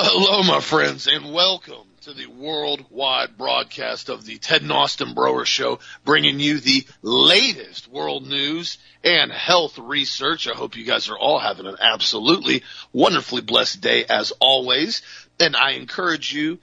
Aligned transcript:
Well, 0.00 0.10
hello, 0.12 0.42
my 0.44 0.60
friends, 0.60 1.08
and 1.08 1.32
welcome 1.32 1.88
to 2.02 2.12
the 2.12 2.26
worldwide 2.26 3.36
broadcast 3.36 4.08
of 4.08 4.24
the 4.24 4.38
Ted 4.38 4.62
and 4.62 4.70
Austin 4.70 5.12
Broer 5.12 5.44
Show, 5.44 5.80
bringing 6.04 6.38
you 6.38 6.60
the 6.60 6.86
latest 7.02 7.88
world 7.88 8.24
news 8.24 8.78
and 9.02 9.32
health 9.32 9.76
research. 9.76 10.46
I 10.46 10.52
hope 10.52 10.76
you 10.76 10.84
guys 10.84 11.08
are 11.08 11.18
all 11.18 11.40
having 11.40 11.66
an 11.66 11.78
absolutely 11.80 12.62
wonderfully 12.92 13.40
blessed 13.42 13.80
day 13.80 14.04
as 14.04 14.30
always. 14.38 15.02
And 15.40 15.56
I 15.56 15.72
encourage 15.72 16.32
you 16.32 16.60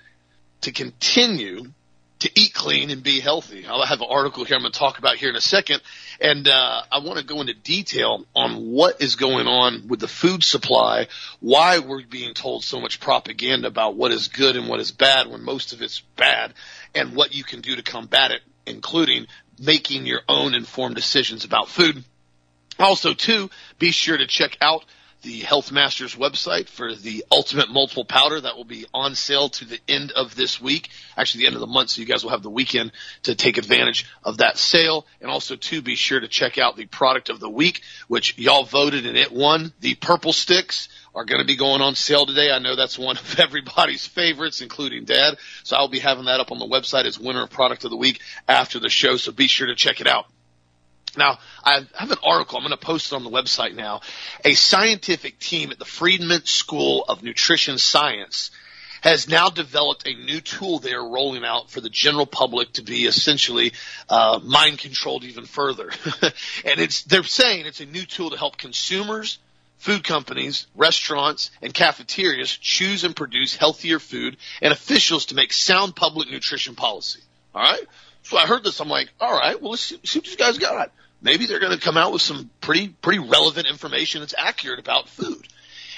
to 0.62 0.71
continue 0.71 1.73
to 2.20 2.32
eat 2.36 2.54
clean 2.54 2.92
and 2.92 3.04
be 3.04 3.20
healthy. 3.20 3.66
I'll 3.68 3.86
have 3.86 4.02
an 4.02 4.08
article 4.10 4.46
here 4.46 4.55
I'm 4.55 4.62
going 4.62 4.72
to 4.72 4.80
talk 4.80 5.00
about 5.00 5.18
here 5.18 5.30
in 5.30 5.36
a 5.36 5.42
second. 5.42 5.82
And 6.22 6.48
uh, 6.48 6.84
I 6.91 7.00
want 7.00 7.20
to 7.20 7.26
go 7.26 7.41
into 7.41 7.54
detail 7.54 8.26
on 8.34 8.72
what 8.72 9.02
is 9.02 9.16
going 9.16 9.48
on 9.48 9.88
with 9.88 10.00
the 10.00 10.08
food 10.08 10.44
supply, 10.44 11.08
why 11.41 11.80
we're 11.80 12.05
being 12.05 12.34
told 12.34 12.64
so 12.64 12.80
much 12.80 13.00
propaganda 13.00 13.68
about 13.68 13.96
what 13.96 14.12
is 14.12 14.30
good 14.30 14.55
and 14.55 14.70
what 14.70 14.80
is 14.80 14.91
bad 14.91 15.28
when 15.30 15.44
most 15.44 15.74
of 15.74 15.82
it's 15.82 16.00
bad, 16.16 16.54
and 16.94 17.16
what 17.16 17.36
you 17.36 17.44
can 17.44 17.62
do 17.62 17.76
to 17.76 17.84
combat 17.84 18.32
it, 18.32 18.41
including 18.66 19.27
making 19.60 20.05
your 20.05 20.22
own 20.30 20.54
informed 20.54 20.96
decisions 20.96 21.44
about 21.44 21.68
food. 21.68 22.04
Also, 22.79 23.13
too, 23.13 23.50
be 23.77 23.91
sure 23.91 24.18
to 24.18 24.27
check 24.27 24.57
out 24.62 24.85
the 25.26 25.40
Health 25.40 25.71
Masters 25.71 26.15
website 26.15 26.70
for 26.70 26.93
the 26.93 27.26
Ultimate 27.31 27.71
Multiple 27.71 28.05
Powder 28.05 28.40
that 28.41 28.55
will 28.55 28.63
be 28.63 28.85
on 28.93 29.15
sale 29.15 29.49
to 29.49 29.65
the 29.65 29.79
end 29.87 30.12
of 30.12 30.35
this 30.35 30.62
week, 30.62 30.90
actually 31.17 31.41
the 31.41 31.48
end 31.48 31.55
of 31.55 31.62
the 31.62 31.67
month, 31.67 31.90
so 31.90 32.01
you 32.01 32.07
guys 32.07 32.23
will 32.23 32.29
have 32.29 32.43
the 32.43 32.49
weekend 32.49 32.91
to 33.23 33.34
take 33.34 33.57
advantage 33.57 34.05
of 34.23 34.37
that 34.37 34.59
sale. 34.59 35.07
And 35.20 35.32
also, 35.32 35.55
too, 35.55 35.82
be 35.82 35.95
sure 35.95 36.20
to 36.20 36.27
check 36.27 36.59
out 36.59 36.77
the 36.77 36.85
product 36.85 37.29
of 37.29 37.40
the 37.40 37.49
week, 37.49 37.82
which 38.07 38.37
y'all 38.37 38.65
voted 38.65 39.07
and 39.07 39.17
it 39.17 39.32
won. 39.32 39.73
The 39.79 39.95
Purple 39.95 40.32
Sticks 40.32 40.90
are 41.15 41.26
going 41.26 41.41
to 41.41 41.48
be 41.48 41.55
going 41.55 41.82
on 41.82 41.95
sale 41.95 42.27
today. 42.27 42.51
I 42.51 42.60
know 42.60 42.76
that's 42.76 42.99
one 42.99 43.17
of 43.17 43.39
everybody's 43.39 44.05
favorites, 44.05 44.62
including 44.62 45.05
Dad. 45.05 45.37
So 45.63 45.76
I'll 45.76 45.87
be 45.87 45.99
having 45.99 46.26
that 46.26 46.39
up 46.39 46.51
on 46.51 46.60
the 46.60 46.67
website 46.67 47.05
as 47.05 47.20
winner 47.20 47.41
of 47.41 47.49
product 47.49 47.84
of 47.84 47.89
the 47.89 47.98
week 47.98 48.21
after 48.48 48.77
the 48.77 48.89
show. 48.89 49.17
So 49.17 49.32
be 49.32 49.48
sure 49.48 49.67
to 49.67 49.76
check 49.76 50.01
it 50.01 50.07
out. 50.07 50.27
Now, 51.18 51.40
I 51.63 51.82
have 51.96 52.12
an 52.12 52.18
article. 52.24 52.58
I'm 52.58 52.63
going 52.63 52.71
to 52.71 52.85
post 52.85 53.12
it 53.12 53.16
on 53.16 53.24
the 53.24 53.30
website 53.30 53.76
now. 53.76 54.02
A 54.44 54.54
scientific 54.54 55.40
team 55.40 55.72
at 55.72 55.80
the 55.80 55.85
Friedman 55.85 56.46
School 56.46 57.05
of 57.07 57.24
Nutrition 57.24 57.77
Science 57.77 58.52
has 59.05 59.30
now 59.30 59.49
developed 59.49 60.07
a 60.07 60.16
new 60.16 60.41
tool 60.41 60.80
they 60.80 60.94
are 60.94 61.07
rolling 61.07 61.46
out 61.46 61.70
for 61.70 61.80
the 61.80 61.90
general 61.90 62.26
public 62.26 62.74
to 62.74 62.82
be 62.82 63.05
essentially 63.05 63.72
uh, 64.09 64.40
mind 64.44 64.80
controlled 64.80 65.24
even 65.24 65.46
further. 65.46 65.91
and 66.66 66.80
it's 66.80 67.03
they're 67.03 67.24
saying 67.24 67.68
it's 67.68 67.81
a 67.81 67.85
new 67.85 68.03
tool 68.03 68.31
to 68.31 68.38
help 68.38 68.57
consumers, 68.57 69.38
food 69.78 70.03
companies, 70.03 70.66
restaurants, 70.75 71.52
and 71.62 71.72
cafeterias 71.72 72.50
choose 72.57 73.03
and 73.03 73.16
produce 73.16 73.56
healthier 73.56 74.00
food, 74.00 74.38
and 74.59 74.74
officials 74.74 75.28
to 75.28 75.35
make 75.35 75.53
sound 75.53 75.96
public 75.96 76.31
nutrition 76.31 76.74
policy. 76.74 77.19
All 77.53 77.62
right. 77.62 77.85
So 78.24 78.38
I 78.38 78.47
heard 78.47 78.63
this. 78.63 78.79
I'm 78.79 78.90
like, 78.90 79.09
all 79.22 79.38
right, 79.38 79.62
well, 79.62 79.72
let's 79.72 79.84
see, 79.84 80.00
see 80.03 80.18
what 80.18 80.25
these 80.25 80.35
guys 80.35 80.57
got 80.57 80.91
maybe 81.25 81.47
they're 81.47 81.59
going 81.59 81.78
to 81.78 81.84
come 81.84 81.97
out 81.97 82.13
with 82.13 82.22
some 82.22 82.50
pretty 82.62 82.88
pretty 82.88 83.19
relevant 83.19 83.68
information 83.68 84.22
that's 84.22 84.35
accurate 84.38 84.79
about 84.79 85.09
food. 85.09 85.45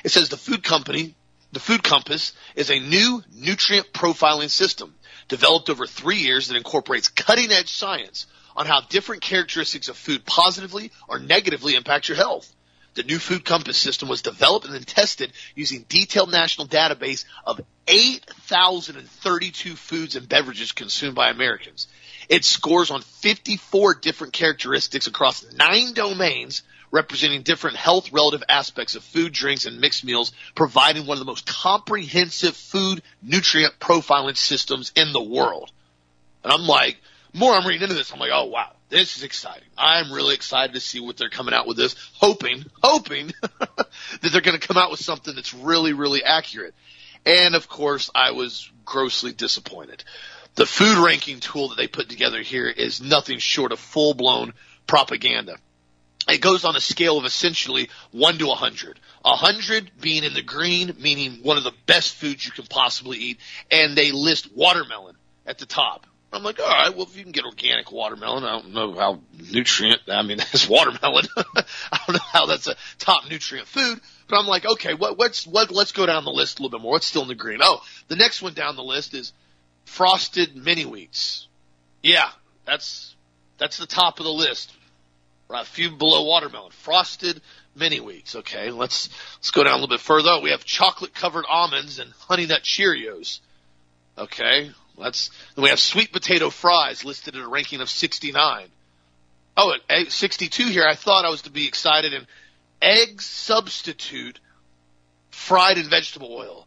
It 0.04 0.10
says 0.10 0.30
the 0.30 0.38
food 0.38 0.64
company, 0.64 1.14
the 1.52 1.60
Food 1.60 1.84
Compass, 1.84 2.34
is 2.56 2.72
a 2.72 2.80
new 2.80 3.22
nutrient 3.36 3.94
profiling 3.94 4.50
system 4.50 4.96
developed 5.28 5.70
over 5.70 5.86
three 5.86 6.18
years 6.18 6.48
that 6.48 6.56
incorporates 6.56 7.10
cutting 7.10 7.52
edge 7.52 7.72
science 7.72 8.26
on 8.56 8.66
how 8.66 8.82
different 8.82 9.22
characteristics 9.22 9.90
of 9.90 9.98
food 9.98 10.26
positively 10.26 10.92
or 11.08 11.20
negatively 11.20 11.76
impact 11.76 12.08
your 12.08 12.18
health. 12.18 12.52
The 12.96 13.04
new 13.04 13.20
Food 13.20 13.46
Compass 13.46 13.78
system 13.78 14.10
was 14.10 14.24
developed 14.24 14.66
and 14.66 14.74
then 14.74 14.84
tested 14.84 15.32
using 15.54 15.86
detailed 15.88 16.32
national 16.32 16.68
database 16.68 17.26
of 17.46 17.62
8,032 17.88 19.76
foods 19.76 20.16
and 20.16 20.28
beverages 20.28 20.72
consumed 20.72 21.14
by 21.14 21.30
Americans. 21.30 21.88
It 22.30 22.44
scores 22.44 22.92
on 22.92 23.02
54 23.02 23.96
different 23.96 24.34
characteristics 24.34 25.08
across 25.08 25.46
nine 25.54 25.94
domains 25.94 26.64
representing 26.92 27.42
different 27.42 27.78
health 27.78 28.12
relative 28.12 28.44
aspects 28.48 28.96
of 28.96 29.04
food, 29.04 29.34
drinks, 29.34 29.66
and 29.66 29.80
mixed 29.80 30.06
meals, 30.06 30.32
providing 30.56 31.06
one 31.06 31.16
of 31.16 31.20
the 31.20 31.26
most 31.26 31.46
comprehensive 31.46 32.56
food 32.56 33.02
nutrient 33.22 33.80
profiling 33.80 34.38
systems 34.38 34.92
in 34.96 35.12
the 35.12 35.22
world. 35.22 35.72
And 36.44 36.54
I'm 36.54 36.66
like, 36.66 36.98
more 37.34 37.54
I'm 37.54 37.66
reading 37.66 37.84
into 37.84 37.96
this, 37.96 38.12
I'm 38.12 38.20
like, 38.20 38.32
oh 38.34 38.46
wow, 38.46 38.72
this 38.90 39.18
is 39.18 39.24
exciting. 39.24 39.68
I'm 39.78 40.12
really 40.12 40.36
excited 40.36 40.74
to 40.74 40.80
see 40.80 41.00
what 41.00 41.18
they're 41.18 41.30
coming 41.30 41.54
out 41.54 41.68
with 41.68 41.78
this, 41.78 41.96
hoping, 42.14 42.66
hoping 42.82 43.34
that 43.60 44.32
they're 44.32 44.42
going 44.42 44.60
to 44.60 44.68
come 44.68 44.78
out 44.78 44.92
with 44.92 45.02
something 45.02 45.36
that's 45.36 45.54
really, 45.54 45.94
really 45.94 46.24
accurate. 46.24 46.74
And 47.26 47.56
of 47.56 47.68
course, 47.68 48.10
I 48.16 48.32
was 48.32 48.72
grossly 48.86 49.34
disappointed 49.34 50.04
the 50.58 50.66
food 50.66 50.98
ranking 50.98 51.40
tool 51.40 51.70
that 51.70 51.76
they 51.76 51.88
put 51.88 52.10
together 52.10 52.42
here 52.42 52.68
is 52.68 53.00
nothing 53.00 53.38
short 53.38 53.72
of 53.72 53.80
full 53.80 54.16
blown 54.16 54.54
propaganda. 54.88 55.56
It 56.28 56.42
goes 56.42 56.66
on 56.66 56.76
a 56.76 56.82
scale 56.82 57.18
of 57.18 57.26
essentially 57.26 57.90
1 58.12 58.40
to 58.40 58.48
100. 58.48 59.00
100 59.22 59.92
being 60.02 60.24
in 60.24 60.34
the 60.34 60.42
green, 60.42 60.98
meaning 61.00 61.40
one 61.44 61.58
of 61.58 61.64
the 61.64 61.74
best 61.86 62.16
foods 62.16 62.44
you 62.44 62.52
can 62.52 62.66
possibly 62.66 63.18
eat, 63.18 63.40
and 63.72 63.96
they 63.96 64.12
list 64.12 64.54
watermelon 64.54 65.16
at 65.46 65.60
the 65.60 65.66
top. 65.68 66.06
I'm 66.34 66.44
like, 66.44 66.60
all 66.60 66.68
right, 66.68 66.94
well, 66.94 67.06
if 67.06 67.16
you 67.16 67.24
can 67.24 67.32
get 67.32 67.46
organic 67.46 67.92
watermelon, 67.92 68.44
I 68.44 68.60
don't 68.60 68.74
know 68.74 68.94
how 68.96 69.22
nutrient, 69.52 70.02
I 70.10 70.24
mean, 70.24 70.38
that's 70.40 70.68
watermelon. 70.68 71.28
I 71.38 72.00
don't 72.06 72.16
know 72.16 72.26
how 72.32 72.48
that's 72.48 72.68
a 72.68 72.76
top 72.98 73.30
nutrient 73.30 73.68
food, 73.68 74.02
but 74.28 74.40
I'm 74.40 74.48
like, 74.48 74.66
okay, 74.66 74.96
what, 74.96 75.18
what's, 75.18 75.46
what, 75.46 75.72
let's 75.72 75.92
go 75.92 76.08
down 76.08 76.26
the 76.26 76.32
list 76.32 76.60
a 76.60 76.64
little 76.64 76.78
bit 76.78 76.84
more. 76.84 76.94
What's 76.94 77.06
still 77.06 77.22
in 77.22 77.28
the 77.28 77.36
green? 77.36 77.60
Oh, 77.62 77.82
the 78.08 78.18
next 78.18 78.42
one 78.42 78.54
down 78.54 78.76
the 78.76 78.84
list 78.84 79.14
is 79.14 79.32
frosted 79.88 80.56
mini 80.56 80.84
wheats. 80.84 81.48
Yeah, 82.04 82.30
that's 82.66 83.16
that's 83.58 83.78
the 83.78 83.88
top 83.88 84.20
of 84.20 84.26
the 84.26 84.32
list. 84.32 84.72
A 85.50 85.64
few 85.64 85.92
below 85.92 86.26
watermelon. 86.26 86.72
Frosted 86.72 87.42
mini 87.76 88.00
wheats. 88.00 88.36
Okay, 88.36 88.70
let's 88.70 89.10
let's 89.38 89.52
go 89.52 89.64
down 89.64 89.74
a 89.74 89.76
little 89.76 89.88
bit 89.88 90.02
further. 90.02 90.40
We 90.42 90.52
have 90.52 90.66
chocolate 90.66 91.16
covered 91.16 91.46
almonds 91.50 92.00
and 92.00 92.12
honey 92.28 92.46
nut 92.46 92.64
Cheerios. 92.64 93.40
Okay, 94.18 94.72
let's 94.98 95.32
then 95.56 95.64
we 95.64 95.70
have 95.70 95.80
sweet 95.80 96.12
potato 96.12 96.50
fries 96.50 97.06
listed 97.06 97.36
at 97.36 97.42
a 97.42 97.48
ranking 97.48 97.82
of 97.82 97.90
69. 97.90 98.68
Oh, 99.56 99.74
at 99.90 100.12
62 100.12 100.68
here. 100.68 100.86
I 100.86 100.96
thought 100.96 101.26
I 101.26 101.30
was 101.30 101.44
to 101.44 101.50
be 101.50 101.68
excited 101.68 102.14
and 102.14 102.28
egg 102.82 103.22
substitute 103.22 104.40
fried 105.32 105.78
in 105.78 105.90
vegetable 105.90 106.32
oil. 106.32 106.67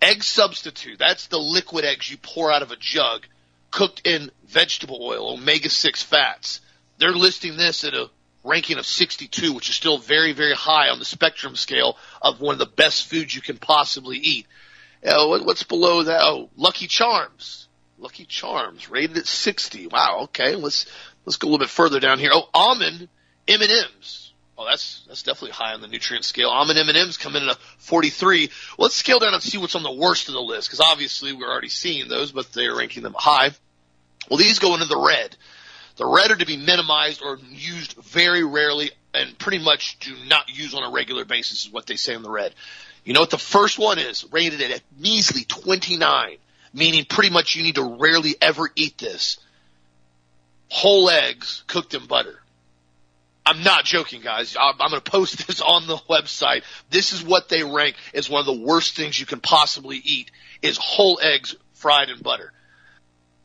Egg 0.00 0.22
substitute, 0.22 0.98
that's 0.98 1.26
the 1.26 1.38
liquid 1.38 1.84
eggs 1.84 2.10
you 2.10 2.16
pour 2.18 2.52
out 2.52 2.62
of 2.62 2.70
a 2.70 2.76
jug, 2.76 3.26
cooked 3.70 4.02
in 4.06 4.30
vegetable 4.46 4.98
oil, 5.02 5.34
omega 5.34 5.68
6 5.68 6.02
fats. 6.04 6.60
They're 6.98 7.10
listing 7.12 7.56
this 7.56 7.84
at 7.84 7.94
a 7.94 8.10
ranking 8.44 8.78
of 8.78 8.86
62, 8.86 9.52
which 9.52 9.68
is 9.68 9.74
still 9.74 9.98
very, 9.98 10.32
very 10.32 10.54
high 10.54 10.88
on 10.88 10.98
the 10.98 11.04
spectrum 11.04 11.56
scale 11.56 11.96
of 12.22 12.40
one 12.40 12.54
of 12.54 12.58
the 12.58 12.66
best 12.66 13.08
foods 13.08 13.34
you 13.34 13.42
can 13.42 13.58
possibly 13.58 14.18
eat. 14.18 14.46
Uh, 15.04 15.26
what's 15.26 15.64
below 15.64 16.04
that? 16.04 16.20
Oh, 16.22 16.48
Lucky 16.56 16.86
Charms. 16.86 17.68
Lucky 17.98 18.24
Charms, 18.24 18.88
rated 18.88 19.18
at 19.18 19.26
60. 19.26 19.88
Wow, 19.88 20.20
okay, 20.24 20.54
let's, 20.54 20.86
let's 21.24 21.36
go 21.36 21.48
a 21.48 21.50
little 21.50 21.64
bit 21.64 21.70
further 21.70 21.98
down 21.98 22.20
here. 22.20 22.30
Oh, 22.32 22.48
almond 22.54 23.08
M&Ms. 23.48 24.27
Oh, 24.60 24.66
that's 24.66 25.04
that's 25.06 25.22
definitely 25.22 25.52
high 25.52 25.72
on 25.72 25.80
the 25.80 25.86
nutrient 25.86 26.24
scale. 26.24 26.50
Almond 26.50 26.80
M&Ms 26.80 27.16
come 27.16 27.36
in 27.36 27.44
at 27.44 27.56
a 27.56 27.58
43. 27.78 28.50
Let's 28.76 28.96
scale 28.96 29.20
down 29.20 29.32
and 29.32 29.42
see 29.42 29.56
what's 29.56 29.76
on 29.76 29.84
the 29.84 29.92
worst 29.92 30.26
of 30.26 30.34
the 30.34 30.40
list 30.40 30.68
because 30.68 30.80
obviously 30.80 31.32
we're 31.32 31.48
already 31.48 31.68
seeing 31.68 32.08
those, 32.08 32.32
but 32.32 32.52
they 32.52 32.66
are 32.66 32.76
ranking 32.76 33.04
them 33.04 33.14
high. 33.16 33.50
Well, 34.28 34.38
these 34.38 34.58
go 34.58 34.74
into 34.74 34.86
the 34.86 34.98
red. 34.98 35.36
The 35.96 36.06
red 36.06 36.32
are 36.32 36.36
to 36.36 36.46
be 36.46 36.56
minimized 36.56 37.22
or 37.22 37.38
used 37.50 37.94
very 38.02 38.42
rarely 38.42 38.90
and 39.14 39.38
pretty 39.38 39.58
much 39.58 39.98
do 40.00 40.14
not 40.26 40.48
use 40.48 40.74
on 40.74 40.82
a 40.82 40.90
regular 40.90 41.24
basis 41.24 41.66
is 41.66 41.72
what 41.72 41.86
they 41.86 41.96
say 41.96 42.14
in 42.14 42.22
the 42.22 42.30
red. 42.30 42.52
You 43.04 43.12
know 43.14 43.20
what 43.20 43.30
the 43.30 43.38
first 43.38 43.78
one 43.78 43.98
is? 43.98 44.26
Rated 44.32 44.60
at 44.60 44.78
a 44.78 44.82
measly 44.98 45.44
29, 45.44 46.36
meaning 46.74 47.04
pretty 47.04 47.30
much 47.30 47.54
you 47.54 47.62
need 47.62 47.76
to 47.76 47.96
rarely 47.98 48.34
ever 48.40 48.68
eat 48.74 48.98
this. 48.98 49.38
Whole 50.68 51.08
eggs 51.08 51.62
cooked 51.68 51.94
in 51.94 52.06
butter. 52.06 52.40
I'm 53.48 53.62
not 53.62 53.86
joking, 53.86 54.20
guys. 54.20 54.56
I'm, 54.60 54.74
I'm 54.78 54.90
going 54.90 55.00
to 55.00 55.10
post 55.10 55.46
this 55.46 55.62
on 55.62 55.86
the 55.86 55.96
website. 55.96 56.64
This 56.90 57.14
is 57.14 57.24
what 57.24 57.48
they 57.48 57.62
rank 57.62 57.96
as 58.12 58.28
one 58.28 58.40
of 58.40 58.46
the 58.46 58.66
worst 58.66 58.94
things 58.94 59.18
you 59.18 59.24
can 59.24 59.40
possibly 59.40 59.96
eat 59.96 60.30
is 60.60 60.76
whole 60.76 61.18
eggs 61.22 61.56
fried 61.72 62.10
in 62.10 62.20
butter. 62.20 62.52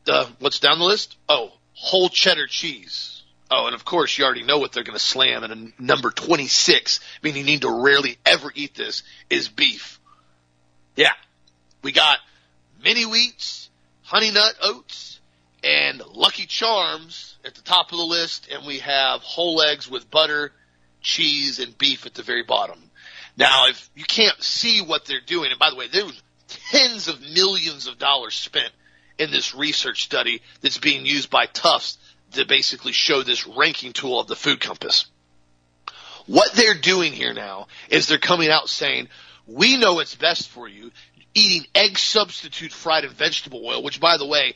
The, 0.04 0.28
what's 0.40 0.60
down 0.60 0.78
the 0.78 0.84
list? 0.84 1.16
Oh, 1.26 1.52
whole 1.72 2.10
cheddar 2.10 2.46
cheese. 2.46 3.22
Oh, 3.50 3.64
and 3.64 3.74
of 3.74 3.86
course 3.86 4.18
you 4.18 4.24
already 4.26 4.42
know 4.42 4.58
what 4.58 4.72
they're 4.72 4.84
going 4.84 4.98
to 4.98 5.02
slam 5.02 5.42
at 5.42 5.80
number 5.80 6.10
26, 6.10 7.00
meaning 7.22 7.40
you 7.40 7.46
need 7.46 7.62
to 7.62 7.70
rarely 7.70 8.18
ever 8.26 8.52
eat 8.54 8.74
this, 8.74 9.04
is 9.30 9.48
beef. 9.48 9.98
Yeah. 10.96 11.12
We 11.80 11.92
got 11.92 12.18
mini 12.82 13.04
wheats, 13.04 13.70
honey 14.02 14.30
nut 14.32 14.54
oats, 14.62 15.20
and 15.64 16.02
Lucky 16.12 16.46
Charms 16.46 17.36
at 17.44 17.54
the 17.54 17.62
top 17.62 17.90
of 17.90 17.98
the 17.98 18.04
list, 18.04 18.48
and 18.52 18.66
we 18.66 18.80
have 18.80 19.22
whole 19.22 19.62
eggs 19.62 19.90
with 19.90 20.10
butter, 20.10 20.52
cheese, 21.00 21.58
and 21.58 21.76
beef 21.78 22.04
at 22.06 22.14
the 22.14 22.22
very 22.22 22.42
bottom. 22.42 22.78
Now, 23.36 23.66
if 23.68 23.90
you 23.94 24.04
can't 24.04 24.40
see 24.42 24.82
what 24.82 25.06
they're 25.06 25.20
doing, 25.24 25.50
and 25.50 25.58
by 25.58 25.70
the 25.70 25.76
way, 25.76 25.88
there's 25.88 26.22
tens 26.70 27.08
of 27.08 27.20
millions 27.20 27.86
of 27.86 27.98
dollars 27.98 28.34
spent 28.34 28.70
in 29.18 29.30
this 29.30 29.54
research 29.54 30.04
study 30.04 30.42
that's 30.60 30.78
being 30.78 31.06
used 31.06 31.30
by 31.30 31.46
Tufts 31.46 31.98
to 32.32 32.46
basically 32.46 32.92
show 32.92 33.22
this 33.22 33.46
ranking 33.46 33.92
tool 33.92 34.20
of 34.20 34.26
the 34.26 34.36
food 34.36 34.60
compass. 34.60 35.06
What 36.26 36.52
they're 36.52 36.74
doing 36.74 37.12
here 37.12 37.32
now 37.32 37.68
is 37.88 38.06
they're 38.06 38.18
coming 38.18 38.50
out 38.50 38.68
saying, 38.68 39.08
we 39.46 39.76
know 39.76 39.98
it's 39.98 40.14
best 40.14 40.48
for 40.48 40.68
you 40.68 40.90
eating 41.34 41.66
egg 41.74 41.98
substitute 41.98 42.72
fried 42.72 43.04
in 43.04 43.10
vegetable 43.10 43.66
oil, 43.66 43.82
which 43.82 44.00
by 44.00 44.16
the 44.16 44.26
way, 44.26 44.54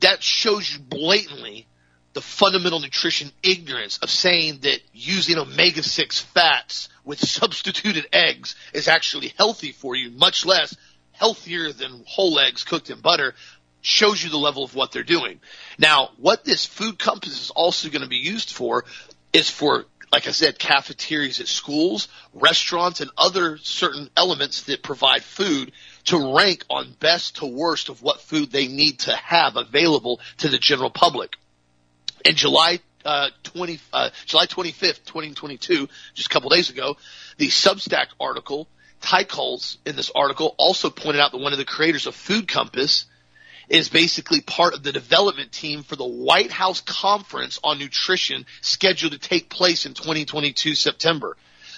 that 0.00 0.22
shows 0.22 0.72
you 0.72 0.80
blatantly 0.80 1.66
the 2.12 2.20
fundamental 2.22 2.80
nutrition 2.80 3.30
ignorance 3.42 3.98
of 3.98 4.08
saying 4.08 4.60
that 4.62 4.80
using 4.92 5.36
omega 5.36 5.82
6 5.82 6.20
fats 6.20 6.88
with 7.04 7.20
substituted 7.20 8.06
eggs 8.12 8.56
is 8.72 8.88
actually 8.88 9.34
healthy 9.36 9.72
for 9.72 9.94
you, 9.94 10.10
much 10.10 10.46
less 10.46 10.74
healthier 11.12 11.72
than 11.72 12.04
whole 12.06 12.38
eggs 12.38 12.64
cooked 12.64 12.88
in 12.90 13.00
butter 13.00 13.34
shows 13.82 14.22
you 14.22 14.30
the 14.30 14.36
level 14.36 14.64
of 14.64 14.74
what 14.74 14.92
they're 14.92 15.02
doing. 15.02 15.40
Now, 15.78 16.10
what 16.16 16.44
this 16.44 16.66
food 16.66 16.98
compass 16.98 17.40
is 17.40 17.50
also 17.50 17.88
going 17.88 18.02
to 18.02 18.08
be 18.08 18.16
used 18.16 18.50
for 18.50 18.84
is 19.32 19.48
for, 19.50 19.84
like 20.10 20.26
I 20.26 20.32
said, 20.32 20.58
cafeterias 20.58 21.40
at 21.40 21.48
schools, 21.48 22.08
restaurants, 22.32 23.00
and 23.00 23.10
other 23.16 23.58
certain 23.58 24.10
elements 24.16 24.62
that 24.62 24.82
provide 24.82 25.22
food 25.22 25.72
to 26.06 26.34
rank 26.36 26.64
on 26.70 26.94
best 26.98 27.36
to 27.36 27.46
worst 27.46 27.88
of 27.88 28.02
what 28.02 28.20
food 28.20 28.50
they 28.50 28.68
need 28.68 29.00
to 29.00 29.14
have 29.14 29.56
available 29.56 30.20
to 30.38 30.48
the 30.48 30.58
general 30.58 30.90
public. 30.90 31.36
In 32.24 32.36
July 32.36 32.80
uh, 33.04 33.30
20, 33.44 33.78
uh, 33.92 34.10
July 34.24 34.46
25th, 34.46 35.04
2022, 35.04 35.88
just 36.14 36.26
a 36.26 36.30
couple 36.30 36.50
days 36.50 36.70
ago, 36.70 36.96
the 37.38 37.48
Substack 37.48 38.06
article, 38.20 38.68
Ty 39.00 39.26
in 39.84 39.94
this 39.94 40.10
article 40.14 40.54
also 40.58 40.90
pointed 40.90 41.20
out 41.20 41.30
that 41.32 41.38
one 41.38 41.52
of 41.52 41.58
the 41.58 41.64
creators 41.64 42.06
of 42.06 42.14
Food 42.14 42.48
Compass 42.48 43.06
is 43.68 43.88
basically 43.88 44.40
part 44.40 44.74
of 44.74 44.82
the 44.82 44.92
development 44.92 45.52
team 45.52 45.82
for 45.82 45.96
the 45.96 46.06
White 46.06 46.50
House 46.50 46.80
Conference 46.80 47.58
on 47.62 47.78
Nutrition 47.78 48.46
scheduled 48.60 49.12
to 49.12 49.18
take 49.18 49.48
place 49.48 49.86
in 49.86 49.94
2022 49.94 50.74
September. 50.74 51.36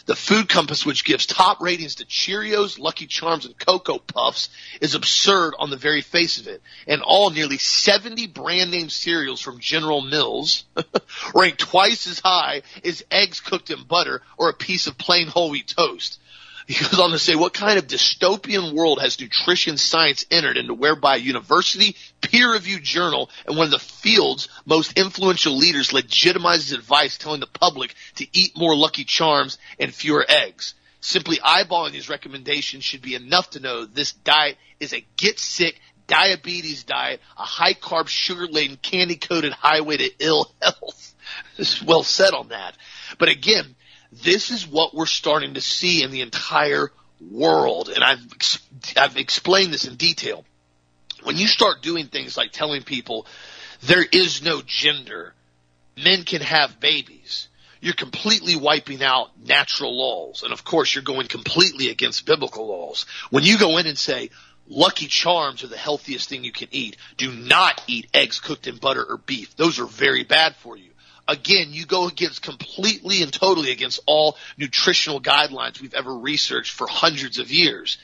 The 0.09 0.17
Food 0.17 0.49
Compass, 0.49 0.87
which 0.87 1.05
gives 1.05 1.27
top 1.27 1.61
ratings 1.61 1.97
to 1.97 2.07
Cheerios, 2.07 2.79
Lucky 2.79 3.07
Charms, 3.07 3.45
and 3.45 3.59
Cocoa 3.59 3.99
Puffs, 3.99 4.49
is 4.81 4.95
absurd 4.95 5.53
on 5.59 5.69
the 5.69 5.77
very 5.77 6.01
face 6.01 6.39
of 6.39 6.49
it. 6.49 6.63
And 6.87 7.03
all 7.03 7.29
nearly 7.29 7.59
70 7.59 8.27
brand 8.29 8.71
name 8.71 8.89
cereals 8.89 9.43
from 9.43 9.61
General 9.61 10.01
Mills 10.01 10.65
rank 11.35 11.59
twice 11.59 12.07
as 12.07 12.21
high 12.21 12.63
as 12.83 13.05
eggs 13.11 13.41
cooked 13.41 13.69
in 13.69 13.83
butter 13.83 14.23
or 14.39 14.49
a 14.49 14.55
piece 14.55 14.87
of 14.87 14.97
plain 14.97 15.27
whole 15.27 15.51
wheat 15.51 15.75
toast. 15.77 16.19
He 16.69 16.75
goes 16.85 17.01
on 17.01 17.13
to 17.13 17.19
say, 17.19 17.35
what 17.35 17.55
kind 17.55 17.79
of 17.79 17.87
dystopian 17.87 18.75
world 18.75 19.01
has 19.01 19.19
nutrition 19.19 19.79
science 19.79 20.27
entered 20.31 20.59
into 20.59 20.75
whereby 20.75 21.17
a 21.17 21.19
university, 21.19 21.97
peer-reviewed 22.21 22.85
journal, 22.85 23.31
and 23.47 23.57
one 23.57 23.65
of 23.65 23.71
the 23.71 23.79
field's 23.79 24.51
most 24.67 24.99
influential 24.99 25.57
leaders 25.57 25.93
legitimizes 25.93 26.75
advice 26.75 27.17
telling 27.17 27.41
the 27.41 27.47
public 27.47 27.95
to 28.17 28.27
eat 28.35 28.55
more 28.55 28.77
Lucky 28.77 29.05
Charms 29.05 29.57
and 29.81 29.95
fewer 29.95 30.27
eggs? 30.29 30.75
Simply 31.01 31.39
eyeballing 31.39 31.93
these 31.93 32.11
recommendations 32.11 32.85
should 32.85 33.01
be 33.01 33.15
enough 33.15 33.49
to 33.51 33.61
know 33.61 33.87
this 33.87 34.13
diet 34.13 34.59
is 34.79 34.93
a 34.93 35.07
get 35.17 35.39
sick, 35.39 35.81
diabetes 36.07 36.85
diet, 36.85 37.23
a 37.39 37.45
high 37.45 37.73
carb, 37.73 38.09
sugar 38.09 38.47
laden, 38.47 38.77
candy 38.77 39.17
coated 39.17 39.55
highway 39.55 39.97
to 39.97 40.11
ill 40.19 40.53
health. 40.61 41.15
well 41.87 42.03
said 42.03 42.35
on 42.35 42.49
that. 42.49 42.77
But 43.19 43.31
again, 43.31 43.75
this 44.13 44.51
is 44.51 44.67
what 44.67 44.95
we're 44.95 45.07
starting 45.07 45.55
to 45.55 45.61
see 45.61 46.03
in 46.03 46.11
the 46.11 46.23
entire 46.23 46.91
world. 47.21 47.89
And 47.89 48.03
I've, 48.03 48.21
I've 48.97 49.17
explained 49.17 49.73
this 49.73 49.87
in 49.87 49.97
detail. 49.97 50.45
When 51.25 51.37
you 51.37 51.47
start 51.47 51.83
doing 51.83 52.07
things 52.07 52.37
like 52.37 52.53
telling 52.53 52.83
people 52.83 53.27
there 53.83 54.05
is 54.05 54.43
no 54.43 54.63
gender, 54.65 55.35
men 55.97 56.25
can 56.25 56.41
have 56.43 56.81
babies, 56.81 57.49
you're 57.81 57.95
completely 57.95 58.57
wiping 58.57 59.03
out 59.03 59.31
natural 59.45 59.97
laws. 59.97 60.43
And 60.43 60.53
of 60.53 60.65
course, 60.65 60.95
you're 60.95 61.05
going 61.05 61.29
completely 61.29 61.91
against 61.91 62.27
biblical 62.27 62.67
laws. 62.67 63.07
When 63.31 63.45
you 63.45 63.59
go 63.59 63.79
in 63.79 63.87
and 63.87 63.99
say, 63.99 64.31
Lucky 64.71 65.07
Charms 65.07 65.65
are 65.65 65.69
the 65.69 65.79
healthiest 65.79 66.29
thing 66.29 66.45
you 66.45 66.53
can 66.53 66.69
eat. 66.73 66.97
Do 67.17 67.33
not 67.33 67.83
eat 67.87 68.09
eggs 68.13 68.39
cooked 68.39 68.67
in 68.67 68.77
butter 68.77 69.03
or 69.03 69.17
beef. 69.17 69.57
Those 69.57 69.79
are 69.79 69.87
very 69.87 70.25
bad 70.25 70.57
for 70.57 70.77
you 70.77 70.91
again, 71.29 71.69
you 71.71 71.85
go 71.85 72.09
against 72.09 72.43
completely 72.43 73.23
and 73.23 73.33
totally 73.33 73.71
against 73.71 74.01
all 74.07 74.37
nutritional 74.57 75.21
guidelines 75.21 75.81
we've 75.81 75.95
ever 75.95 76.13
researched 76.13 76.73
for 76.73 76.87
hundreds 76.89 77.39
of 77.39 77.53
years. 77.53 77.99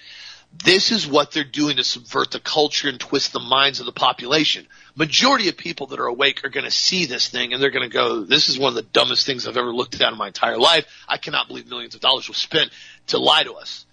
This 0.62 0.92
is 0.92 1.04
what 1.04 1.32
they're 1.32 1.42
doing 1.42 1.78
to 1.78 1.84
subvert 1.84 2.30
the 2.30 2.38
culture 2.38 2.88
and 2.88 3.00
twist 3.00 3.32
the 3.32 3.40
minds 3.40 3.80
of 3.80 3.86
the 3.86 3.92
population. 3.92 4.68
Majority 4.94 5.48
of 5.48 5.56
people 5.56 5.88
that 5.88 5.98
are 5.98 6.06
awake 6.06 6.44
are 6.44 6.48
going 6.48 6.64
to 6.64 6.70
see 6.70 7.06
this 7.06 7.28
thing 7.28 7.52
and 7.52 7.60
they're 7.60 7.70
going 7.70 7.88
to 7.88 7.92
go, 7.92 8.22
this 8.22 8.48
is 8.48 8.56
one 8.56 8.68
of 8.68 8.76
the 8.76 8.82
dumbest 8.82 9.26
things 9.26 9.48
I've 9.48 9.56
ever 9.56 9.74
looked 9.74 10.00
at 10.00 10.12
in 10.12 10.18
my 10.18 10.28
entire 10.28 10.58
life. 10.58 10.86
I 11.08 11.16
cannot 11.16 11.48
believe 11.48 11.68
millions 11.68 11.96
of 11.96 12.00
dollars 12.00 12.28
were 12.28 12.34
spent 12.34 12.70
to 13.08 13.18
lie 13.18 13.42
to 13.42 13.54
us. 13.54 13.84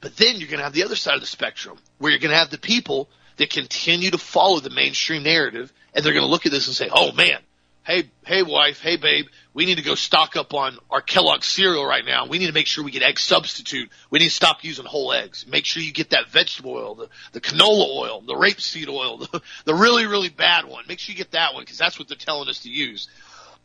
But 0.00 0.16
then 0.16 0.36
you're 0.38 0.48
going 0.48 0.58
to 0.58 0.64
have 0.64 0.72
the 0.72 0.82
other 0.82 0.96
side 0.96 1.14
of 1.14 1.20
the 1.20 1.26
spectrum 1.26 1.78
where 1.98 2.10
you're 2.10 2.18
going 2.18 2.32
to 2.32 2.38
have 2.38 2.50
the 2.50 2.58
people 2.58 3.08
that 3.36 3.50
continue 3.50 4.10
to 4.10 4.18
follow 4.18 4.58
the 4.58 4.70
mainstream 4.70 5.22
narrative 5.22 5.72
and 5.94 6.04
they're 6.04 6.12
going 6.12 6.24
to 6.24 6.30
look 6.30 6.46
at 6.46 6.50
this 6.50 6.66
and 6.66 6.74
say, 6.74 6.88
oh 6.92 7.12
man, 7.12 7.38
hey, 7.84 8.10
hey 8.24 8.42
wife, 8.42 8.80
hey 8.80 8.96
babe, 8.96 9.26
we 9.54 9.66
need 9.66 9.78
to 9.78 9.82
go 9.82 9.94
stock 9.94 10.36
up 10.36 10.54
on 10.54 10.78
our 10.90 11.00
Kellogg 11.00 11.42
cereal 11.42 11.84
right 11.84 12.04
now. 12.04 12.26
We 12.26 12.38
need 12.38 12.46
to 12.46 12.52
make 12.52 12.66
sure 12.66 12.84
we 12.84 12.90
get 12.90 13.02
egg 13.02 13.18
substitute. 13.18 13.90
We 14.10 14.20
need 14.20 14.28
to 14.28 14.34
stop 14.34 14.64
using 14.64 14.84
whole 14.84 15.12
eggs. 15.12 15.46
Make 15.46 15.64
sure 15.64 15.82
you 15.82 15.92
get 15.92 16.10
that 16.10 16.28
vegetable 16.28 16.72
oil, 16.72 16.94
the, 16.94 17.08
the 17.32 17.40
canola 17.40 17.88
oil, 17.88 18.20
the 18.20 18.34
rapeseed 18.34 18.88
oil, 18.88 19.18
the, 19.32 19.42
the 19.64 19.74
really, 19.74 20.06
really 20.06 20.28
bad 20.28 20.66
one. 20.66 20.84
Make 20.88 21.00
sure 21.00 21.12
you 21.12 21.18
get 21.18 21.32
that 21.32 21.54
one 21.54 21.62
because 21.62 21.78
that's 21.78 21.98
what 21.98 22.08
they're 22.08 22.16
telling 22.16 22.48
us 22.48 22.60
to 22.60 22.70
use. 22.70 23.08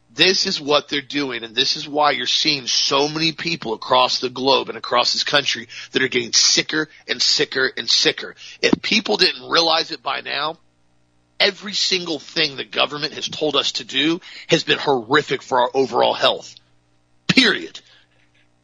This 0.10 0.46
is 0.46 0.60
what 0.60 0.88
they're 0.88 1.02
doing, 1.02 1.44
and 1.44 1.54
this 1.54 1.76
is 1.76 1.88
why 1.88 2.12
you're 2.12 2.28
seeing 2.28 2.66
so 2.66 3.10
many 3.10 3.34
people 3.34 3.74
across 3.74 4.20
the 4.20 4.30
globe 4.30 4.70
and 4.70 4.78
across 4.78 5.12
this 5.12 5.26
country 5.26 5.68
that 5.92 6.02
are 6.02 6.08
getting 6.08 6.32
sicker 6.32 6.88
and 7.10 7.22
sicker 7.22 7.70
and 7.76 7.90
sicker. 7.90 8.34
If 8.62 8.82
people 8.82 9.18
didn't 9.18 9.50
realize 9.50 9.92
it 9.92 10.02
by 10.02 10.22
now, 10.22 10.58
every 11.40 11.74
single 11.74 12.20
thing 12.20 12.56
the 12.56 12.64
government 12.64 13.14
has 13.14 13.28
told 13.28 13.56
us 13.56 13.74
to 13.74 13.84
do 13.84 14.22
has 14.48 14.64
been 14.64 14.78
horrific 14.78 15.42
for 15.42 15.62
our 15.62 15.70
overall 15.74 16.14
health. 16.14 16.56
Period. 17.28 17.80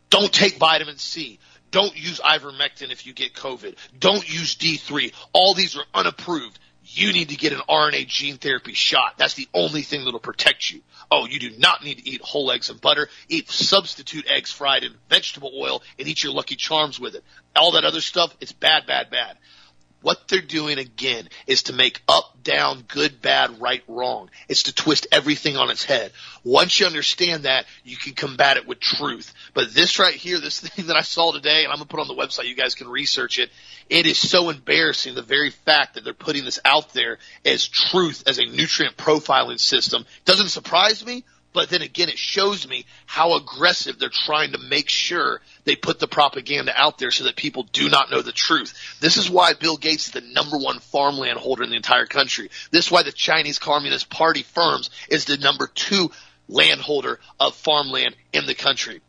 Don't 0.09 0.31
take 0.31 0.57
vitamin 0.57 0.97
C. 0.97 1.39
Don't 1.71 1.95
use 1.97 2.19
ivermectin 2.19 2.91
if 2.91 3.07
you 3.07 3.13
get 3.13 3.33
COVID. 3.33 3.75
Don't 3.97 4.31
use 4.31 4.55
D3. 4.55 5.11
All 5.33 5.55
these 5.55 5.75
are 5.75 5.85
unapproved. 5.93 6.59
You 6.85 7.13
need 7.13 7.29
to 7.29 7.35
get 7.35 7.53
an 7.53 7.61
RNA 7.67 8.07
gene 8.07 8.37
therapy 8.37 8.73
shot. 8.73 9.17
That's 9.17 9.33
the 9.33 9.47
only 9.53 9.81
thing 9.81 10.03
that'll 10.05 10.19
protect 10.19 10.69
you. 10.69 10.81
Oh, 11.09 11.25
you 11.25 11.39
do 11.39 11.49
not 11.57 11.83
need 11.83 11.99
to 11.99 12.07
eat 12.07 12.21
whole 12.21 12.51
eggs 12.51 12.69
and 12.69 12.79
butter. 12.79 13.09
Eat 13.29 13.49
substitute 13.49 14.27
eggs 14.27 14.51
fried 14.51 14.83
in 14.83 14.93
vegetable 15.09 15.51
oil 15.57 15.81
and 15.97 16.07
eat 16.07 16.23
your 16.23 16.33
Lucky 16.33 16.55
Charms 16.55 16.99
with 16.99 17.15
it. 17.15 17.23
All 17.55 17.71
that 17.71 17.85
other 17.85 18.01
stuff, 18.01 18.35
it's 18.41 18.51
bad, 18.51 18.85
bad, 18.85 19.09
bad. 19.09 19.37
What 20.03 20.27
they're 20.27 20.41
doing 20.41 20.77
again 20.77 21.29
is 21.47 21.63
to 21.63 21.73
make 21.73 22.01
up, 22.07 22.43
down, 22.43 22.83
good, 22.89 23.21
bad, 23.21 23.61
right, 23.61 23.81
wrong. 23.87 24.29
It's 24.49 24.63
to 24.63 24.75
twist 24.75 25.07
everything 25.13 25.55
on 25.55 25.69
its 25.71 25.85
head. 25.85 26.11
Once 26.43 26.77
you 26.77 26.85
understand 26.85 27.43
that, 27.43 27.65
you 27.85 27.95
can 27.95 28.13
combat 28.13 28.57
it 28.57 28.67
with 28.67 28.81
truth. 28.81 29.33
But 29.53 29.73
this 29.73 29.99
right 29.99 30.13
here, 30.13 30.39
this 30.39 30.59
thing 30.67 30.87
that 30.87 30.97
I 30.97 31.01
saw 31.01 31.31
today, 31.31 31.63
and 31.63 31.71
I'm 31.71 31.77
gonna 31.77 31.85
put 31.85 32.01
on 32.01 32.07
the 32.07 32.13
website, 32.13 32.47
you 32.47 32.55
guys 32.55 32.75
can 32.75 32.89
research 32.89 33.39
it. 33.39 33.49
It 33.89 34.05
is 34.05 34.19
so 34.19 34.49
embarrassing, 34.49 35.15
the 35.15 35.21
very 35.21 35.51
fact 35.51 35.95
that 35.95 36.03
they're 36.03 36.13
putting 36.13 36.43
this 36.43 36.59
out 36.65 36.93
there 36.93 37.17
as 37.45 37.65
truth, 37.67 38.23
as 38.27 38.39
a 38.39 38.45
nutrient 38.45 38.97
profiling 38.97 39.59
system. 39.59 40.05
Doesn't 40.25 40.49
surprise 40.49 41.05
me, 41.05 41.23
but 41.53 41.69
then 41.69 41.81
again, 41.81 42.09
it 42.09 42.17
shows 42.17 42.67
me 42.67 42.85
how 43.05 43.35
aggressive 43.35 43.99
they're 43.99 44.09
trying 44.09 44.53
to 44.53 44.57
make 44.57 44.89
sure 44.89 45.41
they 45.65 45.75
put 45.75 45.99
the 45.99 46.07
propaganda 46.07 46.73
out 46.75 46.97
there 46.97 47.11
so 47.11 47.25
that 47.25 47.35
people 47.35 47.63
do 47.71 47.89
not 47.89 48.09
know 48.11 48.21
the 48.21 48.31
truth. 48.31 48.73
This 48.99 49.17
is 49.17 49.29
why 49.29 49.53
Bill 49.53 49.77
Gates 49.77 50.07
is 50.07 50.13
the 50.13 50.21
number 50.21 50.57
one 50.57 50.79
farmland 50.79 51.37
holder 51.37 51.63
in 51.63 51.69
the 51.69 51.75
entire 51.75 52.07
country. 52.07 52.49
This 52.71 52.87
is 52.87 52.91
why 52.91 53.03
the 53.03 53.11
Chinese 53.11 53.59
Communist 53.59 54.09
Party 54.09 54.43
firms 54.43 54.89
is 55.09 55.25
the 55.25 55.37
number 55.37 55.67
two 55.67 56.11
landholder 56.47 57.19
of 57.39 57.55
farmland 57.55 58.15
in 58.33 58.45
the 58.47 58.55
country. 58.55 59.01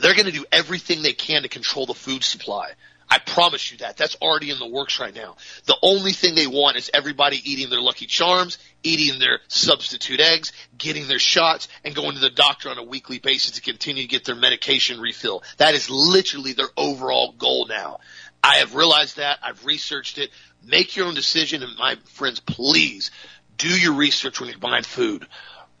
They're 0.00 0.14
going 0.14 0.26
to 0.26 0.32
do 0.32 0.44
everything 0.52 1.02
they 1.02 1.12
can 1.12 1.42
to 1.42 1.48
control 1.48 1.86
the 1.86 1.94
food 1.94 2.24
supply. 2.24 2.72
I 3.12 3.18
promise 3.18 3.70
you 3.70 3.76
that. 3.78 3.98
That's 3.98 4.16
already 4.22 4.48
in 4.48 4.58
the 4.58 4.66
works 4.66 4.98
right 4.98 5.14
now. 5.14 5.36
The 5.66 5.76
only 5.82 6.12
thing 6.12 6.34
they 6.34 6.46
want 6.46 6.78
is 6.78 6.90
everybody 6.94 7.42
eating 7.44 7.68
their 7.68 7.82
Lucky 7.82 8.06
Charms, 8.06 8.56
eating 8.82 9.18
their 9.18 9.40
substitute 9.48 10.18
eggs, 10.18 10.50
getting 10.78 11.06
their 11.06 11.18
shots, 11.18 11.68
and 11.84 11.94
going 11.94 12.14
to 12.14 12.20
the 12.20 12.30
doctor 12.30 12.70
on 12.70 12.78
a 12.78 12.82
weekly 12.82 13.18
basis 13.18 13.50
to 13.56 13.60
continue 13.60 14.04
to 14.04 14.08
get 14.08 14.24
their 14.24 14.34
medication 14.34 14.98
refill. 14.98 15.42
That 15.58 15.74
is 15.74 15.90
literally 15.90 16.54
their 16.54 16.70
overall 16.74 17.32
goal 17.32 17.66
now. 17.66 17.98
I 18.42 18.56
have 18.56 18.74
realized 18.74 19.18
that. 19.18 19.40
I've 19.42 19.66
researched 19.66 20.16
it. 20.16 20.30
Make 20.64 20.96
your 20.96 21.06
own 21.06 21.14
decision. 21.14 21.62
And 21.62 21.76
my 21.76 21.96
friends, 22.04 22.40
please 22.40 23.10
do 23.58 23.68
your 23.68 23.92
research 23.92 24.40
when 24.40 24.48
you're 24.48 24.58
buying 24.58 24.84
food. 24.84 25.26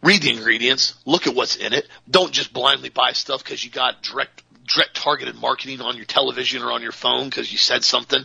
Read 0.02 0.20
the 0.20 0.36
ingredients. 0.36 0.96
Look 1.06 1.26
at 1.26 1.34
what's 1.34 1.56
in 1.56 1.72
it. 1.72 1.88
Don't 2.10 2.32
just 2.32 2.52
blindly 2.52 2.90
buy 2.90 3.12
stuff 3.12 3.42
because 3.42 3.64
you 3.64 3.70
got 3.70 4.02
direct 4.02 4.42
direct 4.66 4.96
targeted 4.96 5.36
marketing 5.36 5.80
on 5.80 5.96
your 5.96 6.04
television 6.04 6.62
or 6.62 6.72
on 6.72 6.82
your 6.82 6.92
phone 6.92 7.28
because 7.28 7.50
you 7.50 7.58
said 7.58 7.84
something. 7.84 8.24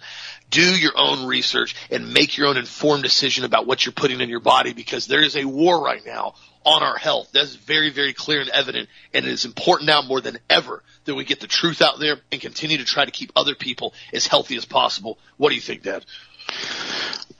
Do 0.49 0.61
your 0.61 0.93
own 0.95 1.25
research 1.25 1.75
and 1.91 2.13
make 2.13 2.37
your 2.37 2.47
own 2.47 2.57
informed 2.57 3.03
decision 3.03 3.43
about 3.43 3.67
what 3.67 3.85
you're 3.85 3.93
putting 3.93 4.21
in 4.21 4.29
your 4.29 4.39
body 4.39 4.73
because 4.73 5.07
there 5.07 5.21
is 5.21 5.35
a 5.35 5.45
war 5.45 5.83
right 5.83 6.05
now 6.05 6.35
on 6.63 6.83
our 6.83 6.97
health. 6.97 7.29
That's 7.33 7.55
very, 7.55 7.89
very 7.89 8.13
clear 8.13 8.41
and 8.41 8.49
evident. 8.49 8.89
And 9.13 9.25
it 9.25 9.31
is 9.31 9.45
important 9.45 9.87
now 9.87 10.01
more 10.01 10.21
than 10.21 10.37
ever 10.49 10.83
that 11.05 11.15
we 11.15 11.25
get 11.25 11.39
the 11.39 11.47
truth 11.47 11.81
out 11.81 11.99
there 11.99 12.17
and 12.31 12.39
continue 12.39 12.77
to 12.77 12.85
try 12.85 13.05
to 13.05 13.11
keep 13.11 13.31
other 13.35 13.55
people 13.55 13.93
as 14.13 14.27
healthy 14.27 14.55
as 14.57 14.65
possible. 14.65 15.17
What 15.37 15.49
do 15.49 15.55
you 15.55 15.61
think, 15.61 15.83
Dad? 15.83 16.05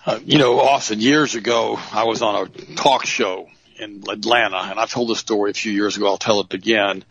Uh, 0.05 0.19
you 0.23 0.37
know, 0.37 0.59
Austin, 0.59 1.01
years 1.01 1.35
ago, 1.35 1.77
I 1.91 2.05
was 2.05 2.21
on 2.21 2.47
a 2.47 2.75
talk 2.75 3.05
show 3.05 3.49
in 3.79 4.03
Atlanta, 4.09 4.57
and 4.57 4.79
I've 4.79 4.89
told 4.89 5.09
this 5.09 5.19
story 5.19 5.51
a 5.51 5.53
few 5.53 5.71
years 5.71 5.97
ago. 5.97 6.07
I'll 6.07 6.17
tell 6.17 6.39
it 6.39 6.53
again. 6.53 7.03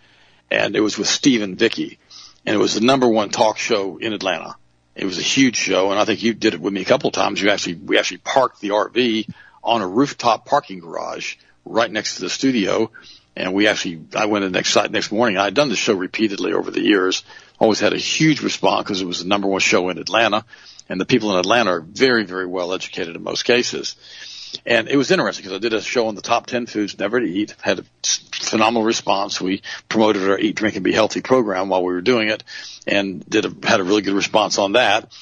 And 0.51 0.77
it 0.77 0.81
was 0.81 0.97
with 0.97 1.09
Steve 1.09 1.43
and 1.43 1.59
Vicky, 1.59 1.99
and 2.45 2.55
it 2.55 2.59
was 2.59 2.75
the 2.75 2.81
number 2.81 3.09
one 3.09 3.31
talk 3.31 3.59
show 3.59 3.97
in 3.97 4.13
Atlanta. 4.13 4.57
It 4.95 5.05
was 5.05 5.19
a 5.19 5.23
huge 5.23 5.57
show, 5.57 5.91
and 5.91 5.99
I 5.99 6.05
think 6.05 6.23
you 6.23 6.33
did 6.33 6.55
it 6.55 6.61
with 6.61 6.73
me 6.73 6.81
a 6.81 6.87
couple 6.87 7.09
of 7.09 7.15
times. 7.15 7.43
You 7.43 7.51
actually, 7.51 7.75
we 7.75 7.99
actually 7.99 8.19
parked 8.19 8.61
the 8.61 8.71
RV 8.71 9.29
on 9.63 9.83
a 9.83 9.87
rooftop 9.87 10.47
parking 10.47 10.79
garage 10.79 11.37
right 11.65 11.91
next 11.91 12.17
to 12.17 12.23
the 12.23 12.31
studio. 12.31 12.91
And 13.35 13.53
we 13.53 13.67
actually, 13.67 14.01
I 14.17 14.25
went 14.27 14.45
the 14.45 14.51
next 14.51 14.75
next 14.91 15.13
morning. 15.13 15.37
I 15.37 15.45
had 15.45 15.55
done 15.55 15.69
the 15.69 15.77
show 15.77 15.93
repeatedly 15.93 16.55
over 16.55 16.71
the 16.71 16.81
years. 16.81 17.23
Always 17.59 17.81
had 17.81 17.93
a 17.93 17.99
huge 17.99 18.41
response 18.41 18.85
because 18.85 19.03
it 19.03 19.07
was 19.07 19.19
the 19.19 19.29
number 19.29 19.49
one 19.49 19.61
show 19.61 19.91
in 19.91 19.99
Atlanta, 19.99 20.47
and 20.89 20.99
the 20.99 21.05
people 21.05 21.33
in 21.33 21.39
Atlanta 21.39 21.73
are 21.73 21.81
very, 21.81 22.25
very 22.25 22.47
well 22.47 22.73
educated 22.73 23.15
in 23.15 23.23
most 23.23 23.43
cases. 23.43 23.97
And 24.65 24.89
it 24.89 24.97
was 24.97 25.11
interesting 25.11 25.45
because 25.45 25.57
I 25.57 25.61
did 25.61 25.75
a 25.75 25.83
show 25.83 26.09
on 26.09 26.15
the 26.15 26.23
top 26.23 26.47
10 26.47 26.67
foods 26.67 26.99
never 26.99 27.21
to 27.21 27.27
eat, 27.27 27.55
had 27.61 27.81
a 27.81 27.85
phenomenal 28.33 28.85
response. 28.85 29.41
We 29.41 29.63
promoted 29.89 30.29
our 30.29 30.39
Eat, 30.39 30.57
Drink, 30.57 30.77
and 30.77 30.85
Be 30.85 30.93
Healthy 30.93 31.23
program 31.23 31.69
while 31.69 31.83
we 31.83 31.93
were 31.93 32.01
doing 32.01 32.29
it 32.29 32.45
and 32.87 33.29
did 33.29 33.45
a, 33.45 33.67
had 33.67 33.81
a 33.81 33.85
really 33.85 34.03
good 34.03 34.15
response 34.15 34.59
on 34.59 34.73
that. 34.73 35.13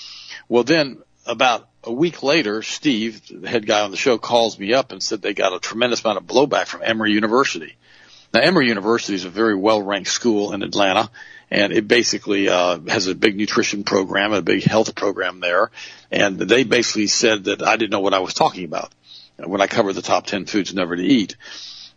Well, 0.48 0.64
then 0.64 0.98
about 1.26 1.68
a 1.82 1.92
week 1.92 2.22
later, 2.22 2.62
Steve, 2.62 3.22
the 3.28 3.48
head 3.48 3.66
guy 3.66 3.80
on 3.80 3.90
the 3.90 3.96
show, 3.96 4.18
calls 4.18 4.58
me 4.58 4.74
up 4.74 4.92
and 4.92 5.02
said 5.02 5.22
they 5.22 5.34
got 5.34 5.54
a 5.54 5.58
tremendous 5.58 6.04
amount 6.04 6.18
of 6.18 6.26
blowback 6.26 6.66
from 6.66 6.82
Emory 6.84 7.12
University. 7.12 7.76
Now, 8.32 8.40
Emory 8.40 8.68
University 8.68 9.14
is 9.14 9.24
a 9.24 9.30
very 9.30 9.54
well-ranked 9.54 10.08
school 10.08 10.52
in 10.52 10.62
Atlanta, 10.62 11.08
and 11.50 11.72
it 11.72 11.86
basically 11.86 12.48
uh, 12.48 12.80
has 12.88 13.06
a 13.06 13.14
big 13.14 13.36
nutrition 13.36 13.84
program, 13.84 14.32
a 14.32 14.42
big 14.42 14.64
health 14.64 14.94
program 14.94 15.40
there. 15.40 15.70
And 16.10 16.38
they 16.38 16.64
basically 16.64 17.06
said 17.06 17.44
that 17.44 17.62
I 17.62 17.76
didn't 17.76 17.90
know 17.90 18.00
what 18.00 18.14
I 18.14 18.18
was 18.18 18.34
talking 18.34 18.64
about 18.64 18.92
when 19.36 19.60
I 19.60 19.66
covered 19.66 19.94
the 19.94 20.02
top 20.02 20.26
10 20.26 20.46
foods 20.46 20.74
never 20.74 20.96
to 20.96 21.02
eat. 21.02 21.36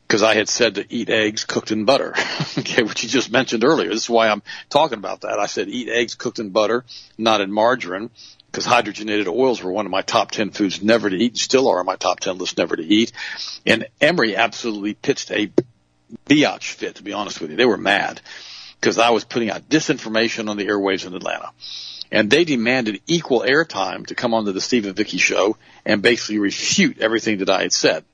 Because 0.07 0.23
I 0.23 0.35
had 0.35 0.47
said 0.47 0.75
to 0.75 0.85
eat 0.89 1.09
eggs 1.09 1.43
cooked 1.43 1.71
in 1.71 1.83
butter, 1.83 2.13
okay, 2.57 2.83
which 2.83 3.03
you 3.03 3.09
just 3.09 3.29
mentioned 3.29 3.65
earlier. 3.65 3.89
This 3.89 4.03
is 4.03 4.09
why 4.09 4.29
I'm 4.29 4.41
talking 4.69 4.99
about 4.99 5.21
that. 5.21 5.37
I 5.37 5.47
said 5.47 5.67
eat 5.67 5.89
eggs 5.89 6.15
cooked 6.15 6.39
in 6.39 6.51
butter, 6.51 6.85
not 7.17 7.41
in 7.41 7.51
margarine 7.51 8.09
because 8.57 8.65
hydrogenated 8.65 9.27
oils 9.27 9.61
were 9.61 9.71
one 9.71 9.85
of 9.85 9.91
my 9.91 10.01
top 10.01 10.31
10 10.31 10.51
foods 10.51 10.81
never 10.81 11.09
to 11.09 11.15
eat, 11.15 11.33
and 11.33 11.37
still 11.37 11.69
are 11.69 11.79
on 11.79 11.85
my 11.85 11.95
top 11.95 12.19
10 12.19 12.37
list 12.37 12.57
never 12.57 12.75
to 12.75 12.83
eat. 12.83 13.11
And 13.65 13.87
Emory 14.01 14.35
absolutely 14.35 14.93
pitched 14.93 15.29
a 15.31 15.51
biatch 16.25 16.71
fit, 16.71 16.95
to 16.95 17.03
be 17.03 17.13
honest 17.13 17.41
with 17.41 17.51
you. 17.51 17.57
They 17.57 17.65
were 17.65 17.77
mad 17.77 18.21
because 18.79 18.97
I 18.97 19.11
was 19.11 19.25
putting 19.25 19.51
out 19.51 19.69
disinformation 19.69 20.49
on 20.49 20.57
the 20.57 20.65
airwaves 20.65 21.05
in 21.05 21.13
Atlanta. 21.13 21.51
And 22.11 22.29
they 22.29 22.45
demanded 22.45 23.01
equal 23.07 23.41
airtime 23.41 24.07
to 24.07 24.15
come 24.15 24.33
onto 24.33 24.51
the 24.51 24.61
Steve 24.61 24.85
and 24.85 24.95
Vicky 24.95 25.17
show 25.17 25.57
and 25.85 26.01
basically 26.01 26.39
refute 26.39 26.99
everything 26.99 27.39
that 27.39 27.49
I 27.49 27.63
had 27.63 27.73
said. 27.73 28.05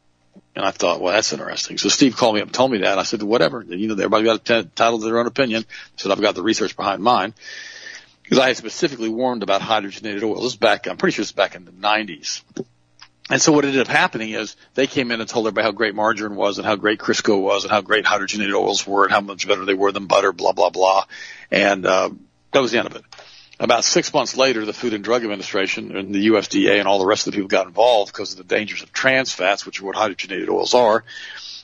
And 0.56 0.66
I 0.66 0.72
thought, 0.72 1.02
well, 1.02 1.14
that's 1.14 1.34
interesting. 1.34 1.78
So 1.78 1.90
Steve 1.90 2.16
called 2.16 2.36
me 2.36 2.42
up 2.42 2.48
and 2.48 2.54
told 2.54 2.72
me 2.72 2.80
that. 2.80 3.00
I 3.00 3.04
said, 3.04 3.24
whatever. 3.24 3.64
You 3.64 3.88
know, 3.88 3.94
everybody 3.94 4.24
got 4.24 4.46
title 4.76 5.00
to 5.00 5.06
their 5.06 5.20
own 5.20 5.28
opinion. 5.28 5.66
I 5.68 6.02
said, 6.02 6.12
I've 6.12 6.22
got 6.22 6.36
the 6.36 6.44
research 6.44 6.76
behind 6.76 7.04
mine 7.04 7.34
because 8.24 8.40
I 8.40 8.48
had 8.48 8.58
specifically 8.58 9.10
warned 9.10 9.44
about 9.44 9.62
hydrogenated 9.62 10.24
oil. 10.24 10.36
This 10.36 10.54
is 10.54 10.56
back, 10.56 10.88
I'm 10.88 10.98
pretty 10.98 11.16
sure 11.16 11.24
it's 11.24 11.32
back 11.32 11.56
in 11.56 11.66
the 11.66 11.72
90s. 11.72 12.42
And 13.30 13.42
so 13.42 13.52
what 13.52 13.66
ended 13.66 13.82
up 13.82 13.88
happening 13.88 14.32
is 14.32 14.56
they 14.74 14.86
came 14.86 15.12
in 15.12 15.22
and 15.22 15.30
told 15.30 15.48
everybody 15.48 15.66
how 15.66 15.72
great 15.72 15.96
margarine 15.96 16.36
was 16.36 16.58
and 16.58 16.68
how 16.68 16.76
great 16.76 17.00
Crisco 17.00 17.42
was 17.42 17.64
and 17.64 17.72
how 17.72 17.82
great 17.82 18.06
hydrogenated 18.06 18.54
oils 18.54 18.86
were 18.86 19.06
and 19.06 19.14
how 19.14 19.22
much 19.22 19.48
better 19.48 19.66
they 19.66 19.74
were 19.74 19.92
than 19.92 20.08
butter, 20.08 20.34
blah, 20.34 20.52
blah, 20.52 20.70
blah. 20.70 21.06
And, 21.50 21.86
uh, 21.86 22.10
that 22.52 22.62
was 22.62 22.72
the 22.72 22.80
end 22.80 22.88
of 22.88 22.96
it. 22.96 23.04
About 23.60 23.86
six 23.86 24.14
months 24.14 24.36
later, 24.36 24.66
the 24.66 24.74
Food 24.74 24.94
and 24.94 25.04
Drug 25.04 25.24
Administration 25.24 25.96
and 25.96 26.14
the 26.14 26.28
USDA 26.28 26.80
and 26.80 26.88
all 26.88 27.00
the 27.00 27.06
rest 27.06 27.28
of 27.28 27.34
the 27.34 27.38
people 27.38 27.48
got 27.48 27.68
involved 27.68 28.12
because 28.12 28.32
of 28.32 28.38
the 28.38 28.56
dangers 28.56 28.82
of 28.82 28.92
trans 28.92 29.32
fats, 29.32 29.66
which 29.66 29.80
are 29.80 29.86
what 29.86 29.96
hydrogenated 29.96 30.50
oils 30.50 30.74
are. 30.74 31.04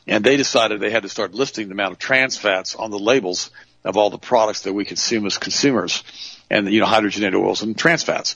And 0.08 0.24
they 0.24 0.38
decided 0.38 0.80
they 0.80 0.92
had 0.92 1.04
to 1.04 1.10
start 1.10 1.34
listing 1.34 1.68
the 1.68 1.74
amount 1.74 1.94
of 1.94 2.00
trans 2.00 2.38
fats 2.38 2.76
on 2.76 2.92
the 2.92 3.00
labels 3.00 3.50
of 3.84 3.98
all 3.98 4.10
the 4.10 4.18
products 4.18 4.62
that 4.62 4.74
we 4.74 4.86
consume 4.86 5.26
as 5.26 5.38
consumers 5.38 6.04
and 6.50 6.72
you 6.72 6.80
know 6.80 6.86
hydrogenated 6.86 7.36
oils 7.36 7.64
and 7.64 7.78
trans 7.78 8.04
fats. 8.04 8.36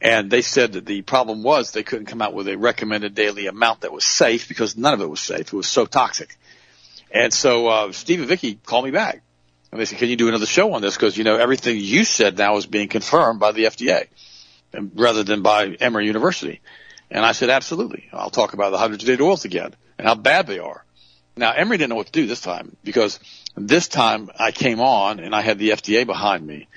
And 0.00 0.30
they 0.30 0.42
said 0.42 0.72
that 0.72 0.84
the 0.84 1.02
problem 1.02 1.42
was 1.42 1.70
they 1.70 1.84
couldn't 1.84 2.06
come 2.06 2.22
out 2.22 2.34
with 2.34 2.48
a 2.48 2.58
recommended 2.58 3.14
daily 3.14 3.46
amount 3.46 3.82
that 3.82 3.92
was 3.92 4.04
safe 4.04 4.48
because 4.48 4.76
none 4.76 4.94
of 4.94 5.00
it 5.00 5.08
was 5.08 5.20
safe. 5.20 5.46
It 5.46 5.52
was 5.52 5.68
so 5.68 5.86
toxic. 5.86 6.36
And 7.10 7.32
so 7.32 7.68
uh, 7.68 7.92
Steve 7.92 8.18
and 8.18 8.28
Vicky 8.28 8.56
called 8.56 8.84
me 8.84 8.90
back. 8.90 9.22
And 9.72 9.80
they 9.80 9.86
said, 9.86 9.98
can 9.98 10.10
you 10.10 10.16
do 10.16 10.28
another 10.28 10.46
show 10.46 10.74
on 10.74 10.82
this? 10.82 10.94
Because, 10.94 11.16
you 11.16 11.24
know, 11.24 11.36
everything 11.36 11.78
you 11.78 12.04
said 12.04 12.36
now 12.36 12.58
is 12.58 12.66
being 12.66 12.88
confirmed 12.88 13.40
by 13.40 13.52
the 13.52 13.64
FDA 13.64 14.06
and, 14.74 14.92
rather 14.94 15.22
than 15.22 15.40
by 15.40 15.68
Emory 15.68 16.06
University. 16.06 16.60
And 17.10 17.24
I 17.24 17.32
said, 17.32 17.48
absolutely. 17.48 18.06
I'll 18.12 18.30
talk 18.30 18.52
about 18.52 18.70
the 18.70 18.76
hydrogenated 18.76 19.22
oils 19.22 19.46
again 19.46 19.74
and 19.96 20.06
how 20.06 20.14
bad 20.14 20.46
they 20.46 20.58
are. 20.58 20.84
Now, 21.36 21.52
Emory 21.52 21.78
didn't 21.78 21.88
know 21.88 21.96
what 21.96 22.06
to 22.06 22.12
do 22.12 22.26
this 22.26 22.42
time 22.42 22.76
because 22.84 23.18
this 23.56 23.88
time 23.88 24.30
I 24.38 24.50
came 24.52 24.80
on 24.80 25.20
and 25.20 25.34
I 25.34 25.40
had 25.40 25.58
the 25.58 25.70
FDA 25.70 26.06
behind 26.06 26.46
me. 26.46 26.68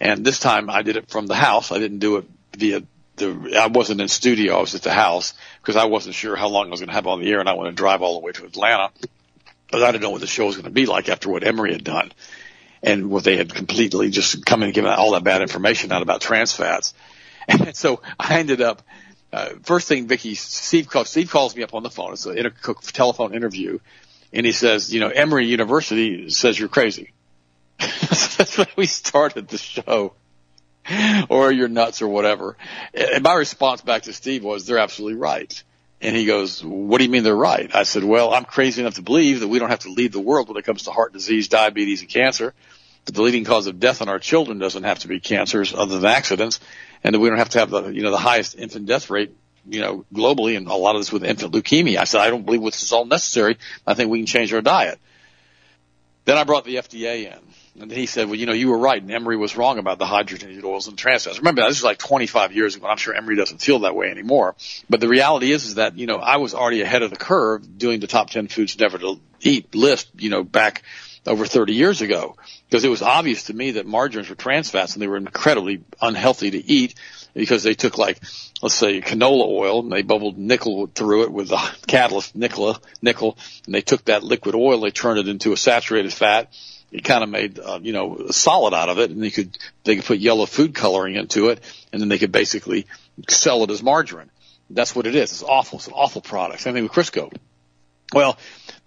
And 0.00 0.24
this 0.24 0.38
time 0.38 0.70
I 0.70 0.82
did 0.82 0.96
it 0.96 1.10
from 1.10 1.26
the 1.26 1.34
house. 1.34 1.72
I 1.72 1.80
didn't 1.80 1.98
do 1.98 2.18
it 2.18 2.24
via 2.56 2.82
the, 3.16 3.58
I 3.58 3.66
wasn't 3.66 4.00
in 4.00 4.06
studio. 4.06 4.58
I 4.58 4.60
was 4.60 4.76
at 4.76 4.82
the 4.82 4.92
house 4.92 5.34
because 5.60 5.74
I 5.74 5.86
wasn't 5.86 6.14
sure 6.14 6.36
how 6.36 6.48
long 6.48 6.68
I 6.68 6.70
was 6.70 6.80
going 6.80 6.88
to 6.88 6.94
have 6.94 7.08
on 7.08 7.20
the 7.20 7.28
air 7.28 7.40
and 7.40 7.48
I 7.48 7.54
wanted 7.54 7.70
to 7.70 7.76
drive 7.76 8.02
all 8.02 8.20
the 8.20 8.24
way 8.24 8.30
to 8.30 8.44
Atlanta. 8.44 8.90
But 9.72 9.82
I 9.82 9.90
didn't 9.90 10.02
know 10.02 10.10
what 10.10 10.20
the 10.20 10.28
show 10.28 10.46
was 10.46 10.54
going 10.54 10.66
to 10.66 10.70
be 10.70 10.86
like 10.86 11.08
after 11.08 11.28
what 11.28 11.42
Emory 11.42 11.72
had 11.72 11.82
done 11.82 12.12
and 12.84 13.10
what 13.10 13.24
they 13.24 13.36
had 13.36 13.52
completely 13.52 14.10
just 14.10 14.44
come 14.44 14.62
in 14.62 14.66
and 14.66 14.74
given 14.74 14.92
all 14.92 15.12
that 15.12 15.24
bad 15.24 15.40
information 15.40 15.90
out 15.90 16.02
about 16.02 16.20
trans 16.20 16.52
fats. 16.52 16.94
And 17.46 17.76
so 17.76 18.00
I 18.18 18.38
ended 18.38 18.62
up, 18.62 18.80
uh, 19.30 19.50
first 19.64 19.86
thing 19.86 20.06
Vicky, 20.06 20.34
Steve 20.34 20.88
calls, 20.88 21.10
Steve 21.10 21.30
calls 21.30 21.54
me 21.54 21.62
up 21.62 21.74
on 21.74 21.82
the 21.82 21.90
phone. 21.90 22.14
It's 22.14 22.24
a 22.24 22.50
telephone 22.92 23.34
interview. 23.34 23.80
And 24.32 24.46
he 24.46 24.52
says, 24.52 24.94
you 24.94 25.00
know, 25.00 25.08
Emory 25.08 25.44
University 25.44 26.30
says 26.30 26.58
you're 26.58 26.70
crazy. 26.70 27.12
That's 27.78 28.56
when 28.56 28.68
we 28.76 28.86
started 28.86 29.48
the 29.48 29.58
show. 29.58 30.14
Or 31.28 31.52
you're 31.52 31.68
nuts 31.68 32.00
or 32.00 32.08
whatever. 32.08 32.56
And 32.94 33.22
my 33.22 33.34
response 33.34 33.82
back 33.82 34.04
to 34.04 34.14
Steve 34.14 34.42
was, 34.42 34.64
they're 34.64 34.78
absolutely 34.78 35.18
right. 35.18 35.62
And 36.00 36.16
he 36.16 36.24
goes, 36.24 36.64
what 36.64 36.96
do 36.96 37.04
you 37.04 37.10
mean 37.10 37.24
they're 37.24 37.36
right? 37.36 37.74
I 37.74 37.82
said, 37.82 38.04
well, 38.04 38.32
I'm 38.32 38.44
crazy 38.44 38.80
enough 38.80 38.94
to 38.94 39.02
believe 39.02 39.40
that 39.40 39.48
we 39.48 39.58
don't 39.58 39.70
have 39.70 39.80
to 39.80 39.90
lead 39.90 40.12
the 40.12 40.20
world 40.20 40.48
when 40.48 40.56
it 40.56 40.64
comes 40.64 40.84
to 40.84 40.90
heart 40.90 41.12
disease, 41.12 41.48
diabetes, 41.48 42.00
and 42.00 42.10
cancer. 42.10 42.54
That 43.04 43.14
the 43.14 43.22
leading 43.22 43.44
cause 43.44 43.66
of 43.66 43.80
death 43.80 44.00
in 44.00 44.08
our 44.08 44.18
children 44.18 44.58
doesn't 44.58 44.84
have 44.84 45.00
to 45.00 45.08
be 45.08 45.20
cancers 45.20 45.74
other 45.74 45.98
than 45.98 46.10
accidents. 46.10 46.60
And 47.02 47.14
that 47.14 47.20
we 47.20 47.28
don't 47.28 47.38
have 47.38 47.50
to 47.50 47.58
have 47.58 47.70
the, 47.70 47.88
you 47.88 48.02
know, 48.02 48.10
the 48.10 48.16
highest 48.16 48.56
infant 48.56 48.86
death 48.86 49.10
rate, 49.10 49.32
you 49.68 49.80
know, 49.80 50.06
globally 50.12 50.56
and 50.56 50.66
a 50.66 50.74
lot 50.74 50.96
of 50.96 51.00
this 51.02 51.12
with 51.12 51.24
infant 51.24 51.52
leukemia. 51.52 51.98
I 51.98 52.04
said, 52.04 52.20
I 52.20 52.30
don't 52.30 52.46
believe 52.46 52.62
this 52.62 52.82
is 52.82 52.92
all 52.92 53.04
necessary. 53.04 53.58
I 53.86 53.94
think 53.94 54.10
we 54.10 54.18
can 54.18 54.26
change 54.26 54.54
our 54.54 54.62
diet. 54.62 54.98
Then 56.24 56.38
I 56.38 56.44
brought 56.44 56.64
the 56.64 56.76
FDA 56.76 57.30
in 57.30 57.38
and 57.80 57.90
he 57.90 58.06
said, 58.06 58.26
well, 58.26 58.36
you 58.36 58.46
know, 58.46 58.52
you 58.52 58.68
were 58.68 58.78
right, 58.78 59.02
and 59.02 59.10
Emory 59.10 59.36
was 59.36 59.56
wrong 59.56 59.78
about 59.78 59.98
the 59.98 60.04
hydrogenated 60.04 60.62
oils 60.62 60.86
and 60.86 60.96
trans 60.96 61.24
fats. 61.24 61.38
Remember, 61.38 61.62
this 61.62 61.78
is 61.78 61.84
like 61.84 61.98
25 61.98 62.52
years 62.52 62.76
ago, 62.76 62.84
and 62.84 62.92
I'm 62.92 62.98
sure 62.98 63.14
Emory 63.14 63.34
doesn't 63.34 63.58
feel 63.58 63.80
that 63.80 63.96
way 63.96 64.10
anymore. 64.10 64.54
But 64.88 65.00
the 65.00 65.08
reality 65.08 65.50
is, 65.50 65.66
is 65.66 65.74
that, 65.74 65.98
you 65.98 66.06
know, 66.06 66.18
I 66.18 66.36
was 66.36 66.54
already 66.54 66.82
ahead 66.82 67.02
of 67.02 67.10
the 67.10 67.16
curve 67.16 67.76
doing 67.76 67.98
the 67.98 68.06
top 68.06 68.30
10 68.30 68.46
foods 68.46 68.78
never 68.78 68.98
to 68.98 69.20
eat 69.40 69.74
list, 69.74 70.08
you 70.16 70.30
know, 70.30 70.44
back 70.44 70.82
over 71.26 71.46
30 71.46 71.74
years 71.74 72.02
ago. 72.02 72.36
Because 72.68 72.84
it 72.84 72.88
was 72.88 73.02
obvious 73.02 73.44
to 73.44 73.54
me 73.54 73.72
that 73.72 73.86
margarines 73.86 74.28
were 74.28 74.34
trans 74.34 74.70
fats, 74.70 74.94
and 74.94 75.02
they 75.02 75.08
were 75.08 75.16
incredibly 75.16 75.82
unhealthy 76.00 76.50
to 76.52 76.64
eat 76.64 76.94
because 77.34 77.62
they 77.62 77.74
took 77.74 77.98
like, 77.98 78.20
let's 78.62 78.74
say 78.74 79.00
canola 79.00 79.46
oil 79.46 79.80
and 79.80 79.90
they 79.90 80.02
bubbled 80.02 80.38
nickel 80.38 80.86
through 80.86 81.24
it 81.24 81.32
with 81.32 81.48
the 81.48 81.56
catalyst 81.86 82.36
nickel, 82.36 82.78
nickel, 83.02 83.36
and 83.66 83.74
they 83.74 83.80
took 83.80 84.04
that 84.04 84.22
liquid 84.22 84.54
oil, 84.54 84.80
they 84.80 84.90
turned 84.90 85.18
it 85.18 85.28
into 85.28 85.52
a 85.52 85.56
saturated 85.56 86.12
fat, 86.12 86.52
it 86.94 87.02
kind 87.02 87.24
of 87.24 87.28
made 87.28 87.58
uh, 87.58 87.80
you 87.82 87.92
know 87.92 88.16
a 88.28 88.32
solid 88.32 88.72
out 88.72 88.88
of 88.88 89.00
it, 89.00 89.10
and 89.10 89.20
they 89.20 89.32
could 89.32 89.58
they 89.82 89.96
could 89.96 90.04
put 90.04 90.18
yellow 90.20 90.46
food 90.46 90.74
coloring 90.74 91.16
into 91.16 91.48
it, 91.48 91.60
and 91.92 92.00
then 92.00 92.08
they 92.08 92.18
could 92.18 92.30
basically 92.30 92.86
sell 93.28 93.64
it 93.64 93.70
as 93.70 93.82
margarine. 93.82 94.30
That's 94.70 94.94
what 94.94 95.06
it 95.06 95.16
is. 95.16 95.32
It's 95.32 95.42
awful. 95.42 95.78
It's 95.78 95.88
an 95.88 95.92
awful 95.94 96.22
product. 96.22 96.60
Same 96.60 96.74
thing 96.74 96.84
with 96.84 96.92
Crisco. 96.92 97.32
Well, 98.12 98.38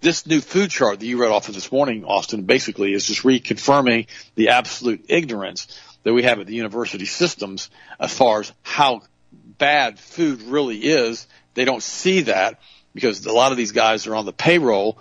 this 0.01 0.25
new 0.27 0.41
food 0.41 0.69
chart 0.69 0.99
that 0.99 1.05
you 1.05 1.19
read 1.19 1.31
off 1.31 1.49
of 1.49 1.55
this 1.55 1.71
morning, 1.71 2.05
Austin, 2.05 2.43
basically 2.43 2.93
is 2.93 3.05
just 3.05 3.23
reconfirming 3.23 4.07
the 4.35 4.49
absolute 4.49 5.05
ignorance 5.09 5.67
that 6.03 6.13
we 6.13 6.23
have 6.23 6.39
at 6.39 6.47
the 6.47 6.55
university 6.55 7.05
systems 7.05 7.69
as 7.99 8.13
far 8.13 8.41
as 8.41 8.51
how 8.61 9.01
bad 9.31 9.99
food 9.99 10.41
really 10.43 10.77
is. 10.77 11.27
They 11.55 11.65
don't 11.65 11.83
see 11.83 12.21
that 12.21 12.59
because 12.93 13.25
a 13.25 13.33
lot 13.33 13.51
of 13.51 13.57
these 13.57 13.71
guys 13.71 14.07
are 14.07 14.15
on 14.15 14.25
the 14.25 14.33
payroll 14.33 14.99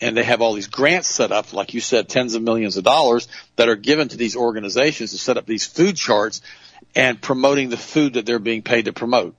and 0.00 0.16
they 0.16 0.24
have 0.24 0.40
all 0.40 0.54
these 0.54 0.68
grants 0.68 1.08
set 1.08 1.32
up, 1.32 1.52
like 1.52 1.74
you 1.74 1.80
said, 1.80 2.08
tens 2.08 2.34
of 2.34 2.42
millions 2.42 2.76
of 2.76 2.84
dollars 2.84 3.28
that 3.56 3.68
are 3.68 3.76
given 3.76 4.08
to 4.08 4.16
these 4.16 4.36
organizations 4.36 5.10
to 5.10 5.18
set 5.18 5.36
up 5.36 5.46
these 5.46 5.66
food 5.66 5.96
charts 5.96 6.40
and 6.94 7.20
promoting 7.20 7.68
the 7.68 7.76
food 7.76 8.14
that 8.14 8.24
they're 8.24 8.38
being 8.38 8.62
paid 8.62 8.86
to 8.86 8.92
promote. 8.92 9.34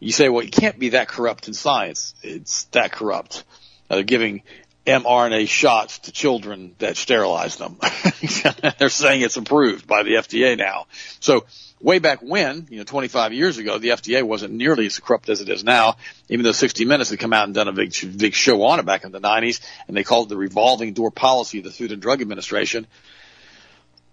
You 0.00 0.12
say, 0.12 0.28
well, 0.28 0.44
it 0.44 0.52
can't 0.52 0.78
be 0.78 0.90
that 0.90 1.08
corrupt 1.08 1.48
in 1.48 1.54
science. 1.54 2.14
It's 2.22 2.64
that 2.64 2.92
corrupt. 2.92 3.44
Uh, 3.90 4.02
giving 4.02 4.42
mRNA 4.88 5.48
shots 5.48 5.98
to 6.00 6.12
children 6.12 6.74
that 6.78 6.96
sterilize 6.96 7.56
them. 7.56 7.78
they're 8.78 8.88
saying 8.88 9.20
it's 9.20 9.36
approved 9.36 9.86
by 9.86 10.02
the 10.02 10.14
FDA 10.14 10.56
now. 10.56 10.86
So 11.20 11.44
way 11.80 11.98
back 11.98 12.20
when, 12.22 12.66
you 12.70 12.78
know, 12.78 12.84
25 12.84 13.34
years 13.34 13.58
ago, 13.58 13.76
the 13.78 13.90
FDA 13.90 14.22
wasn't 14.22 14.54
nearly 14.54 14.86
as 14.86 14.98
corrupt 14.98 15.28
as 15.28 15.42
it 15.42 15.50
is 15.50 15.62
now, 15.62 15.96
even 16.30 16.42
though 16.42 16.52
60 16.52 16.86
Minutes 16.86 17.10
had 17.10 17.18
come 17.18 17.34
out 17.34 17.44
and 17.44 17.54
done 17.54 17.68
a 17.68 17.72
big, 17.72 17.94
big 18.16 18.32
show 18.32 18.62
on 18.64 18.78
it 18.78 18.86
back 18.86 19.04
in 19.04 19.12
the 19.12 19.20
90s, 19.20 19.60
and 19.86 19.96
they 19.96 20.04
called 20.04 20.28
it 20.28 20.30
the 20.30 20.38
revolving 20.38 20.94
door 20.94 21.10
policy 21.10 21.58
of 21.58 21.64
the 21.64 21.70
Food 21.70 21.92
and 21.92 22.00
Drug 22.00 22.22
Administration 22.22 22.86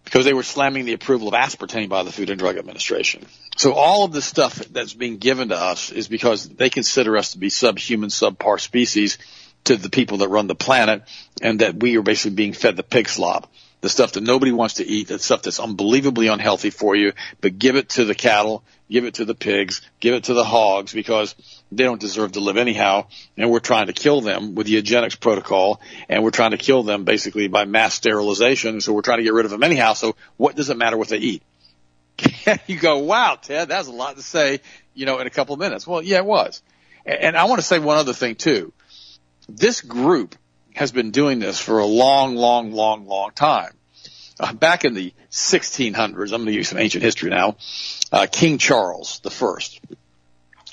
because 0.03 0.25
they 0.25 0.33
were 0.33 0.43
slamming 0.43 0.85
the 0.85 0.93
approval 0.93 1.29
of 1.29 1.33
aspartame 1.33 1.89
by 1.89 2.03
the 2.03 2.11
Food 2.11 2.29
and 2.29 2.37
Drug 2.37 2.57
Administration. 2.57 3.25
So 3.55 3.73
all 3.73 4.03
of 4.03 4.11
the 4.11 4.21
stuff 4.21 4.55
that's 4.55 4.93
being 4.93 5.17
given 5.17 5.49
to 5.49 5.57
us 5.57 5.89
is 5.89 6.07
because 6.07 6.47
they 6.47 6.69
consider 6.69 7.17
us 7.17 7.31
to 7.31 7.39
be 7.39 7.49
subhuman, 7.49 8.09
subpar 8.09 8.59
species 8.59 9.17
to 9.65 9.75
the 9.75 9.89
people 9.89 10.19
that 10.19 10.29
run 10.29 10.47
the 10.47 10.55
planet, 10.55 11.03
and 11.41 11.59
that 11.59 11.75
we 11.75 11.97
are 11.97 12.01
basically 12.01 12.35
being 12.35 12.53
fed 12.53 12.75
the 12.75 12.83
pig 12.83 13.09
slop 13.09 13.51
the 13.85 13.89
stuff 13.89 14.13
that 14.13 14.23
nobody 14.23 14.51
wants 14.51 14.75
to 14.75 14.87
eat, 14.87 15.09
that 15.09 15.21
stuff 15.21 15.43
that's 15.43 15.59
unbelievably 15.59 16.25
unhealthy 16.25 16.71
for 16.71 16.95
you, 16.95 17.13
but 17.39 17.59
give 17.59 17.75
it 17.75 17.89
to 17.89 18.03
the 18.03 18.15
cattle, 18.15 18.63
give 18.89 19.05
it 19.05 19.13
to 19.13 19.25
the 19.25 19.35
pigs, 19.35 19.83
give 19.99 20.15
it 20.15 20.23
to 20.23 20.33
the 20.33 20.43
hogs 20.43 20.91
because 20.91 21.35
they 21.71 21.83
don't 21.83 22.01
deserve 22.01 22.31
to 22.31 22.39
live 22.39 22.57
anyhow. 22.57 23.05
And 23.37 23.51
we're 23.51 23.59
trying 23.59 23.85
to 23.85 23.93
kill 23.93 24.21
them 24.21 24.55
with 24.55 24.65
the 24.65 24.73
eugenics 24.73 25.13
protocol 25.13 25.81
and 26.09 26.23
we're 26.23 26.31
trying 26.31 26.49
to 26.49 26.57
kill 26.57 26.81
them 26.81 27.03
basically 27.03 27.47
by 27.47 27.65
mass 27.65 27.93
sterilization. 27.93 28.81
So 28.81 28.91
we're 28.91 29.03
trying 29.03 29.19
to 29.19 29.23
get 29.23 29.33
rid 29.33 29.45
of 29.45 29.51
them 29.51 29.61
anyhow. 29.61 29.93
So 29.93 30.15
what 30.35 30.55
does 30.55 30.71
it 30.71 30.77
matter 30.77 30.97
what 30.97 31.09
they 31.09 31.19
eat? 31.19 31.43
you 32.65 32.79
go, 32.79 32.97
wow, 32.97 33.37
Ted, 33.39 33.67
that's 33.67 33.87
a 33.87 33.91
lot 33.91 34.15
to 34.15 34.23
say, 34.23 34.61
you 34.95 35.05
know, 35.05 35.19
in 35.19 35.27
a 35.27 35.29
couple 35.29 35.53
of 35.53 35.59
minutes. 35.59 35.85
Well, 35.85 36.01
yeah, 36.01 36.17
it 36.17 36.25
was. 36.25 36.63
And 37.05 37.37
I 37.37 37.43
want 37.43 37.59
to 37.59 37.67
say 37.67 37.77
one 37.77 37.97
other 37.97 38.13
thing 38.13 38.33
too. 38.33 38.73
This 39.47 39.81
group 39.81 40.35
has 40.73 40.91
been 40.91 41.11
doing 41.11 41.39
this 41.39 41.59
for 41.59 41.79
a 41.79 41.85
long, 41.85 42.35
long, 42.35 42.71
long, 42.71 43.05
long 43.05 43.31
time. 43.31 43.71
Uh, 44.39 44.53
back 44.53 44.83
in 44.83 44.93
the 44.93 45.13
1600s, 45.31 46.33
I'm 46.33 46.41
going 46.41 46.45
to 46.47 46.51
use 46.51 46.69
some 46.69 46.77
ancient 46.77 47.03
history 47.03 47.29
now. 47.29 47.55
Uh, 48.11 48.27
King 48.29 48.57
Charles 48.57 49.19
the 49.19 49.31
First, 49.31 49.79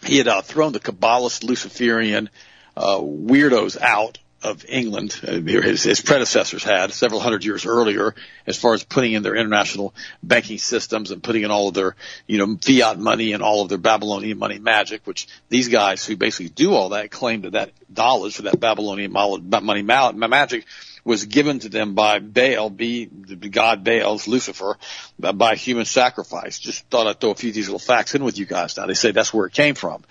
he 0.04 0.18
had 0.18 0.26
uh, 0.26 0.42
thrown 0.42 0.72
the 0.72 0.80
Kabbalist 0.80 1.44
Luciferian 1.44 2.28
uh, 2.76 2.98
weirdos 2.98 3.80
out 3.80 4.18
of 4.42 4.64
England, 4.68 5.18
uh, 5.26 5.32
his, 5.32 5.82
his 5.82 6.00
predecessors 6.00 6.64
had 6.64 6.92
several 6.92 7.20
hundred 7.20 7.44
years 7.44 7.66
earlier, 7.66 8.14
as 8.46 8.58
far 8.58 8.74
as 8.74 8.82
putting 8.82 9.12
in 9.12 9.22
their 9.22 9.36
international 9.36 9.94
banking 10.22 10.58
systems 10.58 11.10
and 11.10 11.22
putting 11.22 11.42
in 11.42 11.50
all 11.50 11.68
of 11.68 11.74
their, 11.74 11.96
you 12.26 12.38
know, 12.38 12.56
fiat 12.56 12.98
money 12.98 13.32
and 13.32 13.42
all 13.42 13.62
of 13.62 13.68
their 13.68 13.78
Babylonian 13.78 14.38
money 14.38 14.58
magic, 14.58 15.06
which 15.06 15.28
these 15.48 15.68
guys 15.68 16.04
who 16.04 16.16
basically 16.16 16.48
do 16.48 16.74
all 16.74 16.90
that 16.90 17.10
claim 17.10 17.42
that 17.42 17.52
that 17.52 17.70
dollars 17.92 18.36
for 18.36 18.42
that 18.42 18.58
Babylonian 18.58 19.12
money 19.12 19.82
magic 19.82 20.64
was 21.04 21.24
given 21.24 21.58
to 21.60 21.68
them 21.68 21.94
by 21.94 22.20
Baal, 22.20 22.70
be 22.70 23.06
the 23.06 23.48
god 23.48 23.82
Baal's 23.84 24.28
Lucifer, 24.28 24.78
by 25.18 25.56
human 25.56 25.84
sacrifice. 25.84 26.58
Just 26.58 26.86
thought 26.88 27.06
I'd 27.06 27.20
throw 27.20 27.30
a 27.30 27.34
few 27.34 27.50
of 27.50 27.54
these 27.54 27.68
little 27.68 27.78
facts 27.78 28.14
in 28.14 28.22
with 28.22 28.38
you 28.38 28.46
guys. 28.46 28.76
Now 28.76 28.86
they 28.86 28.94
say 28.94 29.10
that's 29.10 29.34
where 29.34 29.46
it 29.46 29.52
came 29.52 29.74
from. 29.74 30.04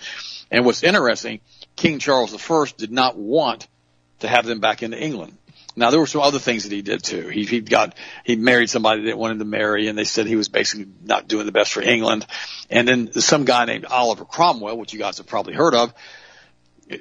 And 0.49 0.65
what's 0.65 0.83
interesting, 0.83 1.39
King 1.77 1.99
Charles 1.99 2.33
I 2.33 2.65
did 2.77 2.91
not 2.91 3.17
want 3.17 3.67
to 4.21 4.27
have 4.27 4.45
them 4.45 4.59
back 4.59 4.81
into 4.81 4.99
England. 4.99 5.37
Now 5.75 5.89
there 5.89 5.99
were 5.99 6.07
some 6.07 6.21
other 6.21 6.39
things 6.39 6.63
that 6.63 6.71
he 6.71 6.81
did 6.81 7.03
too. 7.03 7.27
He 7.29 7.45
he 7.45 7.61
got 7.61 7.95
he 8.25 8.35
married 8.35 8.69
somebody 8.69 9.05
that 9.05 9.17
wanted 9.17 9.39
to 9.39 9.45
marry, 9.45 9.87
and 9.87 9.97
they 9.97 10.03
said 10.03 10.27
he 10.27 10.35
was 10.35 10.49
basically 10.49 10.87
not 11.03 11.27
doing 11.27 11.45
the 11.45 11.51
best 11.51 11.71
for 11.71 11.81
England. 11.81 12.25
And 12.69 12.87
then 12.87 13.13
some 13.13 13.45
guy 13.45 13.65
named 13.65 13.85
Oliver 13.85 14.25
Cromwell, 14.25 14.77
which 14.77 14.93
you 14.93 14.99
guys 14.99 15.17
have 15.17 15.27
probably 15.27 15.53
heard 15.53 15.73
of, 15.73 15.93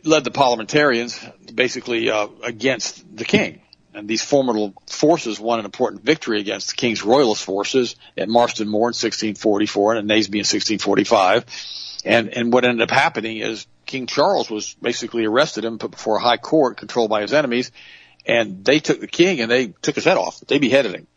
led 0.04 0.24
the 0.24 0.30
parliamentarians 0.30 1.18
basically 1.52 2.10
uh, 2.10 2.28
against 2.44 3.16
the 3.16 3.24
king. 3.24 3.60
And 3.92 4.06
these 4.06 4.22
formidable 4.22 4.74
forces 4.86 5.40
won 5.40 5.58
an 5.58 5.64
important 5.64 6.04
victory 6.04 6.38
against 6.38 6.70
the 6.70 6.76
king's 6.76 7.02
royalist 7.02 7.42
forces 7.42 7.96
at 8.16 8.28
Marston 8.28 8.68
Moor 8.68 8.82
in 8.82 8.94
1644 8.94 9.94
and 9.96 10.10
at 10.10 10.16
Naseby 10.16 10.34
in 10.34 10.46
1645. 10.46 11.44
And 12.04 12.28
and 12.28 12.52
what 12.52 12.64
ended 12.64 12.82
up 12.82 12.90
happening 12.90 13.38
is 13.38 13.66
King 13.90 14.06
Charles 14.06 14.48
was 14.48 14.74
basically 14.74 15.24
arrested 15.24 15.64
and 15.64 15.80
put 15.80 15.90
before 15.90 16.18
a 16.18 16.22
high 16.22 16.36
court 16.36 16.76
controlled 16.76 17.10
by 17.10 17.22
his 17.22 17.32
enemies, 17.32 17.72
and 18.24 18.64
they 18.64 18.78
took 18.78 19.00
the 19.00 19.08
king 19.08 19.40
and 19.40 19.50
they 19.50 19.66
took 19.82 19.96
his 19.96 20.04
head 20.04 20.16
off. 20.16 20.38
They 20.46 20.58
beheaded 20.58 20.94
him. 20.94 21.08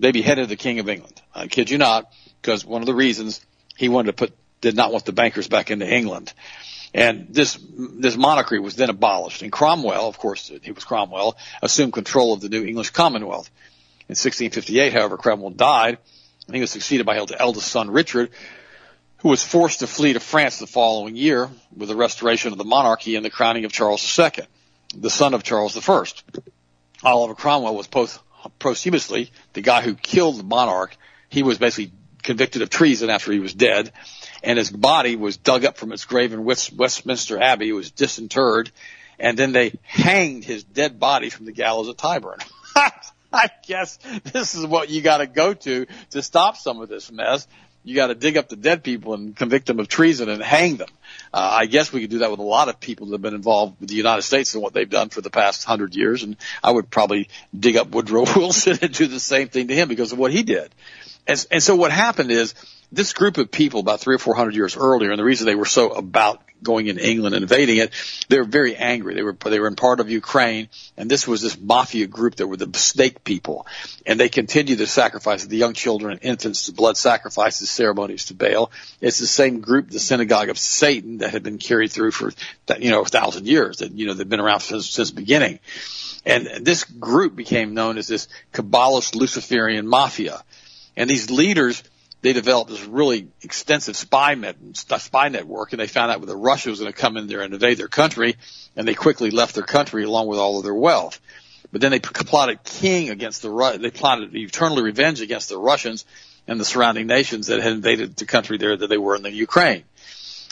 They 0.00 0.10
beheaded 0.10 0.48
the 0.48 0.56
king 0.56 0.80
of 0.80 0.88
England. 0.88 1.22
I 1.32 1.46
kid 1.46 1.70
you 1.70 1.78
not, 1.78 2.12
because 2.42 2.64
one 2.64 2.82
of 2.82 2.86
the 2.86 2.94
reasons 2.94 3.40
he 3.76 3.88
wanted 3.88 4.06
to 4.08 4.12
put 4.14 4.36
did 4.60 4.74
not 4.74 4.90
want 4.90 5.04
the 5.04 5.12
bankers 5.12 5.46
back 5.46 5.70
into 5.70 5.88
England. 5.88 6.32
And 6.92 7.28
this 7.30 7.56
this 7.70 8.16
monarchy 8.16 8.58
was 8.58 8.74
then 8.74 8.90
abolished. 8.90 9.42
And 9.42 9.52
Cromwell, 9.52 10.08
of 10.08 10.18
course, 10.18 10.50
he 10.60 10.72
was 10.72 10.82
Cromwell, 10.82 11.36
assumed 11.62 11.92
control 11.92 12.32
of 12.32 12.40
the 12.40 12.48
new 12.48 12.64
English 12.64 12.90
Commonwealth. 12.90 13.48
In 14.08 14.16
1658, 14.16 14.92
however, 14.92 15.18
Cromwell 15.18 15.50
died, 15.50 15.98
and 16.46 16.56
he 16.56 16.60
was 16.60 16.72
succeeded 16.72 17.06
by 17.06 17.14
his 17.14 17.32
eldest 17.38 17.68
son 17.68 17.92
Richard, 17.92 18.30
who 19.18 19.28
was 19.28 19.42
forced 19.42 19.80
to 19.80 19.86
flee 19.86 20.12
to 20.12 20.20
France 20.20 20.58
the 20.58 20.66
following 20.66 21.16
year 21.16 21.48
with 21.76 21.88
the 21.88 21.96
restoration 21.96 22.52
of 22.52 22.58
the 22.58 22.64
monarchy 22.64 23.16
and 23.16 23.24
the 23.24 23.30
crowning 23.30 23.64
of 23.64 23.72
Charles 23.72 24.18
II, 24.18 24.30
the 24.96 25.10
son 25.10 25.34
of 25.34 25.42
Charles 25.42 25.76
I. 25.76 26.04
Oliver 27.02 27.34
Cromwell 27.34 27.74
was 27.74 27.86
post- 27.86 28.20
posthumously 28.58 29.30
the 29.52 29.60
guy 29.60 29.82
who 29.82 29.94
killed 29.94 30.38
the 30.38 30.44
monarch. 30.44 30.96
He 31.28 31.42
was 31.42 31.58
basically 31.58 31.92
convicted 32.22 32.62
of 32.62 32.70
treason 32.70 33.10
after 33.10 33.32
he 33.32 33.38
was 33.38 33.54
dead, 33.54 33.92
and 34.42 34.58
his 34.58 34.70
body 34.70 35.16
was 35.16 35.36
dug 35.36 35.64
up 35.64 35.76
from 35.76 35.92
its 35.92 36.04
grave 36.04 36.32
in 36.32 36.44
West- 36.44 36.72
Westminster 36.72 37.40
Abbey. 37.40 37.70
It 37.70 37.72
was 37.72 37.90
disinterred, 37.90 38.70
and 39.18 39.36
then 39.36 39.52
they 39.52 39.74
hanged 39.82 40.44
his 40.44 40.62
dead 40.62 41.00
body 41.00 41.30
from 41.30 41.46
the 41.46 41.52
gallows 41.52 41.88
at 41.88 41.96
Tyburn. 41.96 42.40
I 43.32 43.50
guess 43.66 43.98
this 44.32 44.54
is 44.54 44.64
what 44.64 44.88
you 44.88 45.02
got 45.02 45.18
to 45.18 45.26
go 45.26 45.52
to 45.52 45.86
to 46.10 46.22
stop 46.22 46.56
some 46.56 46.80
of 46.80 46.88
this 46.88 47.12
mess 47.12 47.46
you 47.88 47.94
got 47.94 48.08
to 48.08 48.14
dig 48.14 48.36
up 48.36 48.48
the 48.48 48.56
dead 48.56 48.82
people 48.82 49.14
and 49.14 49.34
convict 49.34 49.66
them 49.66 49.80
of 49.80 49.88
treason 49.88 50.28
and 50.28 50.42
hang 50.42 50.76
them. 50.76 50.90
Uh, 51.32 51.48
I 51.60 51.64
guess 51.64 51.90
we 51.90 52.02
could 52.02 52.10
do 52.10 52.18
that 52.18 52.30
with 52.30 52.38
a 52.38 52.42
lot 52.42 52.68
of 52.68 52.80
people 52.80 53.06
that 53.06 53.14
have 53.14 53.22
been 53.22 53.34
involved 53.34 53.80
with 53.80 53.88
the 53.88 53.94
United 53.94 54.22
States 54.22 54.52
and 54.52 54.62
what 54.62 54.74
they've 54.74 54.88
done 54.88 55.08
for 55.08 55.22
the 55.22 55.30
past 55.30 55.64
hundred 55.64 55.94
years. 55.96 56.22
And 56.22 56.36
I 56.62 56.70
would 56.70 56.90
probably 56.90 57.28
dig 57.58 57.78
up 57.78 57.88
Woodrow 57.88 58.26
Wilson 58.36 58.78
and 58.82 58.92
do 58.92 59.06
the 59.06 59.18
same 59.18 59.48
thing 59.48 59.68
to 59.68 59.74
him 59.74 59.88
because 59.88 60.12
of 60.12 60.18
what 60.18 60.32
he 60.32 60.42
did. 60.42 60.74
And, 61.26 61.46
and 61.50 61.62
so 61.62 61.76
what 61.76 61.90
happened 61.90 62.30
is 62.30 62.54
this 62.90 63.12
group 63.12 63.38
of 63.38 63.50
people 63.50 63.80
about 63.80 64.00
three 64.00 64.14
or 64.14 64.18
four 64.18 64.34
hundred 64.34 64.54
years 64.54 64.76
earlier, 64.76 65.10
and 65.10 65.18
the 65.18 65.24
reason 65.24 65.46
they 65.46 65.54
were 65.54 65.66
so 65.66 65.90
about 65.90 66.42
going 66.62 66.88
in 66.88 66.98
England 66.98 67.34
and 67.34 67.42
invading 67.42 67.78
it, 67.78 67.92
they 68.28 68.38
were 68.38 68.44
very 68.44 68.76
angry. 68.76 69.14
They 69.14 69.22
were 69.22 69.36
they 69.44 69.60
were 69.60 69.68
in 69.68 69.76
part 69.76 70.00
of 70.00 70.10
Ukraine, 70.10 70.68
and 70.96 71.10
this 71.10 71.26
was 71.26 71.40
this 71.40 71.58
mafia 71.58 72.06
group 72.06 72.36
that 72.36 72.46
were 72.46 72.56
the 72.56 72.76
snake 72.78 73.24
people, 73.24 73.66
and 74.06 74.18
they 74.18 74.28
continued 74.28 74.78
to 74.78 74.86
sacrifice 74.86 75.44
of 75.44 75.50
the 75.50 75.56
young 75.56 75.74
children 75.74 76.12
and 76.12 76.22
infants 76.22 76.66
to 76.66 76.72
blood 76.72 76.96
sacrifices 76.96 77.70
ceremonies 77.70 78.26
to 78.26 78.34
Baal. 78.34 78.70
It's 79.00 79.18
the 79.18 79.26
same 79.26 79.60
group, 79.60 79.90
the 79.90 80.00
synagogue 80.00 80.48
of 80.48 80.58
Satan, 80.58 81.18
that 81.18 81.30
had 81.30 81.42
been 81.42 81.58
carried 81.58 81.92
through 81.92 82.12
for 82.12 82.32
you 82.78 82.90
know 82.90 83.02
a 83.02 83.06
thousand 83.06 83.46
years. 83.46 83.78
That 83.78 83.92
you 83.92 84.06
know 84.06 84.14
they've 84.14 84.28
been 84.28 84.40
around 84.40 84.60
since 84.60 84.88
since 84.88 85.10
the 85.10 85.16
beginning, 85.16 85.60
and 86.24 86.64
this 86.64 86.84
group 86.84 87.36
became 87.36 87.74
known 87.74 87.98
as 87.98 88.08
this 88.08 88.28
Kabbalist 88.52 89.14
Luciferian 89.14 89.86
mafia, 89.86 90.42
and 90.96 91.08
these 91.08 91.30
leaders 91.30 91.82
they 92.20 92.32
developed 92.32 92.70
this 92.70 92.84
really 92.84 93.28
extensive 93.42 93.96
spy 93.96 94.36
spy 94.74 95.28
network, 95.28 95.72
and 95.72 95.80
they 95.80 95.86
found 95.86 96.10
out 96.10 96.20
that 96.20 96.26
the 96.26 96.36
Russia 96.36 96.70
was 96.70 96.80
going 96.80 96.92
to 96.92 96.98
come 96.98 97.16
in 97.16 97.26
there 97.26 97.42
and 97.42 97.54
invade 97.54 97.78
their 97.78 97.88
country, 97.88 98.36
and 98.76 98.86
they 98.86 98.94
quickly 98.94 99.30
left 99.30 99.54
their 99.54 99.64
country 99.64 100.04
along 100.04 100.26
with 100.26 100.38
all 100.38 100.58
of 100.58 100.64
their 100.64 100.74
wealth. 100.74 101.20
But 101.70 101.80
then 101.80 101.90
they 101.90 102.00
plotted 102.00 102.64
king 102.64 103.10
against 103.10 103.42
the 103.42 103.78
they 103.80 103.90
plotted 103.90 104.34
eternally 104.34 104.82
revenge 104.82 105.20
against 105.20 105.48
the 105.48 105.58
Russians 105.58 106.04
and 106.46 106.58
the 106.58 106.64
surrounding 106.64 107.06
nations 107.06 107.48
that 107.48 107.60
had 107.60 107.72
invaded 107.72 108.16
the 108.16 108.24
country 108.24 108.56
there 108.56 108.76
that 108.76 108.86
they 108.86 108.96
were 108.96 109.14
in 109.14 109.22
the 109.22 109.30
Ukraine. 109.30 109.84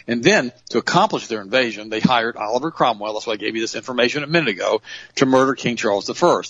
And 0.06 0.22
then 0.22 0.52
to 0.68 0.78
accomplish 0.78 1.26
their 1.26 1.40
invasion, 1.40 1.88
they 1.88 2.00
hired 2.00 2.36
Oliver 2.36 2.70
Cromwell. 2.70 3.14
That's 3.14 3.26
why 3.26 3.32
I 3.32 3.36
gave 3.36 3.56
you 3.56 3.62
this 3.62 3.74
information 3.74 4.22
a 4.22 4.28
minute 4.28 4.50
ago 4.50 4.82
to 5.16 5.26
murder 5.26 5.54
King 5.54 5.76
Charles 5.76 6.08
I 6.08 6.42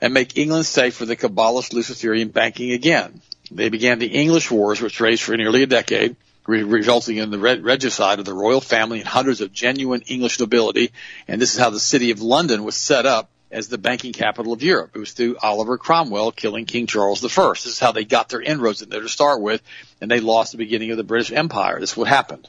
and 0.00 0.12
make 0.12 0.36
England 0.36 0.66
safe 0.66 0.94
for 0.94 1.06
the 1.06 1.16
Kabbalist 1.16 1.72
Luciferian 1.72 2.28
banking 2.28 2.72
again. 2.72 3.22
They 3.54 3.68
began 3.68 3.98
the 3.98 4.06
English 4.06 4.50
Wars, 4.50 4.80
which 4.80 5.00
raged 5.00 5.22
for 5.22 5.36
nearly 5.36 5.62
a 5.62 5.66
decade, 5.66 6.16
re- 6.46 6.62
resulting 6.62 7.18
in 7.18 7.30
the 7.30 7.38
regicide 7.38 8.18
of 8.18 8.24
the 8.24 8.34
royal 8.34 8.60
family 8.60 9.00
and 9.00 9.08
hundreds 9.08 9.40
of 9.40 9.52
genuine 9.52 10.02
English 10.02 10.40
nobility. 10.40 10.92
And 11.28 11.40
this 11.40 11.54
is 11.54 11.60
how 11.60 11.70
the 11.70 11.80
city 11.80 12.10
of 12.10 12.22
London 12.22 12.64
was 12.64 12.76
set 12.76 13.06
up 13.06 13.30
as 13.50 13.68
the 13.68 13.78
banking 13.78 14.12
capital 14.12 14.52
of 14.52 14.62
Europe. 14.62 14.92
It 14.94 14.98
was 14.98 15.12
through 15.12 15.36
Oliver 15.42 15.76
Cromwell 15.76 16.32
killing 16.32 16.64
King 16.64 16.86
Charles 16.86 17.22
I. 17.22 17.48
This 17.50 17.66
is 17.66 17.78
how 17.78 17.92
they 17.92 18.04
got 18.04 18.30
their 18.30 18.40
inroads 18.40 18.80
in 18.80 18.88
there 18.88 19.02
to 19.02 19.08
start 19.08 19.40
with, 19.42 19.62
and 20.00 20.10
they 20.10 20.20
lost 20.20 20.52
the 20.52 20.58
beginning 20.58 20.90
of 20.90 20.96
the 20.96 21.04
British 21.04 21.30
Empire. 21.30 21.78
This 21.78 21.92
is 21.92 21.96
what 21.96 22.08
happened. 22.08 22.48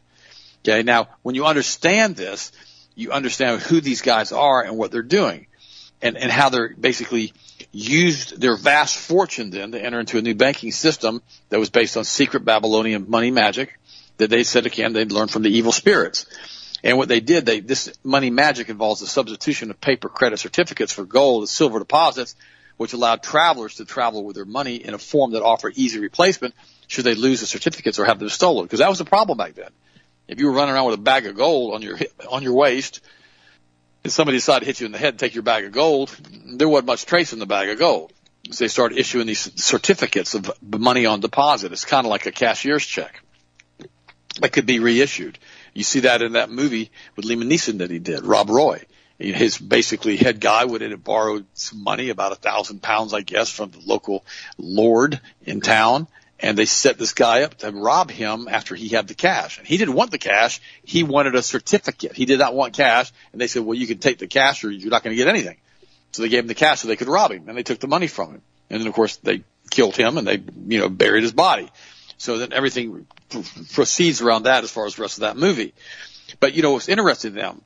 Okay, 0.66 0.82
now 0.82 1.10
when 1.22 1.36
you 1.36 1.46
understand 1.46 2.16
this, 2.16 2.54
you 2.96 3.12
understand 3.12 3.62
who 3.62 3.82
these 3.82 4.02
guys 4.02 4.32
are 4.32 4.64
and 4.64 4.78
what 4.78 4.92
they're 4.92 5.02
doing. 5.02 5.48
And, 6.04 6.18
and 6.18 6.32
how 6.32 6.50
they're 6.50 6.76
basically 6.76 7.34
used 7.72 8.40
their 8.40 8.58
vast 8.58 8.98
fortune 8.98 9.50
then 9.50 9.72
to 9.72 9.84
enter 9.84 10.00
into 10.00 10.18
a 10.18 10.22
new 10.22 10.36
banking 10.36 10.72
system 10.72 11.24
that 11.50 11.60
was 11.60 11.70
based 11.70 11.98
on 11.98 12.04
secret 12.04 12.46
Babylonian 12.46 13.10
money 13.10 13.32
magic 13.32 13.80
that 14.18 14.30
they 14.30 14.44
said 14.44 14.66
again 14.66 14.94
they'd 14.94 15.12
learned 15.12 15.32
from 15.32 15.42
the 15.42 15.50
evil 15.50 15.72
spirits. 15.72 16.26
And 16.84 16.98
what 16.98 17.08
they 17.08 17.22
did, 17.22 17.46
they 17.46 17.62
this 17.62 17.92
money 18.04 18.30
magic 18.30 18.68
involves 18.68 19.00
the 19.00 19.08
substitution 19.08 19.72
of 19.72 19.80
paper 19.80 20.10
credit 20.10 20.38
certificates 20.40 20.92
for 20.92 21.06
gold 21.06 21.44
and 21.44 21.50
silver 21.50 21.80
deposits, 21.80 22.36
which 22.76 22.92
allowed 22.92 23.24
travelers 23.24 23.76
to 23.76 23.86
travel 23.86 24.26
with 24.26 24.36
their 24.36 24.46
money 24.46 24.76
in 24.76 24.94
a 24.94 24.98
form 24.98 25.32
that 25.32 25.42
offered 25.42 25.74
easy 25.78 26.00
replacement 26.00 26.54
should 26.88 27.06
they 27.06 27.16
lose 27.16 27.40
the 27.40 27.48
certificates 27.48 27.98
or 27.98 28.06
have 28.06 28.20
them 28.20 28.28
stolen. 28.28 28.66
Because 28.66 28.80
that 28.80 28.90
was 28.90 29.00
a 29.00 29.06
problem 29.06 29.38
back 29.38 29.56
then. 29.56 29.70
If 30.28 30.40
you 30.40 30.48
were 30.48 30.54
running 30.54 30.76
around 30.76 30.88
with 30.88 31.00
a 31.00 31.02
bag 31.02 31.26
of 31.26 31.38
gold 31.38 31.74
on 31.74 31.82
your 31.82 31.98
on 32.30 32.44
your 32.44 32.54
waist, 32.54 33.00
and 34.04 34.12
somebody 34.12 34.38
decided 34.38 34.62
to 34.62 34.66
hit 34.66 34.80
you 34.80 34.86
in 34.86 34.92
the 34.92 34.98
head 34.98 35.14
and 35.14 35.20
take 35.20 35.34
your 35.34 35.44
bag 35.44 35.66
of 35.66 35.72
gold, 35.72 36.16
there 36.46 36.68
wasn't 36.68 36.88
much 36.88 37.06
trace 37.06 37.34
in 37.34 37.40
the 37.40 37.46
bag 37.46 37.70
of 37.70 37.80
gold. 37.80 38.12
So 38.52 38.64
they 38.64 38.68
started 38.68 38.98
issuing 38.98 39.28
these 39.28 39.52
certificates 39.62 40.34
of 40.34 40.52
money 40.62 41.06
on 41.06 41.22
deposit. 41.22 41.72
It's 41.72 41.86
kind 41.86 42.06
of 42.06 42.10
like 42.10 42.26
a 42.26 42.32
cashier's 42.32 42.86
check 42.86 43.22
that 44.42 44.52
could 44.52 44.66
be 44.66 44.80
reissued. 44.80 45.40
You 45.74 45.84
see 45.84 46.02
that 46.02 46.22
in 46.22 46.34
that 46.34 46.50
movie 46.50 46.92
with 47.16 47.26
Liam 47.26 47.44
Neeson 47.44 47.78
that 47.80 47.90
he 47.90 48.00
did, 48.00 48.26
Rob 48.26 48.50
Roy. 48.50 48.82
His 49.18 49.58
basically 49.58 50.18
head 50.18 50.42
guy 50.42 50.66
would 50.66 50.82
have 50.82 51.04
borrowed 51.04 51.46
some 51.54 51.84
money, 51.84 52.10
about 52.10 52.34
a 52.34 52.36
thousand 52.36 52.82
pounds, 52.82 53.14
I 53.14 53.22
guess, 53.22 53.50
from 53.50 53.72
the 53.72 53.80
local 53.86 54.26
lord 54.58 55.22
in 55.44 55.62
town. 55.62 56.08
And 56.44 56.58
they 56.58 56.66
set 56.66 56.98
this 56.98 57.14
guy 57.14 57.44
up 57.44 57.56
to 57.60 57.72
rob 57.72 58.12
him 58.12 58.50
after 58.52 58.76
he 58.76 58.90
had 58.90 59.08
the 59.08 59.14
cash. 59.14 59.58
And 59.58 59.66
he 59.66 59.78
didn't 59.78 59.94
want 59.94 60.12
the 60.12 60.18
cash. 60.18 60.60
He 60.84 61.02
wanted 61.02 61.36
a 61.36 61.42
certificate. 61.42 62.12
He 62.12 62.26
did 62.26 62.38
not 62.38 62.54
want 62.54 62.74
cash. 62.74 63.14
And 63.32 63.40
they 63.40 63.48
said, 63.48 63.64
well, 63.64 63.78
you 63.78 63.88
can 63.88 64.00
take 64.00 64.18
the 64.18 64.28
cash 64.28 64.66
or 64.66 64.70
you're 64.70 64.92
not 64.92 65.04
going 65.04 65.16
to 65.16 65.18
get 65.18 65.30
anything. 65.30 65.56
So 66.12 66.22
they 66.22 66.28
gave 66.28 66.44
him 66.44 66.48
the 66.48 66.54
cash 66.54 66.82
so 66.82 66.90
they 66.90 66.98
could 66.98 67.08
rob 67.08 67.32
him. 67.32 67.48
And 67.48 67.58
they 67.58 67.64
took 67.64 67.80
the 67.80 67.88
money 67.88 68.08
from 68.08 68.32
him. 68.32 68.42
And 68.70 68.82
then, 68.82 68.88
of 68.88 68.94
course, 68.94 69.16
they 69.16 69.46
killed 69.72 69.96
him 69.96 70.18
and 70.18 70.28
they, 70.28 70.44
you 70.68 70.80
know, 70.80 70.90
buried 70.90 71.24
his 71.24 71.32
body. 71.32 71.70
So 72.18 72.38
then 72.38 72.52
everything 72.52 73.08
proceeds 73.72 74.22
around 74.22 74.44
that 74.44 74.66
as 74.66 74.70
far 74.72 74.86
as 74.86 74.96
the 74.96 75.02
rest 75.02 75.20
of 75.20 75.22
that 75.22 75.38
movie. 75.38 75.74
But 76.42 76.56
you 76.56 76.62
know 76.62 76.74
what's 76.74 76.90
interesting 76.90 77.36
to 77.36 77.40
them? 77.40 77.62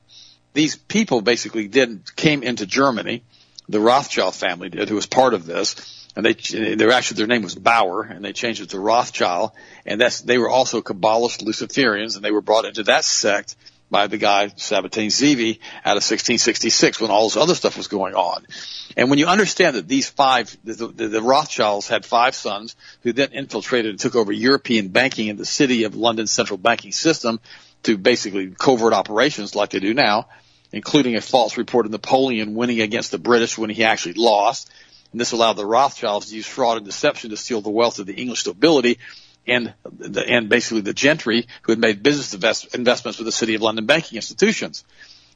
These 0.52 0.76
people 0.76 1.20
basically 1.20 1.66
did 1.66 2.14
came 2.14 2.44
into 2.44 2.64
Germany. 2.64 3.24
The 3.68 3.80
Rothschild 3.80 4.36
family 4.36 4.68
did, 4.68 4.88
who 4.88 4.94
was 4.94 5.06
part 5.06 5.34
of 5.34 5.46
this, 5.46 5.97
and 6.18 6.26
they 6.26 6.34
they 6.74 6.92
actually 6.92 7.18
their 7.18 7.28
name 7.28 7.42
was 7.42 7.54
Bauer, 7.54 8.02
and 8.02 8.24
they 8.24 8.32
changed 8.32 8.60
it 8.60 8.70
to 8.70 8.80
Rothschild, 8.80 9.52
and 9.86 10.00
that's 10.00 10.20
they 10.20 10.36
were 10.36 10.50
also 10.50 10.82
Kabbalist 10.82 11.44
Luciferians, 11.44 12.16
and 12.16 12.24
they 12.24 12.32
were 12.32 12.40
brought 12.40 12.64
into 12.64 12.82
that 12.82 13.04
sect 13.04 13.54
by 13.88 14.08
the 14.08 14.18
guy 14.18 14.48
Sabbatai 14.48 15.12
Zevi 15.12 15.60
out 15.84 15.96
of 15.96 16.02
1666 16.02 17.00
when 17.00 17.12
all 17.12 17.28
this 17.28 17.36
other 17.36 17.54
stuff 17.54 17.76
was 17.76 17.86
going 17.86 18.14
on. 18.14 18.44
And 18.96 19.10
when 19.10 19.20
you 19.20 19.26
understand 19.26 19.76
that 19.76 19.86
these 19.86 20.10
five, 20.10 20.54
the, 20.64 20.88
the, 20.88 21.06
the, 21.06 21.22
Rothschilds 21.22 21.86
had 21.86 22.04
five 22.04 22.34
sons 22.34 22.74
who 23.02 23.12
then 23.12 23.30
infiltrated 23.30 23.92
and 23.92 24.00
took 24.00 24.16
over 24.16 24.32
European 24.32 24.88
banking 24.88 25.28
in 25.28 25.36
the 25.36 25.46
city 25.46 25.84
of 25.84 25.94
London's 25.94 26.32
central 26.32 26.58
banking 26.58 26.90
system 26.90 27.38
to 27.84 27.96
basically 27.96 28.50
covert 28.50 28.92
operations 28.92 29.54
like 29.54 29.70
they 29.70 29.78
do 29.78 29.94
now, 29.94 30.26
including 30.72 31.14
a 31.14 31.20
false 31.20 31.56
report 31.56 31.86
of 31.86 31.92
Napoleon 31.92 32.56
winning 32.56 32.80
against 32.80 33.12
the 33.12 33.18
British 33.18 33.56
when 33.56 33.70
he 33.70 33.84
actually 33.84 34.14
lost. 34.14 34.68
And 35.12 35.20
this 35.20 35.32
allowed 35.32 35.54
the 35.54 35.66
Rothschilds 35.66 36.28
to 36.28 36.36
use 36.36 36.46
fraud 36.46 36.76
and 36.76 36.86
deception 36.86 37.30
to 37.30 37.36
steal 37.36 37.60
the 37.60 37.70
wealth 37.70 37.98
of 37.98 38.06
the 38.06 38.14
English 38.14 38.46
nobility 38.46 38.98
and 39.46 39.72
the, 39.84 40.28
and 40.28 40.48
basically 40.48 40.82
the 40.82 40.92
gentry 40.92 41.46
who 41.62 41.72
had 41.72 41.78
made 41.78 42.02
business 42.02 42.34
invest, 42.34 42.74
investments 42.74 43.18
with 43.18 43.26
the 43.26 43.32
City 43.32 43.54
of 43.54 43.62
London 43.62 43.86
banking 43.86 44.16
institutions. 44.16 44.84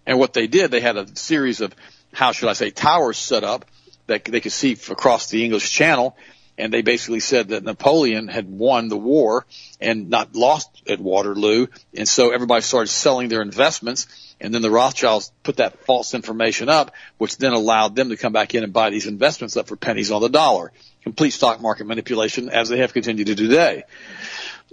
And 0.07 0.19
what 0.19 0.35
they 0.35 0.47
did, 0.47 0.71
they 0.71 0.81
had 0.81 0.97
a 0.97 1.17
series 1.17 1.61
of, 1.61 1.75
how 2.13 2.33
should 2.33 2.49
I 2.49 2.53
say, 2.53 2.71
towers 2.71 3.17
set 3.17 3.45
up 3.45 3.65
that 4.07 4.25
they 4.25 4.41
could 4.41 4.53
see 4.53 4.73
across 4.73 5.31
the 5.31 5.45
English 5.45 5.71
Channel. 5.71 6.17
And 6.59 6.73
they 6.73 6.83
basically 6.83 7.21
said 7.21 7.49
that 7.49 7.65
Napoleon 7.65 8.29
had 8.29 8.49
won 8.49 8.89
the 8.89 8.97
war 8.97 9.47
and 9.81 10.11
not 10.11 10.35
lost 10.35 10.69
at 10.87 11.01
Waterloo. 11.01 11.67
And 11.97 12.07
so 12.07 12.31
everybody 12.31 12.63
started 12.63 12.91
selling 12.91 13.29
their 13.29 13.43
investments. 13.43 14.07
And 14.41 14.53
then 14.53 14.61
the 14.61 14.71
Rothschilds 14.71 15.33
put 15.43 15.57
that 15.57 15.85
false 15.87 16.15
information 16.15 16.69
up, 16.69 16.93
which 17.17 17.39
then 17.39 17.53
allowed 17.53 17.97
them 17.97 18.11
to 18.11 18.17
come 18.17 18.33
back 18.33 18.55
in 18.55 18.65
and 18.65 18.73
buy 18.73 18.91
these 18.91 19.07
investments 19.07 19.57
up 19.57 19.69
for 19.69 19.77
pennies 19.77 20.11
on 20.11 20.21
the 20.21 20.29
dollar 20.29 20.73
complete 21.03 21.31
stock 21.31 21.61
market 21.61 21.87
manipulation 21.87 22.49
as 22.49 22.69
they 22.69 22.79
have 22.79 22.93
continued 22.93 23.27
to 23.27 23.35
do 23.35 23.49
today. 23.49 23.85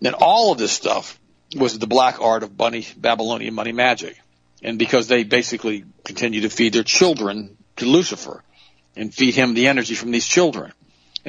And 0.04 0.16
all 0.16 0.52
of 0.52 0.58
this 0.58 0.72
stuff 0.72 1.20
was 1.56 1.78
the 1.78 1.88
black 1.88 2.22
art 2.22 2.44
of 2.44 2.56
bunny 2.56 2.88
Babylonian 2.96 3.54
money 3.54 3.72
magic. 3.72 4.20
And 4.62 4.78
because 4.78 5.08
they 5.08 5.24
basically 5.24 5.86
continue 6.04 6.42
to 6.42 6.50
feed 6.50 6.74
their 6.74 6.84
children 6.84 7.58
to 7.78 7.86
Lucifer 7.86 8.44
and 8.96 9.14
feed 9.14 9.36
him 9.36 9.54
the 9.54 9.68
energy 9.68 9.96
from 9.96 10.12
these 10.12 10.28
children. 10.28 10.72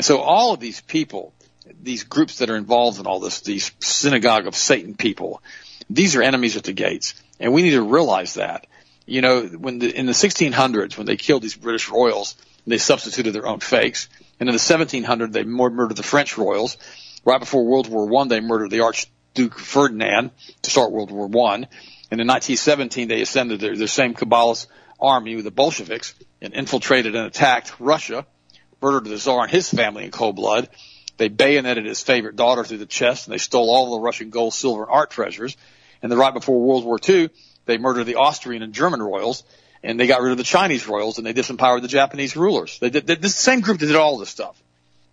And 0.01 0.05
so 0.07 0.21
all 0.21 0.55
of 0.55 0.61
these 0.61 0.81
people, 0.81 1.35
these 1.79 2.05
groups 2.05 2.39
that 2.39 2.49
are 2.49 2.57
involved 2.57 2.99
in 2.99 3.07
all 3.07 3.21
this, 3.21 3.43
these 3.43 3.71
synagogue 3.81 4.47
of 4.47 4.57
Satan 4.57 4.95
people, 4.95 5.43
these 5.91 6.17
are 6.17 6.23
enemies 6.23 6.57
at 6.57 6.65
the 6.65 6.73
gates. 6.73 7.23
And 7.39 7.53
we 7.53 7.61
need 7.61 7.73
to 7.73 7.83
realize 7.83 8.33
that. 8.33 8.67
You 9.05 9.21
know, 9.21 9.43
when 9.43 9.79
the, 9.79 9.95
in 9.95 10.07
the 10.07 10.13
1600s, 10.13 10.97
when 10.97 11.07
they 11.07 11.19
killed 11.19 11.43
these 11.43 11.55
British 11.55 11.91
royals, 11.91 12.35
they 12.67 12.79
substituted 12.79 13.35
their 13.35 13.47
own 13.47 13.61
fakes. 13.61 14.09
And 14.41 14.49
in 14.49 14.55
the 14.55 14.59
1700s, 14.59 15.33
they 15.33 15.45
murdered 15.45 15.97
the 15.97 16.03
French 16.03 16.39
royals. 16.39 16.79
Right 17.27 17.39
before 17.39 17.67
World 17.67 17.91
War 17.91 18.07
One, 18.07 18.29
they 18.29 18.41
murdered 18.41 18.71
the 18.71 18.81
Archduke 18.81 19.59
Ferdinand 19.59 20.31
to 20.63 20.71
start 20.71 20.93
World 20.93 21.11
War 21.11 21.27
One. 21.27 21.67
And 22.11 22.23
in 22.23 22.27
1917, 22.27 23.09
they 23.09 23.21
ascended 23.21 23.61
their, 23.61 23.77
their 23.77 23.87
same 23.87 24.15
Kabbalist 24.15 24.67
army 24.99 25.37
with 25.37 25.45
the 25.45 25.51
Bolsheviks 25.51 26.15
and 26.41 26.55
infiltrated 26.55 27.15
and 27.15 27.27
attacked 27.27 27.79
Russia, 27.79 28.25
murdered 28.83 29.05
the 29.05 29.19
Tsar 29.19 29.43
and 29.43 29.51
his 29.51 29.69
family 29.69 30.05
in 30.05 30.11
cold 30.11 30.37
blood. 30.37 30.69
They 31.17 31.29
bayoneted 31.29 31.85
his 31.85 32.03
favorite 32.03 32.37
daughter 32.37 32.65
through 32.65 32.79
the 32.79 32.87
chest, 32.87 33.27
and 33.27 33.35
they 33.35 33.39
stole 33.39 33.71
all 33.71 33.91
the 33.91 34.01
Russian 34.01 34.31
gold, 34.31 34.55
silver, 34.55 34.83
and 34.83 34.91
art 34.91 35.11
treasures. 35.11 35.57
And 36.03 36.11
then 36.11 36.19
right 36.19 36.33
before 36.33 36.61
World 36.61 36.85
War 36.85 36.99
II, 37.07 37.29
they 37.67 37.79
murdered 37.79 38.05
the 38.05 38.15
Austrian 38.15 38.63
and 38.63 38.73
German 38.73 39.03
royals 39.03 39.45
and 39.83 39.99
they 39.99 40.07
got 40.07 40.21
rid 40.21 40.33
of 40.33 40.39
the 40.39 40.45
Chinese 40.45 40.87
royals 40.87 41.19
and 41.19 41.27
they 41.27 41.33
disempowered 41.33 41.83
the 41.83 41.89
Japanese 41.89 42.37
rulers. 42.37 42.79
They 42.79 42.91
did, 42.91 43.07
this 43.07 43.37
same 43.37 43.61
group 43.61 43.79
that 43.79 43.87
did 43.87 43.97
all 43.97 44.19
this 44.19 44.29
stuff. 44.29 44.61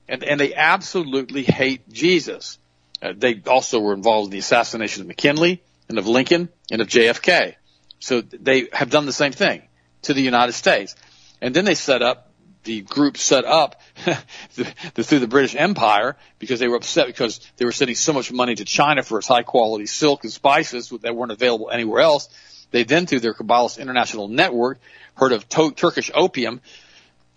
And, 0.09 0.23
and 0.23 0.39
they 0.39 0.53
absolutely 0.53 1.43
hate 1.43 1.89
Jesus. 1.89 2.57
Uh, 3.01 3.13
they 3.15 3.41
also 3.45 3.79
were 3.79 3.93
involved 3.93 4.27
in 4.27 4.31
the 4.31 4.39
assassination 4.39 5.01
of 5.01 5.07
McKinley 5.07 5.61
and 5.89 5.97
of 5.97 6.07
Lincoln 6.07 6.49
and 6.71 6.81
of 6.81 6.87
JFK. 6.87 7.55
So 7.99 8.21
they 8.21 8.67
have 8.73 8.89
done 8.89 9.05
the 9.05 9.13
same 9.13 9.31
thing 9.31 9.63
to 10.03 10.13
the 10.13 10.21
United 10.21 10.53
States. 10.53 10.95
And 11.41 11.53
then 11.53 11.65
they 11.65 11.75
set 11.75 12.01
up, 12.01 12.26
the 12.67 12.81
group 12.81 13.17
set 13.17 13.45
up 13.45 13.81
through 14.51 15.19
the 15.19 15.27
British 15.27 15.55
Empire 15.55 16.15
because 16.37 16.59
they 16.59 16.67
were 16.67 16.75
upset 16.75 17.07
because 17.07 17.39
they 17.57 17.65
were 17.65 17.71
sending 17.71 17.95
so 17.95 18.13
much 18.13 18.31
money 18.31 18.53
to 18.53 18.65
China 18.65 19.01
for 19.01 19.17
its 19.17 19.27
high 19.27 19.43
quality 19.43 19.87
silk 19.87 20.23
and 20.23 20.31
spices 20.31 20.93
that 21.01 21.15
weren't 21.15 21.31
available 21.31 21.71
anywhere 21.71 22.01
else 22.01 22.29
they 22.71 22.83
then, 22.83 23.05
through 23.05 23.21
their 23.21 23.33
Kabbalist 23.33 23.79
International 23.79 24.27
Network, 24.27 24.79
heard 25.15 25.31
of 25.31 25.47
to- 25.49 25.71
Turkish 25.71 26.11
opium 26.13 26.61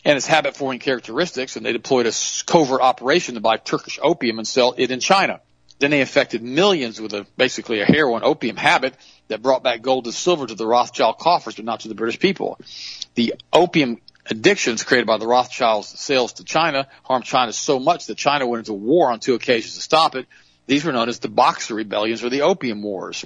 and 0.05 0.17
its 0.17 0.27
habit 0.27 0.57
forming 0.57 0.79
characteristics, 0.79 1.57
and 1.57 1.65
they 1.65 1.73
deployed 1.73 2.07
a 2.07 2.13
covert 2.47 2.81
operation 2.81 3.35
to 3.35 3.41
buy 3.41 3.57
Turkish 3.57 3.99
opium 4.03 4.39
and 4.39 4.49
sell 4.49 4.75
it 4.77 4.91
in 4.91 5.01
China. 5.01 5.41
Then 5.79 5.91
they 5.91 6.01
infected 6.01 6.43
millions 6.43 7.01
with 7.01 7.15
a 7.15 7.27
basically 7.37 7.81
a 7.81 7.87
heroin 7.87 8.23
opium 8.23 8.57
habit 8.57 8.95
that 9.29 9.41
brought 9.41 9.63
back 9.63 9.83
gold 9.83 10.07
and 10.07 10.15
silver 10.15 10.47
to 10.47 10.55
the 10.55 10.67
Rothschild 10.67 11.19
coffers, 11.19 11.55
but 11.55 11.65
not 11.65 11.81
to 11.81 11.89
the 11.89 11.95
British 11.95 12.19
people. 12.19 12.59
The 13.15 13.35
opium 13.53 13.99
addictions 14.31 14.85
created 14.85 15.07
by 15.07 15.19
the 15.19 15.27
Rothschilds' 15.27 15.89
sales 15.99 16.35
to 16.35 16.45
China 16.45 16.87
harmed 17.03 17.25
China 17.25 17.53
so 17.53 17.79
much 17.79 18.07
that 18.07 18.17
China 18.17 18.47
went 18.47 18.61
into 18.61 18.73
war 18.73 19.11
on 19.11 19.21
two 19.21 19.35
occasions 19.35 19.75
to 19.75 19.81
stop 19.81 20.15
it. 20.15 20.27
These 20.67 20.85
were 20.85 20.93
known 20.93 21.09
as 21.09 21.19
the 21.19 21.29
Boxer 21.29 21.75
Rebellions 21.75 22.23
or 22.23 22.31
the 22.31 22.43
Opium 22.43 22.83
Wars 22.83 23.25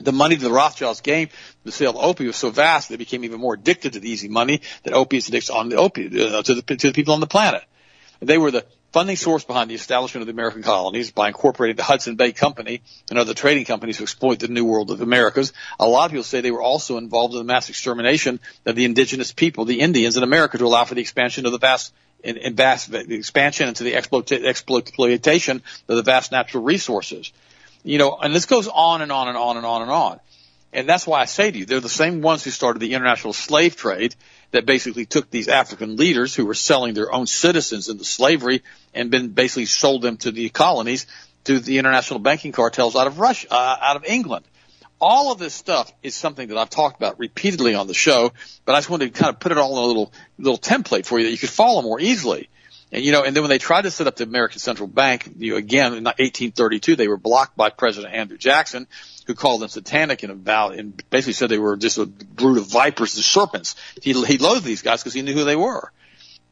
the 0.00 0.12
money 0.12 0.36
the 0.36 0.50
Rothschilds 0.50 1.00
gained 1.00 1.30
from 1.30 1.38
the 1.64 1.72
sale 1.72 1.90
of 1.90 1.96
opium 1.96 2.28
was 2.28 2.36
so 2.36 2.50
vast 2.50 2.88
they 2.88 2.96
became 2.96 3.24
even 3.24 3.40
more 3.40 3.54
addicted 3.54 3.94
to 3.94 4.00
the 4.00 4.08
easy 4.08 4.28
money 4.28 4.60
that 4.84 4.92
opiates 4.92 5.28
addicts 5.28 5.50
on 5.50 5.68
the 5.68 5.76
opium 5.76 6.12
uh, 6.14 6.42
to 6.42 6.54
the 6.54 6.62
to 6.62 6.88
the 6.88 6.92
people 6.92 7.14
on 7.14 7.20
the 7.20 7.26
planet. 7.26 7.62
They 8.20 8.38
were 8.38 8.50
the 8.50 8.66
funding 8.92 9.16
source 9.16 9.44
behind 9.44 9.70
the 9.70 9.74
establishment 9.74 10.22
of 10.22 10.26
the 10.26 10.32
American 10.32 10.62
colonies 10.62 11.10
by 11.10 11.28
incorporating 11.28 11.76
the 11.76 11.82
Hudson 11.82 12.16
Bay 12.16 12.32
Company 12.32 12.82
and 13.08 13.18
other 13.18 13.34
trading 13.34 13.64
companies 13.64 13.98
to 13.98 14.02
exploit 14.02 14.38
the 14.38 14.48
New 14.48 14.64
World 14.64 14.90
of 14.90 14.98
the 14.98 15.04
Americas. 15.04 15.52
A 15.78 15.86
lot 15.86 16.06
of 16.06 16.10
people 16.12 16.24
say 16.24 16.40
they 16.40 16.50
were 16.50 16.62
also 16.62 16.96
involved 16.96 17.34
in 17.34 17.38
the 17.38 17.44
mass 17.44 17.68
extermination 17.68 18.40
of 18.66 18.76
the 18.76 18.84
indigenous 18.84 19.32
people, 19.32 19.64
the 19.64 19.80
Indians 19.80 20.16
in 20.16 20.22
America, 20.22 20.58
to 20.58 20.64
allow 20.64 20.84
for 20.84 20.94
the 20.94 21.00
expansion 21.00 21.46
of 21.46 21.52
the 21.52 21.58
vast 21.58 21.92
in, 22.22 22.36
in 22.36 22.54
vast 22.54 22.90
the 22.90 23.14
expansion 23.14 23.68
into 23.68 23.82
the 23.82 23.94
exploitation 23.94 25.62
of 25.88 25.96
the 25.96 26.02
vast 26.02 26.32
natural 26.32 26.62
resources 26.62 27.32
you 27.82 27.98
know, 27.98 28.16
and 28.16 28.34
this 28.34 28.46
goes 28.46 28.68
on 28.68 29.02
and 29.02 29.12
on 29.12 29.28
and 29.28 29.36
on 29.36 29.56
and 29.56 29.66
on 29.66 29.82
and 29.82 29.90
on. 29.90 30.20
And 30.72 30.88
that's 30.88 31.06
why 31.06 31.20
I 31.20 31.24
say 31.24 31.50
to 31.50 31.58
you, 31.58 31.64
they're 31.64 31.80
the 31.80 31.88
same 31.88 32.20
ones 32.20 32.44
who 32.44 32.50
started 32.50 32.78
the 32.78 32.94
international 32.94 33.32
slave 33.32 33.76
trade 33.76 34.14
that 34.52 34.66
basically 34.66 35.06
took 35.06 35.30
these 35.30 35.48
African 35.48 35.96
leaders 35.96 36.34
who 36.34 36.46
were 36.46 36.54
selling 36.54 36.94
their 36.94 37.12
own 37.12 37.26
citizens 37.26 37.88
into 37.88 38.04
slavery 38.04 38.62
and 38.94 39.10
been 39.10 39.28
basically 39.28 39.66
sold 39.66 40.02
them 40.02 40.16
to 40.18 40.30
the 40.30 40.48
colonies 40.48 41.06
to 41.44 41.58
the 41.58 41.78
international 41.78 42.20
banking 42.20 42.52
cartels 42.52 42.96
out 42.96 43.06
of 43.06 43.18
Russia, 43.18 43.46
uh, 43.50 43.76
out 43.80 43.96
of 43.96 44.04
England. 44.04 44.44
all 45.00 45.32
of 45.32 45.38
this 45.38 45.54
stuff 45.54 45.90
is 46.02 46.14
something 46.14 46.48
that 46.48 46.58
I've 46.58 46.68
talked 46.68 46.96
about 46.96 47.18
repeatedly 47.18 47.74
on 47.74 47.86
the 47.86 47.94
show, 47.94 48.32
but 48.66 48.74
I 48.74 48.78
just 48.78 48.90
wanted 48.90 49.14
to 49.14 49.18
kind 49.18 49.34
of 49.34 49.40
put 49.40 49.50
it 49.50 49.56
all 49.56 49.72
in 49.72 49.78
a 49.78 49.86
little 49.86 50.12
little 50.38 50.58
template 50.58 51.06
for 51.06 51.18
you 51.18 51.24
that 51.24 51.30
you 51.30 51.38
could 51.38 51.48
follow 51.48 51.80
more 51.80 51.98
easily. 51.98 52.50
And 52.92 53.02
you 53.02 53.12
know, 53.12 53.22
and 53.22 53.34
then 53.34 53.42
when 53.42 53.50
they 53.50 53.58
tried 53.58 53.82
to 53.82 53.90
set 53.90 54.06
up 54.06 54.16
the 54.16 54.24
American 54.24 54.58
Central 54.58 54.88
Bank, 54.88 55.30
you 55.38 55.52
know, 55.52 55.56
again 55.56 55.94
in 55.94 56.04
1832, 56.04 56.96
they 56.96 57.08
were 57.08 57.16
blocked 57.16 57.56
by 57.56 57.70
President 57.70 58.12
Andrew 58.12 58.36
Jackson, 58.36 58.88
who 59.30 59.34
called 59.36 59.62
them 59.62 59.68
satanic 59.68 60.24
and 60.24 60.32
about 60.32 60.74
and 60.74 61.02
basically 61.08 61.34
said 61.34 61.48
they 61.48 61.58
were 61.58 61.76
just 61.76 61.98
a 61.98 62.06
brood 62.06 62.58
of 62.58 62.66
vipers 62.66 63.14
and 63.14 63.24
serpents. 63.24 63.76
He 64.02 64.12
he 64.24 64.38
loathed 64.38 64.64
these 64.64 64.82
guys 64.82 65.02
because 65.02 65.14
he 65.14 65.22
knew 65.22 65.34
who 65.34 65.44
they 65.44 65.56
were. 65.56 65.92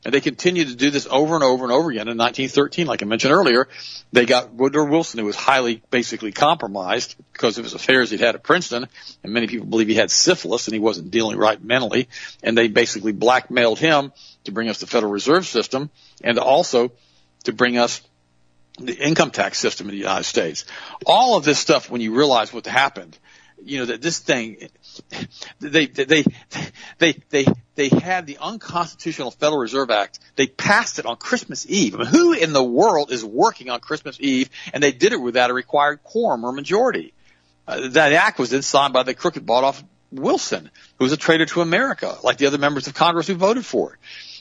And 0.05 0.15
they 0.15 0.21
continued 0.21 0.69
to 0.69 0.77
do 0.77 0.91
this 0.91 1.09
over 1.11 1.35
and 1.35 1.43
over 1.43 1.65
and 1.65 1.73
over 1.73 1.91
again. 1.91 2.07
In 2.07 2.17
1913, 2.17 2.87
like 2.87 3.03
I 3.03 3.07
mentioned 3.07 3.33
earlier, 3.33 3.67
they 4.13 4.27
got 4.27 4.55
Woodrow 4.55 4.89
Wilson, 4.89 5.19
who 5.19 5.27
was 5.27 5.35
highly 5.35 5.83
basically 5.91 6.31
compromised 6.31 7.17
because 7.33 7.59
of 7.59 7.65
his 7.65 7.75
affairs 7.75 8.11
he'd 8.11 8.21
had 8.21 8.37
at 8.37 8.45
Princeton, 8.45 8.87
and 9.25 9.33
many 9.33 9.49
people 9.49 9.67
believe 9.67 9.89
he 9.89 9.97
had 9.97 10.13
syphilis 10.13 10.69
and 10.69 10.75
he 10.75 10.79
wasn't 10.79 11.11
dealing 11.11 11.37
right 11.37 11.63
mentally. 11.63 12.09
And 12.45 12.57
they 12.57 12.69
basically 12.69 13.11
blackmailed 13.11 13.81
him 13.81 14.13
to 14.45 14.53
bring 14.53 14.69
us 14.69 14.79
the 14.79 14.87
Federal 14.87 15.11
Reserve 15.11 15.47
System 15.47 15.91
and 16.23 16.39
also 16.39 16.93
to 17.43 17.53
bring 17.53 17.77
us 17.77 18.01
the 18.79 18.95
income 18.95 19.31
tax 19.31 19.59
system 19.59 19.89
in 19.89 19.93
the 19.93 19.99
United 19.99 20.25
States. 20.25 20.65
All 21.07 21.37
of 21.37 21.45
this 21.45 21.59
stuff, 21.59 21.91
when 21.91 22.01
you 22.01 22.15
realize 22.15 22.53
what 22.53 22.67
happened, 22.67 23.19
you 23.65 23.79
know 23.79 23.87
that 23.87 24.01
this 24.01 24.19
thing, 24.21 24.69
they 25.61 25.87
they 25.87 26.25
they 26.99 27.13
they 27.31 27.47
they 27.75 27.89
had 27.89 28.27
the 28.27 28.39
unconstitutional 28.41 29.31
Federal 29.31 29.59
Reserve 29.59 29.91
Act. 29.91 30.21
They 30.37 30.47
passed 30.47 30.99
it 30.99 31.07
on 31.07 31.17
Christmas 31.17 31.67
Eve. 31.69 31.95
I 31.95 31.99
mean, 31.99 32.07
who 32.07 32.33
in 32.33 32.53
the 32.53 32.63
world 32.63 33.11
is 33.11 33.25
working 33.25 33.71
on 33.71 33.81
Christmas 33.81 34.17
Eve? 34.21 34.49
And 34.73 34.83
they 34.83 34.93
did 34.93 35.13
it 35.13 35.21
without 35.21 35.51
a 35.51 35.55
required 35.55 36.03
quorum 36.03 36.45
or 36.45 36.53
majority. 36.53 37.15
Uh, 37.67 37.89
that 37.89 38.13
act 38.13 38.39
was 38.39 38.51
then 38.51 38.63
signed 38.63 38.93
by 38.93 39.03
the 39.03 39.15
crooked 39.15 39.45
bought 39.45 39.65
off 39.65 39.83
Wilson, 40.11 40.71
who 40.99 41.05
was 41.05 41.13
a 41.13 41.17
traitor 41.17 41.47
to 41.47 41.61
America, 41.61 42.17
like 42.23 42.39
the 42.39 42.47
other 42.47 42.59
members 42.59 42.87
of 42.87 42.95
Congress 42.95 43.27
who 43.27 43.35
voted 43.35 43.67
for 43.67 43.95
it. 43.95 43.99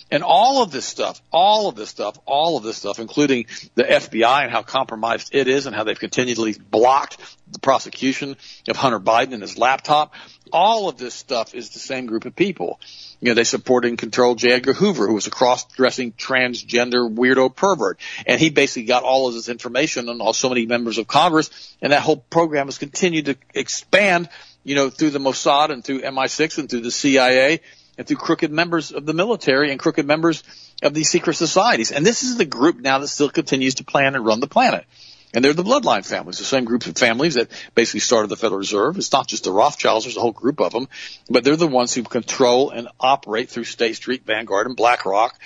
And 0.10 0.24
all 0.24 0.64
of 0.64 0.72
this 0.72 0.86
stuff, 0.86 1.22
all 1.32 1.68
of 1.68 1.76
this 1.76 1.90
stuff, 1.90 2.18
all 2.26 2.58
of 2.58 2.64
this 2.64 2.78
stuff, 2.78 3.00
including 3.00 3.46
the 3.76 3.84
FBI 3.84 4.44
and 4.44 4.52
how 4.52 4.64
compromised 4.64 5.30
it 5.34 5.48
is 5.48 5.66
and 5.66 5.76
how 5.76 5.84
they've 5.84 6.00
continually 6.00 6.54
blocked 6.54 7.18
the 7.52 7.60
prosecution 7.60 8.38
of 8.70 8.78
Hunter 8.78 9.00
Biden 9.00 9.34
and 9.34 9.42
his 9.42 9.58
laptop, 9.58 10.14
all 10.52 10.88
of 10.88 10.98
this 10.98 11.14
stuff 11.14 11.54
is 11.54 11.72
the 11.72 11.80
same 11.80 12.06
group 12.06 12.26
of 12.26 12.36
people. 12.36 12.80
You 13.20 13.30
know, 13.30 13.34
they 13.34 13.44
supported 13.44 13.90
and 13.90 13.98
controlled 13.98 14.38
J. 14.38 14.52
Edgar 14.52 14.74
Hoover, 14.74 15.08
who 15.08 15.14
was 15.14 15.28
a 15.28 15.32
cross-dressing 15.32 16.14
transgender 16.14 17.14
weirdo 17.14 17.54
pervert. 17.54 18.00
And 18.26 18.40
he 18.40 18.50
basically 18.50 18.86
got 18.86 19.04
all 19.04 19.28
of 19.28 19.34
this 19.34 19.50
information 19.50 20.08
on 20.08 20.22
all 20.22 20.34
so 20.34 20.50
many 20.50 20.66
members 20.66 20.98
of 20.98 21.08
Congress, 21.08 21.76
and 21.82 21.92
that 21.92 22.02
whole 22.02 22.18
program 22.18 22.68
has 22.68 22.78
continued 22.78 23.26
to 23.26 23.38
expand, 23.54 24.30
you 24.64 24.76
know, 24.76 24.90
through 24.90 25.10
the 25.10 25.20
Mossad 25.20 25.72
and 25.72 25.84
through 25.84 26.02
MI6 26.02 26.60
and 26.60 26.70
through 26.70 26.82
the 26.82 26.92
CIA 26.92 27.60
and 27.98 28.08
through 28.08 28.18
crooked 28.18 28.52
members 28.52 28.92
of 28.92 29.06
the 29.06 29.14
military 29.14 29.72
and 29.72 29.80
crooked 29.80 30.06
members 30.06 30.44
of 30.84 30.94
these 30.94 31.10
secret 31.10 31.36
societies. 31.36 31.92
And 31.92 32.06
this 32.06 32.24
is 32.24 32.38
the 32.38 32.46
group 32.46 32.80
now 32.80 33.00
that 33.00 33.08
still 33.08 33.30
continues 33.30 33.76
to 33.76 33.84
plan 33.84 34.16
and 34.16 34.26
run 34.26 34.40
the 34.40 34.48
planet. 34.48 34.86
And 35.34 35.44
they're 35.44 35.54
the 35.54 35.64
bloodline 35.64 36.06
families, 36.06 36.38
the 36.38 36.46
same 36.46 36.64
groups 36.64 36.88
of 36.88 36.96
families 36.96 37.34
that 37.34 37.50
basically 37.76 38.00
started 38.00 38.30
the 38.30 38.38
Federal 38.38 38.60
Reserve. 38.60 38.98
It's 38.98 39.12
not 39.12 39.28
just 39.28 39.44
the 39.44 39.52
Rothschilds, 39.52 40.06
there's 40.06 40.18
a 40.18 40.22
whole 40.22 40.32
group 40.32 40.62
of 40.62 40.72
them, 40.72 40.88
but 41.30 41.44
they're 41.44 41.58
the 41.58 41.68
ones 41.68 41.94
who 41.94 42.04
control 42.04 42.70
and 42.70 42.88
operate 43.00 43.50
through 43.50 43.66
State 43.66 43.98
Street, 43.98 44.24
Vanguard, 44.26 44.68
and 44.68 44.78
BlackRock, 44.78 45.38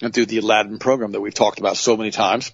and 0.00 0.12
through 0.12 0.26
the 0.26 0.38
Aladdin 0.38 0.78
program 0.78 1.12
that 1.12 1.20
we've 1.20 1.34
talked 1.34 1.58
about 1.58 1.76
so 1.76 1.96
many 1.96 2.10
times. 2.10 2.50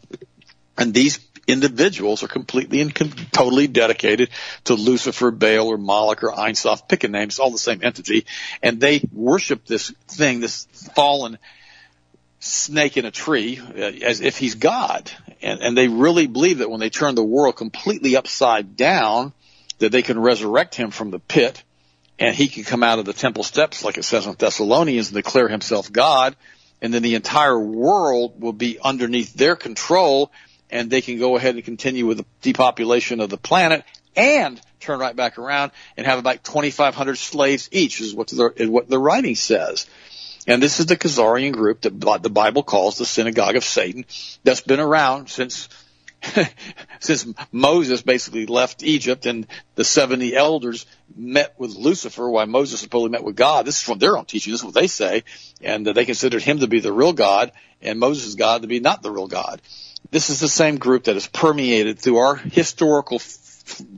And 0.76 0.92
these 0.92 1.18
individuals 1.46 2.22
are 2.22 2.28
completely 2.28 2.80
and 2.80 2.94
totally 3.32 3.66
dedicated 3.66 4.30
to 4.64 4.74
Lucifer, 4.74 5.30
Baal, 5.30 5.68
or 5.68 5.78
Moloch, 5.78 6.22
or 6.22 6.32
Ein 6.32 6.54
Sof, 6.54 6.88
pick 6.88 7.04
a 7.04 7.08
name, 7.08 7.24
it's 7.24 7.38
all 7.38 7.50
the 7.50 7.58
same 7.58 7.80
entity, 7.82 8.26
and 8.62 8.80
they 8.80 9.02
worship 9.12 9.66
this 9.66 9.90
thing, 10.08 10.40
this 10.40 10.66
fallen 10.94 11.38
snake 12.40 12.96
in 12.96 13.04
a 13.04 13.10
tree, 13.10 13.60
uh, 13.60 13.80
as 13.80 14.20
if 14.20 14.36
he's 14.36 14.56
God. 14.56 15.10
And, 15.40 15.60
and 15.60 15.76
they 15.76 15.88
really 15.88 16.26
believe 16.26 16.58
that 16.58 16.70
when 16.70 16.80
they 16.80 16.90
turn 16.90 17.14
the 17.14 17.24
world 17.24 17.56
completely 17.56 18.16
upside 18.16 18.76
down, 18.76 19.32
that 19.78 19.92
they 19.92 20.02
can 20.02 20.18
resurrect 20.18 20.74
him 20.74 20.90
from 20.90 21.10
the 21.10 21.18
pit, 21.18 21.62
and 22.18 22.34
he 22.34 22.48
can 22.48 22.64
come 22.64 22.82
out 22.82 22.98
of 22.98 23.04
the 23.04 23.12
temple 23.12 23.42
steps, 23.42 23.84
like 23.84 23.98
it 23.98 24.04
says 24.04 24.26
in 24.26 24.34
Thessalonians, 24.34 25.08
and 25.08 25.16
declare 25.16 25.48
himself 25.48 25.90
God, 25.90 26.36
and 26.80 26.92
then 26.92 27.02
the 27.02 27.14
entire 27.14 27.58
world 27.58 28.40
will 28.40 28.52
be 28.52 28.78
underneath 28.80 29.34
their 29.34 29.56
control, 29.56 30.30
and 30.72 30.90
they 30.90 31.02
can 31.02 31.18
go 31.18 31.36
ahead 31.36 31.54
and 31.54 31.64
continue 31.64 32.06
with 32.06 32.16
the 32.16 32.24
depopulation 32.40 33.20
of 33.20 33.30
the 33.30 33.36
planet 33.36 33.84
and 34.16 34.60
turn 34.80 34.98
right 34.98 35.14
back 35.14 35.38
around 35.38 35.70
and 35.96 36.06
have 36.06 36.18
about 36.18 36.42
2,500 36.42 37.16
slaves 37.16 37.68
each 37.70 38.00
is 38.00 38.14
what 38.14 38.28
the, 38.28 38.52
is 38.56 38.68
what 38.68 38.88
the 38.88 38.98
writing 38.98 39.36
says. 39.36 39.86
And 40.46 40.60
this 40.60 40.80
is 40.80 40.86
the 40.86 40.96
Khazarian 40.96 41.52
group 41.52 41.82
that 41.82 42.22
the 42.22 42.30
Bible 42.30 42.64
calls 42.64 42.98
the 42.98 43.06
synagogue 43.06 43.54
of 43.54 43.62
Satan 43.62 44.04
that's 44.42 44.62
been 44.62 44.80
around 44.80 45.28
since 45.28 45.68
since 47.00 47.26
Moses 47.50 48.02
basically 48.02 48.46
left 48.46 48.84
Egypt 48.84 49.26
and 49.26 49.46
the 49.74 49.84
70 49.84 50.36
elders 50.36 50.86
met 51.16 51.54
with 51.58 51.74
Lucifer 51.74 52.28
while 52.30 52.46
Moses 52.46 52.80
supposedly 52.80 53.10
met 53.10 53.24
with 53.24 53.34
God. 53.34 53.66
This 53.66 53.76
is 53.78 53.82
from 53.82 53.98
their 53.98 54.16
own 54.16 54.24
teaching. 54.24 54.52
This 54.52 54.60
is 54.60 54.64
what 54.64 54.74
they 54.74 54.86
say. 54.86 55.24
And 55.60 55.86
uh, 55.86 55.92
they 55.92 56.04
considered 56.04 56.42
him 56.42 56.60
to 56.60 56.68
be 56.68 56.78
the 56.78 56.92
real 56.92 57.12
God 57.12 57.50
and 57.80 57.98
Moses' 57.98 58.36
God 58.36 58.62
to 58.62 58.68
be 58.68 58.78
not 58.78 59.02
the 59.02 59.10
real 59.10 59.26
God. 59.26 59.60
This 60.10 60.30
is 60.30 60.40
the 60.40 60.48
same 60.48 60.76
group 60.76 61.04
that 61.04 61.14
has 61.14 61.26
permeated 61.26 61.98
through 61.98 62.18
our 62.18 62.36
historical 62.36 63.16
f- 63.16 63.22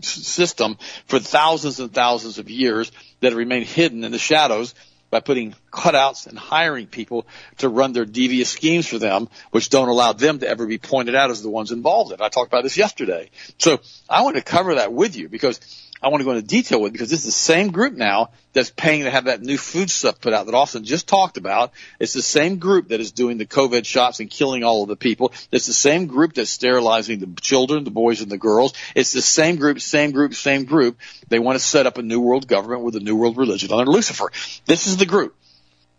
system 0.02 0.78
for 1.06 1.18
thousands 1.18 1.80
and 1.80 1.92
thousands 1.92 2.38
of 2.38 2.50
years 2.50 2.92
that 3.20 3.30
have 3.32 3.38
remained 3.38 3.66
hidden 3.66 4.04
in 4.04 4.12
the 4.12 4.18
shadows 4.18 4.74
by 5.10 5.20
putting 5.20 5.54
cutouts 5.72 6.26
and 6.26 6.36
hiring 6.36 6.86
people 6.88 7.24
to 7.58 7.68
run 7.68 7.92
their 7.92 8.04
devious 8.04 8.48
schemes 8.48 8.86
for 8.86 8.98
them, 8.98 9.28
which 9.52 9.70
don't 9.70 9.88
allow 9.88 10.12
them 10.12 10.40
to 10.40 10.48
ever 10.48 10.66
be 10.66 10.78
pointed 10.78 11.14
out 11.14 11.30
as 11.30 11.40
the 11.40 11.48
ones 11.48 11.70
involved 11.70 12.10
in. 12.10 12.20
it. 12.20 12.20
I 12.20 12.28
talked 12.28 12.52
about 12.52 12.64
this 12.64 12.76
yesterday. 12.76 13.30
So 13.58 13.80
I 14.08 14.22
want 14.22 14.36
to 14.36 14.42
cover 14.42 14.74
that 14.74 14.92
with 14.92 15.14
you 15.16 15.28
because 15.28 15.60
I 16.04 16.08
want 16.08 16.20
to 16.20 16.24
go 16.26 16.32
into 16.32 16.46
detail 16.46 16.82
with 16.82 16.92
because 16.92 17.08
this 17.08 17.20
is 17.20 17.24
the 17.24 17.32
same 17.32 17.70
group 17.70 17.94
now 17.94 18.30
that's 18.52 18.68
paying 18.68 19.04
to 19.04 19.10
have 19.10 19.24
that 19.24 19.40
new 19.40 19.56
food 19.56 19.90
stuff 19.90 20.20
put 20.20 20.34
out 20.34 20.44
that 20.44 20.54
Austin 20.54 20.84
just 20.84 21.08
talked 21.08 21.38
about. 21.38 21.72
It's 21.98 22.12
the 22.12 22.20
same 22.20 22.58
group 22.58 22.88
that 22.88 23.00
is 23.00 23.12
doing 23.12 23.38
the 23.38 23.46
COVID 23.46 23.86
shots 23.86 24.20
and 24.20 24.28
killing 24.28 24.64
all 24.64 24.82
of 24.82 24.88
the 24.88 24.96
people. 24.96 25.32
It's 25.50 25.66
the 25.66 25.72
same 25.72 26.06
group 26.06 26.34
that's 26.34 26.50
sterilizing 26.50 27.20
the 27.20 27.40
children, 27.40 27.84
the 27.84 27.90
boys 27.90 28.20
and 28.20 28.30
the 28.30 28.36
girls. 28.36 28.74
It's 28.94 29.12
the 29.12 29.22
same 29.22 29.56
group, 29.56 29.80
same 29.80 30.10
group, 30.10 30.34
same 30.34 30.66
group. 30.66 30.98
They 31.28 31.38
want 31.38 31.58
to 31.58 31.64
set 31.64 31.86
up 31.86 31.96
a 31.96 32.02
new 32.02 32.20
world 32.20 32.46
government 32.46 32.82
with 32.82 32.96
a 32.96 33.00
new 33.00 33.16
world 33.16 33.38
religion 33.38 33.72
under 33.72 33.90
Lucifer. 33.90 34.30
This 34.66 34.86
is 34.86 34.98
the 34.98 35.06
group. 35.06 35.34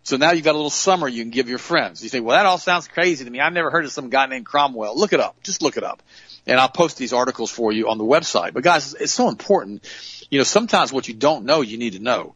So 0.03 0.17
now 0.17 0.33
you've 0.33 0.45
got 0.45 0.53
a 0.53 0.59
little 0.59 0.69
summary 0.69 1.13
you 1.13 1.23
can 1.23 1.31
give 1.31 1.49
your 1.49 1.57
friends. 1.57 2.03
You 2.03 2.09
say, 2.09 2.19
well, 2.19 2.37
that 2.37 2.45
all 2.45 2.59
sounds 2.59 2.87
crazy 2.87 3.25
to 3.25 3.31
me. 3.31 3.39
I've 3.39 3.53
never 3.53 3.71
heard 3.71 3.85
of 3.85 3.91
some 3.91 4.11
guy 4.11 4.27
named 4.27 4.45
Cromwell. 4.45 4.95
Look 4.95 5.13
it 5.13 5.19
up. 5.19 5.41
Just 5.41 5.63
look 5.63 5.77
it 5.77 5.83
up 5.83 6.03
and 6.47 6.59
I'll 6.59 6.69
post 6.69 6.97
these 6.97 7.13
articles 7.13 7.51
for 7.51 7.71
you 7.71 7.89
on 7.89 7.97
the 7.97 8.03
website. 8.03 8.53
But 8.53 8.63
guys, 8.63 8.93
it's 8.93 9.13
so 9.13 9.29
important. 9.29 9.83
You 10.29 10.39
know, 10.39 10.43
sometimes 10.43 10.93
what 10.93 11.07
you 11.07 11.13
don't 11.13 11.45
know, 11.45 11.61
you 11.61 11.77
need 11.77 11.93
to 11.93 11.99
know. 11.99 12.35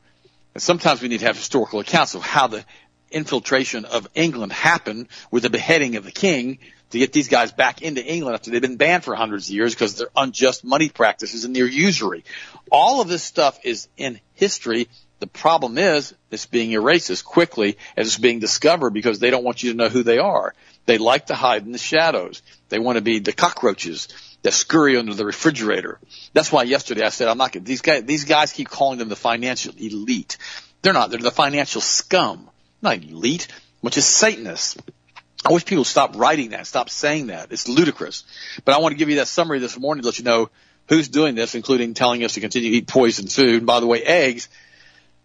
And 0.54 0.64
sometimes 0.64 1.02
we 1.02 1.08
need 1.08 1.20
to 1.20 1.26
have 1.26 1.38
historical 1.38 1.80
accounts 1.80 2.16
of 2.16 2.22
how 2.22 2.48
the 2.48 2.66
infiltration 3.12 3.86
of 3.86 4.08
England 4.16 4.52
happened 4.52 5.08
with 5.32 5.44
the 5.44 5.50
beheading 5.50 5.96
of 5.96 6.04
the 6.04 6.12
king 6.12 6.60
to 6.92 7.00
get 7.00 7.14
these 7.14 7.28
guys 7.28 7.52
back 7.52 7.82
into 7.82 8.04
England 8.04 8.36
after 8.36 8.50
they've 8.50 8.62
been 8.62 8.78
banned 8.78 9.04
for 9.04 9.14
hundreds 9.16 9.48
of 9.48 9.56
years 9.56 9.74
because 9.74 9.94
of 9.94 9.98
their 10.00 10.10
unjust 10.16 10.64
money 10.64 10.90
practices 10.90 11.46
and 11.46 11.56
their 11.56 11.68
usury. 11.68 12.24
All 12.72 13.02
of 13.02 13.08
this 13.08 13.24
stuff 13.24 13.60
is 13.64 13.88
in 13.98 14.20
history. 14.34 14.88
The 15.20 15.28
problem 15.28 15.78
is 15.78 16.14
it's 16.32 16.46
being 16.46 16.72
erased 16.72 17.10
as 17.10 17.22
quickly 17.22 17.78
as 17.98 18.08
it's 18.08 18.18
being 18.18 18.40
discovered 18.40 18.92
because 18.92 19.20
they 19.20 19.32
don't 19.32 19.44
want 19.44 19.64
you 19.64 19.72
to 19.72 19.78
know 19.78 19.90
who 19.90 20.04
they 20.04 20.18
are. 20.18 20.54
They 20.86 20.98
like 20.98 21.28
to 21.28 21.36
hide 21.36 21.66
in 21.66 21.72
the 21.72 21.78
shadows. 21.78 22.42
They 22.70 22.80
want 22.80 22.98
to 22.98 23.02
be 23.02 23.20
the 23.20 23.34
cockroaches 23.34 24.08
that 24.44 24.54
scurry 24.54 24.96
under 24.96 25.14
the 25.14 25.26
refrigerator. 25.26 26.00
That's 26.34 26.52
why 26.52 26.64
yesterday 26.64 27.04
I 27.04 27.10
said 27.10 27.28
I'm 27.28 27.38
not. 27.38 27.52
These 27.52 27.82
guys, 27.82 28.04
these 28.06 28.24
guys 28.24 28.54
keep 28.54 28.70
calling 28.70 28.98
them 28.98 29.10
the 29.10 29.16
financial 29.16 29.74
elite. 29.78 30.38
They're 30.82 30.94
not. 30.94 31.10
They're 31.10 31.20
the 31.20 31.32
financial 31.32 31.82
scum, 31.82 32.50
not 32.82 33.04
elite, 33.04 33.50
which 33.82 33.98
is 33.98 34.06
Satanists. 34.06 34.78
I 35.46 35.54
wish 35.54 35.66
people 35.66 35.82
would 35.82 35.88
stop 35.88 36.18
writing 36.18 36.50
that, 36.50 36.68
stop 36.68 36.90
saying 36.90 37.28
that. 37.28 37.52
It's 37.52 37.68
ludicrous. 37.68 38.24
But 38.66 38.76
I 38.76 38.80
want 38.80 38.94
to 38.94 38.98
give 38.98 39.10
you 39.10 39.18
that 39.18 39.28
summary 39.28 39.60
this 39.60 39.78
morning 39.78 40.02
to 40.02 40.08
let 40.08 40.20
you 40.20 40.26
know 40.26 40.50
who's 40.88 41.08
doing 41.08 41.36
this, 41.36 41.56
including 41.56 41.94
telling 41.94 42.24
us 42.24 42.34
to 42.34 42.42
continue 42.42 42.72
to 42.72 42.78
eat 42.78 42.88
poisoned 42.88 43.32
food. 43.32 43.56
And 43.56 43.66
by 43.66 43.80
the 43.80 43.88
way, 43.88 44.04
eggs 44.04 44.50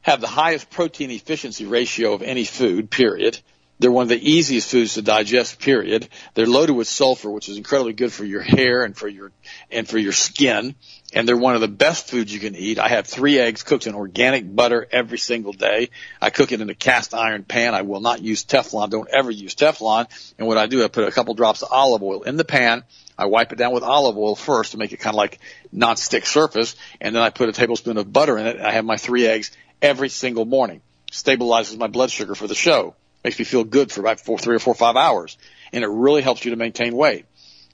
have 0.05 0.21
the 0.21 0.27
highest 0.29 0.71
protein 0.71 1.11
efficiency 1.11 1.65
ratio 1.65 2.13
of 2.13 2.23
any 2.23 2.45
food, 2.45 2.91
period 2.91 3.39
They're 3.79 3.91
one 3.91 4.05
of 4.05 4.09
the 4.09 4.31
easiest 4.31 4.71
foods 4.71 4.95
to 4.95 5.03
digest, 5.03 5.59
period. 5.59 6.09
They're 6.35 6.47
loaded 6.47 6.75
with 6.75 6.87
sulfur, 6.87 7.31
which 7.31 7.49
is 7.49 7.57
incredibly 7.57 7.95
good 7.95 8.13
for 8.13 8.25
your 8.25 8.43
hair 8.43 8.85
and 8.85 8.97
for 8.97 9.09
your, 9.09 9.33
and 9.71 9.89
for 9.89 9.99
your 9.99 10.13
skin. 10.13 10.75
And 11.13 11.27
they're 11.27 11.37
one 11.37 11.55
of 11.55 11.61
the 11.61 11.69
best 11.69 12.09
foods 12.09 12.33
you 12.33 12.39
can 12.39 12.55
eat. 12.55 12.79
I 12.79 12.89
have 12.89 13.07
three 13.07 13.39
eggs 13.39 13.63
cooked 13.63 13.87
in 13.87 13.95
organic 13.95 14.55
butter 14.55 14.87
every 14.93 15.19
single 15.19 15.53
day. 15.53 15.91
I 16.21 16.31
cook 16.31 16.53
it 16.53 16.61
in 16.61 16.71
a 16.71 16.75
cast 16.75 17.15
iron 17.15 17.43
pan. 17.43 17.75
I 17.75 17.83
will 17.83 18.01
not 18.01 18.23
use 18.23 18.45
Teflon. 18.45 18.91
Don't 18.91 19.09
ever 19.11 19.31
use 19.31 19.55
Teflon. 19.55 20.07
And 20.39 20.47
what 20.47 20.59
I 20.59 20.67
do, 20.67 20.85
I 20.85 20.89
put 20.89 21.09
a 21.09 21.13
couple 21.13 21.35
drops 21.35 21.63
of 21.63 21.73
olive 21.73 22.03
oil 22.03 22.23
in 22.23 22.37
the 22.37 22.45
pan. 22.45 22.85
I 23.17 23.27
wipe 23.27 23.53
it 23.53 23.59
down 23.59 23.73
with 23.73 23.85
olive 23.85 24.19
oil 24.19 24.35
first 24.35 24.73
to 24.73 24.79
make 24.79 24.93
it 24.93 24.99
kind 24.99 25.15
of 25.15 25.19
like 25.19 25.39
non-stick 25.73 26.27
surface. 26.27 26.77
And 27.01 27.15
then 27.15 27.23
I 27.23 27.31
put 27.31 27.49
a 27.49 27.53
tablespoon 27.53 27.97
of 27.97 28.13
butter 28.13 28.39
in 28.39 28.47
it. 28.47 28.61
I 28.61 28.73
have 28.73 28.85
my 28.85 28.97
three 28.97 29.27
eggs 29.27 29.51
every 29.85 30.09
single 30.09 30.47
morning. 30.47 30.81
Stabilizes 31.13 31.77
my 31.77 31.87
blood 31.87 32.11
sugar 32.11 32.35
for 32.35 32.49
the 32.49 32.55
show 32.55 32.97
makes 33.23 33.39
me 33.39 33.45
feel 33.45 33.65
good 33.65 33.93
for 33.93 34.01
about 34.01 34.19
four, 34.19 34.39
three 34.39 34.57
or 34.57 34.59
four, 34.59 34.75
five 34.75 34.97
hours. 34.97 35.37
And 35.73 35.85
it 35.85 35.89
really 35.89 36.23
helps 36.23 36.45
you 36.45 36.51
to 36.51 36.57
maintain 36.57 36.97
weight. 36.97 37.27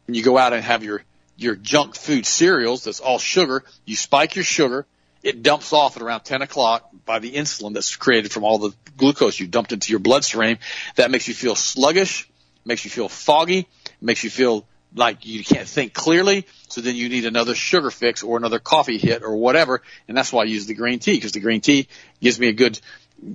When 0.07 0.15
you 0.15 0.23
go 0.23 0.37
out 0.37 0.53
and 0.53 0.63
have 0.63 0.85
your, 0.85 1.03
your 1.37 1.55
junk 1.55 1.95
food 1.95 2.27
cereals 2.27 2.85
that's 2.85 3.01
all 3.01 3.19
sugar, 3.19 3.65
you 3.85 3.97
spike 3.97 4.35
your 4.37 4.45
sugar. 4.45 4.87
It 5.23 5.43
dumps 5.43 5.73
off 5.73 5.97
at 5.97 6.03
around 6.03 6.23
10 6.23 6.43
o'clock 6.43 6.89
by 7.05 7.21
the 7.21 7.33
insulin 7.33 7.75
that's 7.75 7.95
created 7.95 8.33
from 8.33 8.45
all 8.45 8.59
the 8.59 8.75
glucose 8.97 9.39
you 9.39 9.47
dumped 9.47 9.73
into 9.73 9.93
your 9.93 10.01
bloodstream. 10.01 10.59
That 10.97 11.11
makes 11.11 11.29
you 11.29 11.35
feel 11.35 11.55
sluggish, 11.55 12.29
makes 12.65 12.85
you 12.85 12.91
feel 12.91 13.09
foggy, 13.09 13.69
makes 14.01 14.25
you 14.25 14.31
feel 14.31 14.67
like 14.95 15.27
you 15.27 15.45
can't 15.45 15.69
think 15.69 15.93
clearly. 15.95 16.47
So 16.69 16.81
then 16.81 16.97
you 16.97 17.09
need 17.09 17.25
another 17.25 17.55
sugar 17.55 17.91
fix 17.91 18.23
or 18.23 18.37
another 18.37 18.59
coffee 18.59 18.99
hit 18.99 19.23
or 19.23 19.37
whatever. 19.37 19.83
And 20.09 20.17
that's 20.17 20.33
why 20.33 20.43
I 20.43 20.47
use 20.47 20.67
the 20.67 20.75
green 20.75 20.99
tea 20.99 21.15
because 21.15 21.33
the 21.33 21.41
green 21.41 21.61
tea 21.61 21.89
gives 22.21 22.39
me 22.39 22.49
a 22.49 22.53
good 22.53 22.81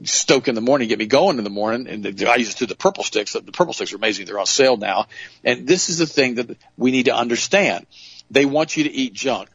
stoke 0.04 0.48
in 0.48 0.56
the 0.56 0.62
morning, 0.62 0.88
get 0.88 1.00
me 1.00 1.06
going 1.06 1.38
in 1.38 1.44
the 1.44 1.50
morning. 1.50 1.88
And 1.88 2.04
the, 2.04 2.30
I 2.30 2.36
use 2.36 2.56
to 2.56 2.66
do 2.66 2.66
the 2.66 2.76
purple 2.76 3.04
sticks. 3.04 3.34
The 3.34 3.42
purple 3.42 3.74
sticks 3.74 3.94
are 3.94 3.98
amazing. 3.98 4.26
They're 4.26 4.40
on 4.40 4.46
sale 4.46 4.78
now. 4.78 5.08
And 5.44 5.68
this 5.68 5.90
is 5.90 5.98
the 5.98 6.08
thing 6.08 6.36
that 6.36 6.58
we 6.78 6.92
need 6.92 7.06
to 7.06 7.16
understand. 7.16 7.86
They 8.32 8.46
want 8.46 8.76
you 8.76 8.86
to 8.86 8.92
eat 8.92 9.14
junk. 9.14 9.50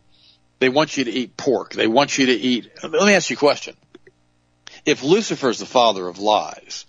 They 0.60 0.68
want 0.68 0.96
you 0.96 1.04
to 1.04 1.10
eat 1.10 1.36
pork. 1.36 1.72
They 1.72 1.86
want 1.86 2.18
you 2.18 2.26
to 2.26 2.32
eat. 2.32 2.70
Let 2.82 2.92
me 2.92 3.14
ask 3.14 3.30
you 3.30 3.36
a 3.36 3.38
question. 3.38 3.76
If 4.84 5.02
Lucifer 5.02 5.50
is 5.50 5.58
the 5.58 5.66
father 5.66 6.06
of 6.06 6.18
lies, 6.18 6.86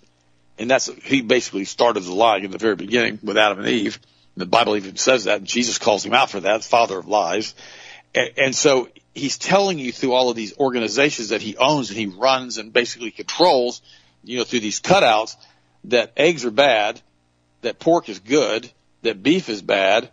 and 0.58 0.70
that's 0.70 0.86
he 1.02 1.22
basically 1.22 1.64
started 1.64 2.00
the 2.00 2.14
lie 2.14 2.38
in 2.38 2.50
the 2.50 2.58
very 2.58 2.76
beginning 2.76 3.18
with 3.22 3.36
Adam 3.36 3.58
and 3.58 3.68
Eve. 3.68 3.98
The 4.36 4.46
Bible 4.46 4.76
even 4.76 4.96
says 4.96 5.24
that. 5.24 5.38
And 5.38 5.46
Jesus 5.46 5.78
calls 5.78 6.04
him 6.04 6.14
out 6.14 6.30
for 6.30 6.40
that, 6.40 6.64
father 6.64 6.98
of 6.98 7.08
lies. 7.08 7.54
And, 8.14 8.30
and 8.36 8.54
so 8.54 8.88
he's 9.14 9.38
telling 9.38 9.78
you 9.78 9.92
through 9.92 10.12
all 10.12 10.30
of 10.30 10.36
these 10.36 10.56
organizations 10.58 11.30
that 11.30 11.42
he 11.42 11.56
owns 11.56 11.90
and 11.90 11.98
he 11.98 12.06
runs 12.06 12.58
and 12.58 12.72
basically 12.72 13.10
controls, 13.10 13.82
you 14.24 14.38
know, 14.38 14.44
through 14.44 14.60
these 14.60 14.80
cutouts 14.80 15.36
that 15.84 16.12
eggs 16.16 16.44
are 16.44 16.50
bad, 16.50 17.00
that 17.62 17.78
pork 17.78 18.08
is 18.08 18.18
good, 18.18 18.70
that 19.02 19.22
beef 19.22 19.48
is 19.48 19.62
bad. 19.62 20.10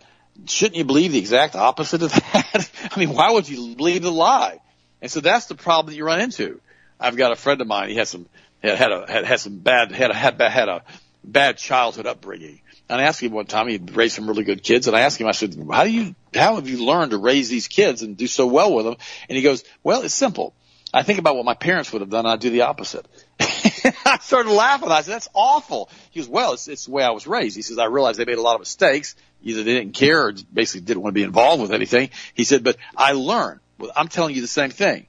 Shouldn't 0.48 0.78
you 0.78 0.86
believe 0.86 1.12
the 1.12 1.20
exact 1.20 1.56
opposite 1.56 2.02
of 2.02 2.12
that? 2.34 2.70
I 2.92 3.00
mean, 3.00 3.14
why 3.14 3.32
would 3.32 3.48
you 3.48 3.76
believe 3.76 4.04
the 4.04 4.12
lie? 4.12 4.60
And 5.02 5.10
so 5.10 5.22
that's 5.22 5.46
the 5.46 5.56
problem 5.56 5.92
that 5.92 5.98
you 5.98 6.06
run 6.06 6.20
into. 6.20 6.60
I've 7.00 7.16
got 7.16 7.32
a 7.32 7.36
friend 7.36 7.62
of 7.62 7.68
mine. 7.68 7.90
He 7.90 7.96
had 7.96 8.08
some 8.08 8.28
had 8.62 8.78
had 8.78 8.92
a 8.92 9.10
had, 9.10 9.26
had 9.26 9.40
some 9.40 9.60
bad 9.60 9.92
had 9.92 10.12
a, 10.12 10.14
had 10.14 10.40
had 10.42 10.70
a 10.70 10.84
bad 11.24 11.58
childhood 11.58 12.06
upbringing. 12.06 12.62
And 12.90 13.00
I 13.00 13.04
asked 13.04 13.22
him 13.22 13.32
one 13.32 13.46
time, 13.46 13.68
he 13.68 13.78
raised 13.78 14.16
some 14.16 14.28
really 14.28 14.44
good 14.44 14.64
kids, 14.64 14.88
and 14.88 14.98
I 14.98 15.02
asked 15.02 15.22
him, 15.22 15.28
I 15.28 15.32
said, 15.32 15.56
how 15.72 15.84
do 15.84 15.92
you, 15.92 16.16
how 16.34 16.56
have 16.56 16.68
you 16.68 16.84
learned 16.84 17.12
to 17.12 17.18
raise 17.18 17.48
these 17.48 17.68
kids 17.68 18.02
and 18.02 18.18
do 18.18 18.26
so 18.26 18.48
well 18.48 18.74
with 18.74 18.86
them? 18.86 18.96
And 19.30 19.36
he 19.36 19.44
goes, 19.44 19.64
well, 19.84 20.02
it's 20.02 20.14
simple. 20.14 20.56
I 20.92 21.04
think 21.04 21.20
about 21.20 21.36
what 21.36 21.46
my 21.46 21.54
parents 21.54 21.94
would 21.94 22.02
have 22.02 22.10
done, 22.10 22.26
I 22.26 22.36
do 22.36 22.50
the 22.50 22.62
opposite. 22.62 23.06
I 23.40 24.18
started 24.22 24.52
laughing. 24.52 24.90
I 24.90 25.02
said, 25.02 25.14
that's 25.14 25.30
awful. 25.36 25.90
He 26.10 26.20
goes, 26.20 26.28
well, 26.28 26.54
it's, 26.54 26.68
it's 26.68 26.86
the 26.86 26.92
way 26.92 27.04
I 27.04 27.12
was 27.12 27.28
raised. 27.28 27.56
He 27.56 27.62
says, 27.62 27.78
I 27.78 27.86
realized 27.86 28.18
they 28.18 28.26
made 28.26 28.40
a 28.40 28.42
lot 28.42 28.56
of 28.56 28.62
mistakes. 28.62 29.16
Either 29.44 29.64
they 29.64 29.74
didn't 29.76 29.94
care 29.94 30.28
or 30.28 30.34
basically 30.52 30.82
didn't 30.82 31.04
want 31.04 31.14
to 31.14 31.20
be 31.20 31.24
involved 31.24 31.62
with 31.62 31.72
anything. 31.72 32.10
He 32.34 32.44
said, 32.44 32.64
but 32.64 32.78
I 32.98 33.12
learned. 33.12 33.60
I'm 33.96 34.08
telling 34.08 34.36
you 34.36 34.42
the 34.42 34.48
same 34.48 34.72
thing 34.72 35.06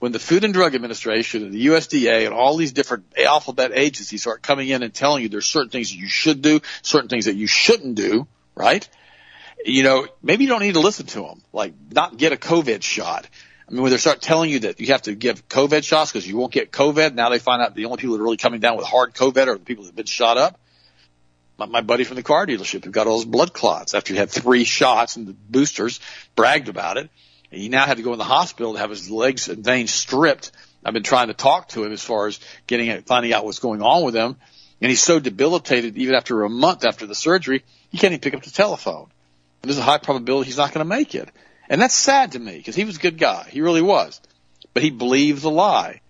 when 0.00 0.12
the 0.12 0.18
Food 0.18 0.44
and 0.44 0.54
Drug 0.54 0.74
Administration 0.74 1.44
and 1.44 1.52
the 1.52 1.66
USDA 1.66 2.24
and 2.24 2.34
all 2.34 2.56
these 2.56 2.72
different 2.72 3.04
alphabet 3.18 3.70
agencies 3.74 4.22
start 4.22 4.42
coming 4.42 4.68
in 4.68 4.82
and 4.82 4.92
telling 4.92 5.22
you 5.22 5.28
there's 5.28 5.46
certain 5.46 5.68
things 5.68 5.90
that 5.90 5.98
you 5.98 6.08
should 6.08 6.42
do, 6.42 6.60
certain 6.82 7.08
things 7.08 7.26
that 7.26 7.36
you 7.36 7.46
shouldn't 7.46 7.94
do, 7.94 8.26
right? 8.54 8.88
You 9.64 9.82
know, 9.82 10.08
maybe 10.22 10.44
you 10.44 10.50
don't 10.50 10.62
need 10.62 10.74
to 10.74 10.80
listen 10.80 11.06
to 11.08 11.20
them, 11.20 11.42
like 11.52 11.74
not 11.92 12.16
get 12.16 12.32
a 12.32 12.36
COVID 12.36 12.82
shot. 12.82 13.28
I 13.68 13.72
mean, 13.72 13.82
when 13.82 13.92
they 13.92 13.98
start 13.98 14.22
telling 14.22 14.50
you 14.50 14.60
that 14.60 14.80
you 14.80 14.86
have 14.88 15.02
to 15.02 15.14
give 15.14 15.46
COVID 15.48 15.84
shots 15.84 16.10
because 16.10 16.26
you 16.26 16.38
won't 16.38 16.52
get 16.52 16.72
COVID, 16.72 17.14
now 17.14 17.28
they 17.28 17.38
find 17.38 17.60
out 17.60 17.74
the 17.74 17.84
only 17.84 17.98
people 17.98 18.16
that 18.16 18.22
are 18.22 18.24
really 18.24 18.38
coming 18.38 18.60
down 18.60 18.78
with 18.78 18.86
hard 18.86 19.14
COVID 19.14 19.48
are 19.48 19.58
the 19.58 19.64
people 19.64 19.84
that 19.84 19.90
have 19.90 19.96
been 19.96 20.06
shot 20.06 20.38
up. 20.38 20.58
My, 21.58 21.66
my 21.66 21.80
buddy 21.82 22.04
from 22.04 22.16
the 22.16 22.22
car 22.22 22.46
dealership 22.46 22.86
who 22.86 22.90
got 22.90 23.06
all 23.06 23.18
those 23.18 23.26
blood 23.26 23.52
clots 23.52 23.92
after 23.92 24.14
he 24.14 24.18
had 24.18 24.30
three 24.30 24.64
shots 24.64 25.16
and 25.16 25.26
the 25.26 25.34
boosters 25.34 26.00
bragged 26.34 26.70
about 26.70 26.96
it 26.96 27.10
he 27.50 27.68
now 27.68 27.84
had 27.84 27.96
to 27.96 28.02
go 28.02 28.12
in 28.12 28.18
the 28.18 28.24
hospital 28.24 28.74
to 28.74 28.78
have 28.78 28.90
his 28.90 29.10
legs 29.10 29.48
and 29.48 29.64
veins 29.64 29.92
stripped. 29.92 30.52
I've 30.84 30.94
been 30.94 31.02
trying 31.02 31.28
to 31.28 31.34
talk 31.34 31.68
to 31.70 31.84
him 31.84 31.92
as 31.92 32.02
far 32.02 32.26
as 32.26 32.38
getting 32.66 33.02
finding 33.02 33.32
out 33.32 33.44
what's 33.44 33.58
going 33.58 33.82
on 33.82 34.04
with 34.04 34.14
him. 34.14 34.36
And 34.80 34.88
he's 34.88 35.02
so 35.02 35.18
debilitated, 35.20 35.98
even 35.98 36.14
after 36.14 36.42
a 36.42 36.48
month 36.48 36.84
after 36.84 37.06
the 37.06 37.14
surgery, 37.14 37.64
he 37.90 37.98
can't 37.98 38.12
even 38.12 38.20
pick 38.20 38.34
up 38.34 38.42
the 38.42 38.50
telephone. 38.50 39.10
And 39.62 39.68
there's 39.68 39.78
a 39.78 39.82
high 39.82 39.98
probability 39.98 40.46
he's 40.46 40.56
not 40.56 40.72
going 40.72 40.86
to 40.86 40.88
make 40.88 41.14
it. 41.14 41.28
And 41.68 41.80
that's 41.80 41.94
sad 41.94 42.32
to 42.32 42.38
me 42.38 42.56
because 42.56 42.76
he 42.76 42.84
was 42.84 42.96
a 42.96 43.00
good 43.00 43.18
guy. 43.18 43.46
He 43.50 43.60
really 43.60 43.82
was. 43.82 44.20
But 44.72 44.82
he 44.82 44.90
believed 44.90 45.42
the 45.42 45.50
lie. 45.50 46.00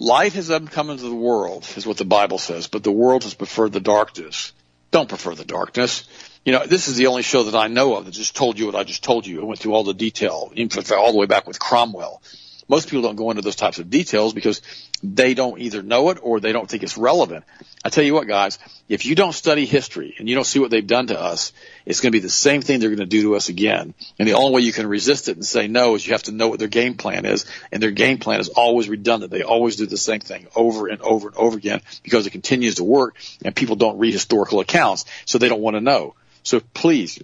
Light 0.00 0.34
has 0.34 0.52
come 0.70 0.90
into 0.90 1.04
the 1.04 1.14
world, 1.14 1.66
is 1.76 1.86
what 1.86 1.96
the 1.96 2.04
Bible 2.04 2.38
says, 2.38 2.68
but 2.68 2.84
the 2.84 2.92
world 2.92 3.24
has 3.24 3.34
preferred 3.34 3.72
the 3.72 3.80
darkness. 3.80 4.52
Don't 4.90 5.08
prefer 5.08 5.34
the 5.34 5.44
darkness 5.44 6.06
you 6.44 6.52
know, 6.52 6.66
this 6.66 6.88
is 6.88 6.96
the 6.96 7.08
only 7.08 7.22
show 7.22 7.44
that 7.44 7.54
I 7.54 7.68
know 7.68 7.96
of 7.96 8.04
that 8.04 8.12
just 8.12 8.36
told 8.36 8.58
you 8.58 8.66
what 8.66 8.74
I 8.74 8.84
just 8.84 9.04
told 9.04 9.26
you. 9.26 9.40
It 9.40 9.44
went 9.44 9.60
through 9.60 9.74
all 9.74 9.84
the 9.84 9.94
detail, 9.94 10.52
all 10.96 11.12
the 11.12 11.18
way 11.18 11.26
back 11.26 11.46
with 11.46 11.58
Cromwell. 11.58 12.22
Most 12.68 12.88
people 12.88 13.02
don't 13.02 13.16
go 13.16 13.30
into 13.30 13.40
those 13.40 13.56
types 13.56 13.78
of 13.78 13.88
details 13.88 14.34
because 14.34 14.60
they 15.02 15.32
don't 15.32 15.58
either 15.58 15.82
know 15.82 16.10
it 16.10 16.18
or 16.20 16.38
they 16.38 16.52
don't 16.52 16.68
think 16.68 16.82
it's 16.82 16.98
relevant. 16.98 17.44
I 17.82 17.88
tell 17.88 18.04
you 18.04 18.12
what, 18.12 18.28
guys, 18.28 18.58
if 18.90 19.06
you 19.06 19.14
don't 19.14 19.32
study 19.32 19.64
history 19.64 20.14
and 20.18 20.28
you 20.28 20.34
don't 20.34 20.44
see 20.44 20.58
what 20.58 20.70
they've 20.70 20.86
done 20.86 21.06
to 21.06 21.18
us, 21.18 21.52
it's 21.86 22.00
going 22.00 22.12
to 22.12 22.16
be 22.16 22.20
the 22.20 22.28
same 22.28 22.60
thing 22.60 22.78
they're 22.78 22.90
going 22.90 22.98
to 22.98 23.06
do 23.06 23.22
to 23.22 23.36
us 23.36 23.48
again. 23.48 23.94
And 24.18 24.28
the 24.28 24.34
only 24.34 24.54
way 24.54 24.60
you 24.60 24.72
can 24.72 24.86
resist 24.86 25.28
it 25.28 25.36
and 25.36 25.46
say 25.46 25.66
no 25.66 25.94
is 25.94 26.06
you 26.06 26.12
have 26.12 26.24
to 26.24 26.32
know 26.32 26.48
what 26.48 26.58
their 26.58 26.68
game 26.68 26.94
plan 26.94 27.24
is. 27.24 27.46
And 27.72 27.82
their 27.82 27.90
game 27.90 28.18
plan 28.18 28.40
is 28.40 28.50
always 28.50 28.88
redundant. 28.88 29.32
They 29.32 29.42
always 29.42 29.76
do 29.76 29.86
the 29.86 29.96
same 29.96 30.20
thing 30.20 30.46
over 30.54 30.88
and 30.88 31.00
over 31.00 31.28
and 31.28 31.36
over 31.38 31.56
again 31.56 31.80
because 32.02 32.26
it 32.26 32.30
continues 32.30 32.74
to 32.74 32.84
work 32.84 33.16
and 33.42 33.56
people 33.56 33.76
don't 33.76 33.98
read 33.98 34.12
historical 34.12 34.60
accounts. 34.60 35.06
So 35.24 35.38
they 35.38 35.48
don't 35.48 35.62
want 35.62 35.76
to 35.76 35.80
know. 35.80 36.14
So 36.48 36.60
please 36.60 37.22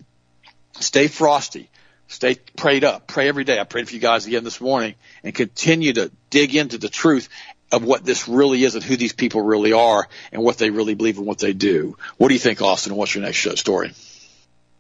stay 0.81 1.09
frosty. 1.09 1.71
Stay 2.09 2.35
prayed 2.35 2.85
up. 2.85 3.07
Pray 3.07 3.27
every 3.27 3.45
day. 3.45 3.59
I 3.59 3.65
prayed 3.65 3.89
for 3.89 3.95
you 3.95 4.01
guys 4.01 4.27
again 4.27 4.45
this 4.45 4.61
morning 4.61 4.97
and 5.23 5.35
continue 5.35 5.95
to 5.95 6.13
dig 6.29 6.55
into 6.55 6.77
the 6.77 6.91
truth 6.91 7.31
of 7.73 7.83
what 7.83 8.05
this 8.05 8.29
really 8.29 8.63
is 8.65 8.75
and 8.75 8.85
who 8.85 8.99
these 8.99 9.15
people 9.15 9.41
really 9.41 9.73
are 9.73 10.07
and 10.31 10.43
what 10.43 10.59
they 10.59 10.69
really 10.69 10.95
believe 10.95 11.17
and 11.17 11.27
what 11.27 11.39
they 11.39 11.55
do. 11.55 11.97
What 12.19 12.29
do 12.29 12.35
you 12.35 12.39
think, 12.39 12.61
Austin? 12.61 12.95
What's 12.97 13.15
your 13.15 13.25
next 13.25 13.49
story? 13.59 13.93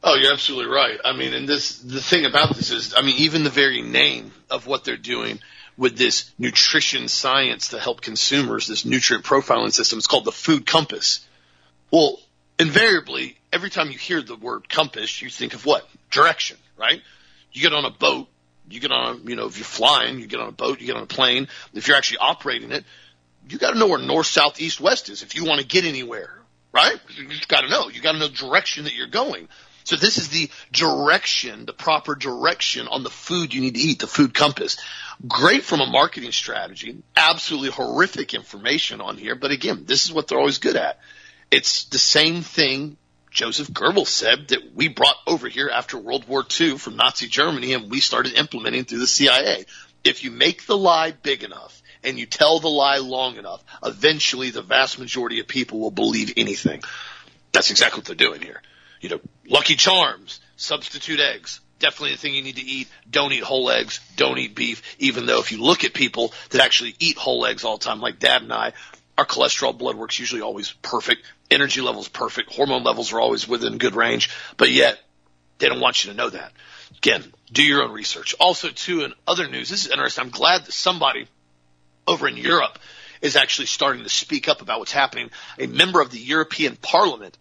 Oh, 0.02 0.14
you're 0.16 0.34
absolutely 0.34 0.70
right. 0.70 0.98
I 1.02 1.16
mean, 1.16 1.32
and 1.32 1.48
this, 1.48 1.78
the 1.78 2.02
thing 2.02 2.26
about 2.26 2.54
this 2.54 2.70
is, 2.70 2.94
I 2.94 3.00
mean, 3.00 3.16
even 3.16 3.44
the 3.44 3.50
very 3.50 3.80
name 3.80 4.30
of 4.50 4.66
what 4.66 4.84
they're 4.84 4.98
doing 4.98 5.38
with 5.78 5.96
this 5.96 6.30
nutrition 6.38 7.08
science 7.08 7.68
to 7.68 7.78
help 7.78 8.02
consumers, 8.02 8.66
this 8.66 8.84
nutrient 8.84 9.24
profiling 9.24 9.72
system, 9.72 9.96
it's 9.96 10.06
called 10.06 10.26
the 10.26 10.32
food 10.32 10.66
compass. 10.66 11.26
Well, 11.90 12.18
invariably, 12.58 13.38
every 13.54 13.70
time 13.70 13.90
you 13.90 13.96
hear 13.96 14.20
the 14.20 14.34
word 14.34 14.68
compass, 14.68 15.22
you 15.22 15.30
think 15.30 15.54
of 15.54 15.64
what? 15.64 15.88
Direction, 16.10 16.56
right? 16.76 17.00
You 17.52 17.62
get 17.62 17.72
on 17.72 17.84
a 17.84 17.90
boat, 17.90 18.26
you 18.68 18.80
get 18.80 18.90
on, 18.90 19.14
a, 19.14 19.30
you 19.30 19.36
know, 19.36 19.46
if 19.46 19.56
you're 19.56 19.64
flying, 19.64 20.18
you 20.18 20.26
get 20.26 20.40
on 20.40 20.48
a 20.48 20.52
boat, 20.52 20.80
you 20.80 20.86
get 20.86 20.96
on 20.96 21.04
a 21.04 21.06
plane. 21.06 21.46
If 21.72 21.86
you're 21.86 21.96
actually 21.96 22.18
operating 22.18 22.72
it, 22.72 22.84
you 23.48 23.58
got 23.58 23.72
to 23.72 23.78
know 23.78 23.86
where 23.86 24.00
north, 24.00 24.26
south, 24.26 24.60
east, 24.60 24.80
west 24.80 25.08
is 25.08 25.22
if 25.22 25.36
you 25.36 25.44
want 25.44 25.60
to 25.60 25.66
get 25.66 25.84
anywhere, 25.84 26.30
right? 26.72 26.98
You 27.16 27.28
just 27.28 27.48
got 27.48 27.60
to 27.60 27.68
know. 27.68 27.88
You 27.88 28.00
got 28.00 28.12
to 28.12 28.18
know 28.18 28.28
the 28.28 28.34
direction 28.34 28.84
that 28.84 28.94
you're 28.94 29.06
going. 29.06 29.48
So 29.84 29.96
this 29.96 30.16
is 30.16 30.30
the 30.30 30.50
direction, 30.72 31.66
the 31.66 31.74
proper 31.74 32.14
direction 32.14 32.88
on 32.88 33.04
the 33.04 33.10
food 33.10 33.52
you 33.52 33.60
need 33.60 33.74
to 33.74 33.80
eat, 33.80 33.98
the 34.00 34.06
food 34.06 34.34
compass. 34.34 34.78
Great 35.28 35.62
from 35.62 35.80
a 35.80 35.86
marketing 35.86 36.32
strategy. 36.32 37.02
Absolutely 37.14 37.70
horrific 37.70 38.32
information 38.32 39.02
on 39.02 39.18
here. 39.18 39.34
But 39.34 39.50
again, 39.50 39.84
this 39.86 40.06
is 40.06 40.12
what 40.12 40.26
they're 40.26 40.38
always 40.38 40.58
good 40.58 40.76
at. 40.76 40.98
It's 41.50 41.84
the 41.84 41.98
same 41.98 42.40
thing 42.40 42.96
Joseph 43.34 43.68
Goebbels 43.68 44.06
said 44.06 44.48
that 44.48 44.74
we 44.74 44.86
brought 44.86 45.16
over 45.26 45.48
here 45.48 45.68
after 45.68 45.98
World 45.98 46.26
War 46.28 46.44
II 46.58 46.78
from 46.78 46.94
Nazi 46.94 47.26
Germany 47.26 47.72
and 47.72 47.90
we 47.90 47.98
started 47.98 48.34
implementing 48.34 48.84
through 48.84 49.00
the 49.00 49.08
CIA. 49.08 49.66
If 50.04 50.22
you 50.22 50.30
make 50.30 50.66
the 50.66 50.76
lie 50.76 51.10
big 51.10 51.42
enough 51.42 51.82
and 52.04 52.16
you 52.16 52.26
tell 52.26 52.60
the 52.60 52.68
lie 52.68 52.98
long 52.98 53.36
enough, 53.36 53.62
eventually 53.84 54.50
the 54.50 54.62
vast 54.62 55.00
majority 55.00 55.40
of 55.40 55.48
people 55.48 55.80
will 55.80 55.90
believe 55.90 56.32
anything. 56.36 56.82
That's 57.50 57.72
exactly 57.72 57.98
what 57.98 58.06
they're 58.06 58.14
doing 58.14 58.40
here. 58.40 58.62
You 59.00 59.08
know, 59.08 59.20
Lucky 59.48 59.74
Charms, 59.74 60.40
substitute 60.56 61.18
eggs, 61.18 61.60
definitely 61.80 62.12
the 62.12 62.18
thing 62.18 62.34
you 62.34 62.42
need 62.42 62.56
to 62.56 62.64
eat. 62.64 62.88
Don't 63.10 63.32
eat 63.32 63.42
whole 63.42 63.68
eggs. 63.68 63.98
Don't 64.16 64.38
eat 64.38 64.54
beef. 64.54 64.96
Even 65.00 65.26
though 65.26 65.40
if 65.40 65.50
you 65.50 65.60
look 65.60 65.82
at 65.82 65.92
people 65.92 66.32
that 66.50 66.60
actually 66.60 66.94
eat 67.00 67.16
whole 67.16 67.44
eggs 67.46 67.64
all 67.64 67.78
the 67.78 67.84
time, 67.84 68.00
like 68.00 68.20
Dad 68.20 68.42
and 68.42 68.52
I, 68.52 68.74
Our 69.16 69.24
cholesterol 69.24 69.76
blood 69.76 69.96
work's 69.96 70.18
usually 70.18 70.40
always 70.40 70.72
perfect. 70.82 71.24
Energy 71.54 71.80
levels 71.80 72.08
perfect. 72.08 72.52
Hormone 72.52 72.84
levels 72.84 73.12
are 73.12 73.20
always 73.20 73.48
within 73.48 73.78
good 73.78 73.94
range, 73.94 74.30
but 74.56 74.70
yet 74.70 74.98
they 75.58 75.68
don't 75.68 75.80
want 75.80 76.04
you 76.04 76.10
to 76.10 76.16
know 76.16 76.30
that. 76.30 76.52
Again, 76.98 77.24
do 77.52 77.62
your 77.62 77.82
own 77.82 77.92
research. 77.92 78.34
Also, 78.40 78.68
too, 78.68 79.04
in 79.04 79.14
other 79.26 79.48
news, 79.48 79.68
this 79.68 79.84
is 79.84 79.90
interesting. 79.90 80.24
I'm 80.24 80.30
glad 80.30 80.64
that 80.64 80.72
somebody 80.72 81.26
over 82.06 82.28
in 82.28 82.36
Europe 82.36 82.78
is 83.22 83.36
actually 83.36 83.66
starting 83.66 84.02
to 84.02 84.08
speak 84.08 84.48
up 84.48 84.60
about 84.60 84.80
what's 84.80 84.92
happening. 84.92 85.30
A 85.58 85.66
member 85.66 86.00
of 86.00 86.10
the 86.10 86.18
European 86.18 86.76
Parliament 86.76 87.38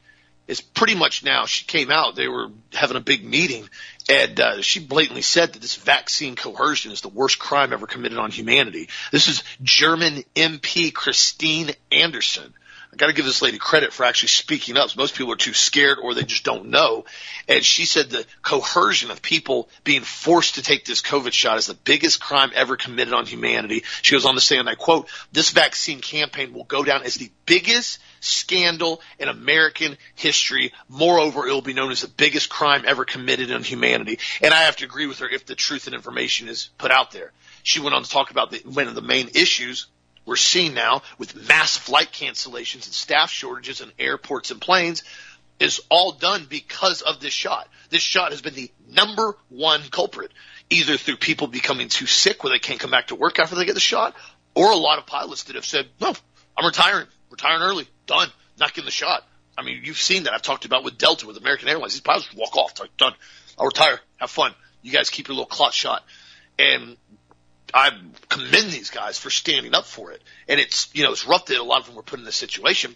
is 0.48 0.62
pretty 0.62 0.96
much 0.96 1.24
now, 1.24 1.46
she 1.46 1.66
came 1.66 1.90
out, 1.90 2.16
they 2.16 2.28
were 2.28 2.50
having 2.74 2.98
a 2.98 3.02
big 3.02 3.24
meeting, 3.24 3.68
and 4.10 4.40
uh, 4.40 4.62
she 4.62 4.80
blatantly 4.80 5.22
said 5.22 5.54
that 5.54 5.62
this 5.62 5.76
vaccine 5.76 6.36
coercion 6.36 6.92
is 6.92 7.02
the 7.02 7.08
worst 7.08 7.40
crime 7.40 7.72
ever 7.72 7.88
committed 7.88 8.18
on 8.18 8.30
humanity. 8.30 8.90
This 9.12 9.28
is 9.28 9.44
German 9.62 10.24
MP 10.36 10.94
Christine 10.94 11.72
Anderson 11.92 12.54
I 12.94 12.96
got 12.96 13.08
to 13.08 13.14
give 13.14 13.26
this 13.26 13.42
lady 13.42 13.58
credit 13.58 13.92
for 13.92 14.04
actually 14.04 14.30
speaking 14.30 14.78
up. 14.78 14.96
Most 14.96 15.16
people 15.16 15.34
are 15.34 15.38
too 15.38 15.54
scared 15.54 15.98
or 16.02 16.14
they 16.14 16.22
just 16.22 16.44
don't 16.44 16.68
know. 16.68 17.06
And 17.48 17.66
she 17.66 17.86
said 17.86 18.12
the 18.12 18.24
coercion 18.44 19.10
of 19.10 19.24
people 19.24 19.68
being 19.84 20.04
forced 20.04 20.56
to 20.56 20.62
take 20.62 20.86
this 20.86 21.02
COVID 21.02 21.32
shot 21.34 21.58
is 21.58 21.66
the 21.66 21.74
biggest 21.74 22.22
crime 22.22 22.52
ever 22.54 22.78
committed 22.78 23.16
on 23.16 23.26
humanity. 23.26 23.84
She 24.04 24.14
goes 24.14 24.26
on 24.26 24.36
to 24.36 24.42
say, 24.42 24.60
and 24.60 24.70
I 24.70 24.76
quote, 24.76 25.10
this 25.32 25.50
vaccine 25.50 26.02
campaign 26.02 26.54
will 26.54 26.66
go 26.66 26.84
down 26.84 27.02
as 27.02 27.16
the 27.16 27.32
biggest 27.48 27.98
scandal 28.20 29.02
in 29.18 29.28
American 29.28 29.98
history. 30.14 30.72
Moreover, 30.88 31.48
it 31.48 31.52
will 31.52 31.62
be 31.64 31.74
known 31.74 31.92
as 31.92 32.02
the 32.02 32.08
biggest 32.08 32.50
crime 32.50 32.84
ever 32.86 33.06
committed 33.06 33.52
on 33.52 33.64
humanity. 33.64 34.20
And 34.40 34.54
I 34.54 34.62
have 34.64 34.76
to 34.78 34.86
agree 34.86 35.08
with 35.08 35.18
her 35.20 35.28
if 35.28 35.48
the 35.48 35.56
truth 35.56 35.88
and 35.88 35.96
information 35.96 36.48
is 36.48 36.70
put 36.78 36.92
out 36.92 37.10
there. 37.12 37.32
She 37.64 37.80
went 37.80 37.96
on 37.96 38.04
to 38.04 38.10
talk 38.10 38.30
about 38.30 38.52
the, 38.52 38.60
one 38.60 38.88
of 38.88 38.94
the 38.94 39.02
main 39.02 39.30
issues 39.34 39.88
we're 40.26 40.36
seeing 40.36 40.74
now 40.74 41.02
with 41.18 41.48
mass 41.48 41.78
flight 41.78 42.12
cancellations 42.12 42.86
and 42.86 42.94
staff 42.94 43.30
shortages 43.30 43.82
in 43.82 43.92
airports 44.00 44.52
and 44.52 44.62
planes 44.62 45.04
is 45.60 45.82
all 45.90 46.14
done 46.14 46.46
because 46.50 47.02
of 47.02 47.20
this 47.20 47.34
shot. 47.34 47.68
This 47.90 48.02
shot 48.02 48.32
has 48.32 48.42
been 48.42 48.56
the 48.56 48.72
number 48.90 49.36
one 49.50 49.82
culprit, 49.92 50.32
either 50.70 50.98
through 50.98 51.18
people 51.18 51.48
becoming 51.48 51.90
too 51.90 52.06
sick 52.06 52.44
where 52.44 52.52
they 52.52 52.60
can't 52.60 52.80
come 52.80 52.92
back 52.92 53.08
to 53.08 53.16
work 53.16 53.40
after 53.40 53.56
they 53.56 53.66
get 53.66 53.76
the 53.76 53.80
shot, 53.80 54.16
or 54.56 54.72
a 54.72 54.76
lot 54.76 55.00
of 55.00 55.06
pilots 55.06 55.44
that 55.44 55.56
have 55.56 55.66
said, 55.66 55.88
no, 56.02 56.14
I'm 56.58 56.66
retiring, 56.66 57.08
retiring 57.30 57.62
early, 57.62 57.88
done, 58.06 58.30
not 58.60 58.74
getting 58.74 58.86
the 58.86 58.92
shot. 58.92 59.24
I 59.58 59.64
mean, 59.64 59.82
you've 59.84 59.98
seen 59.98 60.24
that. 60.24 60.34
I've 60.34 60.42
talked 60.42 60.66
about 60.66 60.84
with 60.84 60.98
Delta, 60.98 61.28
with 61.28 61.38
American 61.38 61.70
Airlines. 61.70 61.94
These 61.94 62.02
pilots 62.02 62.34
walk 62.34 62.56
off, 62.58 62.80
like, 62.80 62.96
done. 62.98 63.14
I'll 63.58 63.68
retire, 63.68 64.00
have 64.18 64.32
fun. 64.32 64.54
You 64.82 64.92
guys 64.92 65.10
keep 65.10 65.28
your 65.28 65.36
little 65.36 65.48
clot 65.48 65.74
shot. 65.74 66.04
And 66.58 66.98
I 67.74 67.92
commend 68.30 68.72
these 68.72 68.92
guys 68.92 69.18
for 69.18 69.30
standing 69.30 69.74
up 69.74 69.86
for 69.86 70.12
it. 70.12 70.22
And 70.48 70.60
it's, 70.60 70.90
you 70.94 71.04
know, 71.04 71.12
it's 71.12 71.26
rough 71.26 71.48
that 71.48 71.58
a 71.58 71.64
lot 71.64 71.80
of 71.80 71.88
them 71.88 71.96
were 71.96 72.04
put 72.04 72.20
in 72.20 72.26
this 72.26 72.36
situation. 72.36 72.96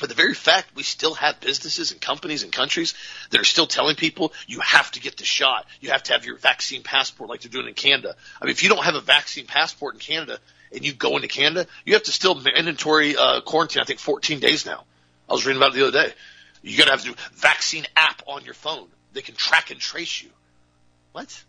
But 0.00 0.08
the 0.08 0.14
very 0.14 0.34
fact 0.34 0.74
we 0.74 0.82
still 0.82 1.14
have 1.14 1.40
businesses 1.40 1.92
and 1.92 2.00
companies 2.00 2.42
and 2.42 2.52
countries 2.52 2.94
that 3.30 3.40
are 3.40 3.44
still 3.44 3.66
telling 3.66 3.94
people 3.94 4.32
you 4.46 4.60
have 4.60 4.90
to 4.92 5.00
get 5.00 5.16
the 5.16 5.24
shot. 5.24 5.66
You 5.80 5.90
have 5.90 6.02
to 6.04 6.12
have 6.12 6.26
your 6.26 6.36
vaccine 6.36 6.82
passport 6.82 7.30
like 7.30 7.42
they're 7.42 7.50
doing 7.50 7.68
in 7.68 7.74
Canada. 7.74 8.16
I 8.40 8.44
mean, 8.44 8.52
if 8.52 8.62
you 8.62 8.68
don't 8.68 8.84
have 8.84 8.96
a 8.96 9.00
vaccine 9.00 9.46
passport 9.46 9.94
in 9.94 10.00
Canada 10.00 10.38
and 10.72 10.84
you 10.84 10.92
go 10.92 11.16
into 11.16 11.28
Canada, 11.28 11.66
you 11.84 11.94
have 11.94 12.02
to 12.04 12.12
still 12.12 12.34
mandatory 12.34 13.16
uh, 13.16 13.40
quarantine, 13.42 13.82
I 13.82 13.84
think 13.84 14.00
14 14.00 14.40
days 14.40 14.66
now. 14.66 14.84
I 15.30 15.32
was 15.32 15.46
reading 15.46 15.62
about 15.62 15.74
it 15.74 15.78
the 15.78 15.88
other 15.88 16.08
day. 16.08 16.14
You 16.62 16.82
have 16.84 17.02
to 17.02 17.10
do 17.10 17.14
vaccine 17.34 17.86
app 17.96 18.22
on 18.26 18.44
your 18.44 18.54
phone. 18.54 18.88
They 19.12 19.22
can 19.22 19.36
track 19.36 19.70
and 19.70 19.78
trace 19.78 20.22
you. 20.22 20.30
What? 21.12 21.44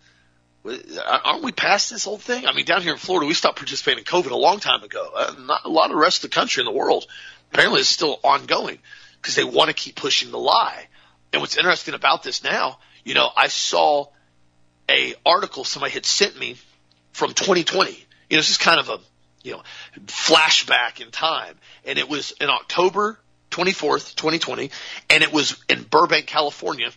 Aren't 0.65 1.43
we 1.43 1.51
past 1.51 1.89
this 1.89 2.05
whole 2.05 2.17
thing? 2.17 2.45
I 2.47 2.53
mean, 2.53 2.65
down 2.65 2.81
here 2.81 2.93
in 2.93 2.97
Florida, 2.97 3.27
we 3.27 3.33
stopped 3.33 3.57
participating 3.57 3.99
in 3.99 4.05
COVID 4.05 4.31
a 4.31 4.35
long 4.35 4.59
time 4.59 4.83
ago. 4.83 5.11
Uh, 5.15 5.35
not 5.39 5.65
a 5.65 5.69
lot 5.69 5.85
of 5.85 5.91
the 5.91 6.01
rest 6.01 6.23
of 6.23 6.31
the 6.31 6.35
country 6.35 6.61
in 6.61 6.65
the 6.65 6.77
world. 6.77 7.05
Apparently, 7.51 7.81
it's 7.81 7.89
still 7.89 8.19
ongoing 8.23 8.79
because 9.21 9.35
they 9.35 9.43
want 9.43 9.69
to 9.69 9.73
keep 9.73 9.95
pushing 9.95 10.31
the 10.31 10.39
lie. 10.39 10.87
And 11.31 11.41
what's 11.41 11.57
interesting 11.57 11.93
about 11.93 12.23
this 12.23 12.43
now, 12.43 12.79
you 13.03 13.13
know, 13.13 13.29
I 13.35 13.47
saw 13.47 14.07
a 14.89 15.15
article 15.25 15.63
somebody 15.63 15.93
had 15.93 16.05
sent 16.05 16.37
me 16.39 16.57
from 17.11 17.33
2020. 17.33 17.91
You 17.91 17.97
know, 18.31 18.39
this 18.39 18.49
is 18.49 18.57
kind 18.57 18.79
of 18.79 18.89
a 18.89 18.99
you 19.43 19.51
know 19.53 19.63
flashback 20.05 21.01
in 21.01 21.11
time, 21.11 21.55
and 21.85 21.99
it 21.99 22.09
was 22.09 22.31
in 22.41 22.49
October 22.49 23.19
24th, 23.51 24.15
2020, 24.15 24.71
and 25.09 25.23
it 25.23 25.31
was 25.31 25.63
in 25.69 25.83
Burbank, 25.83 26.25
California, 26.25 26.89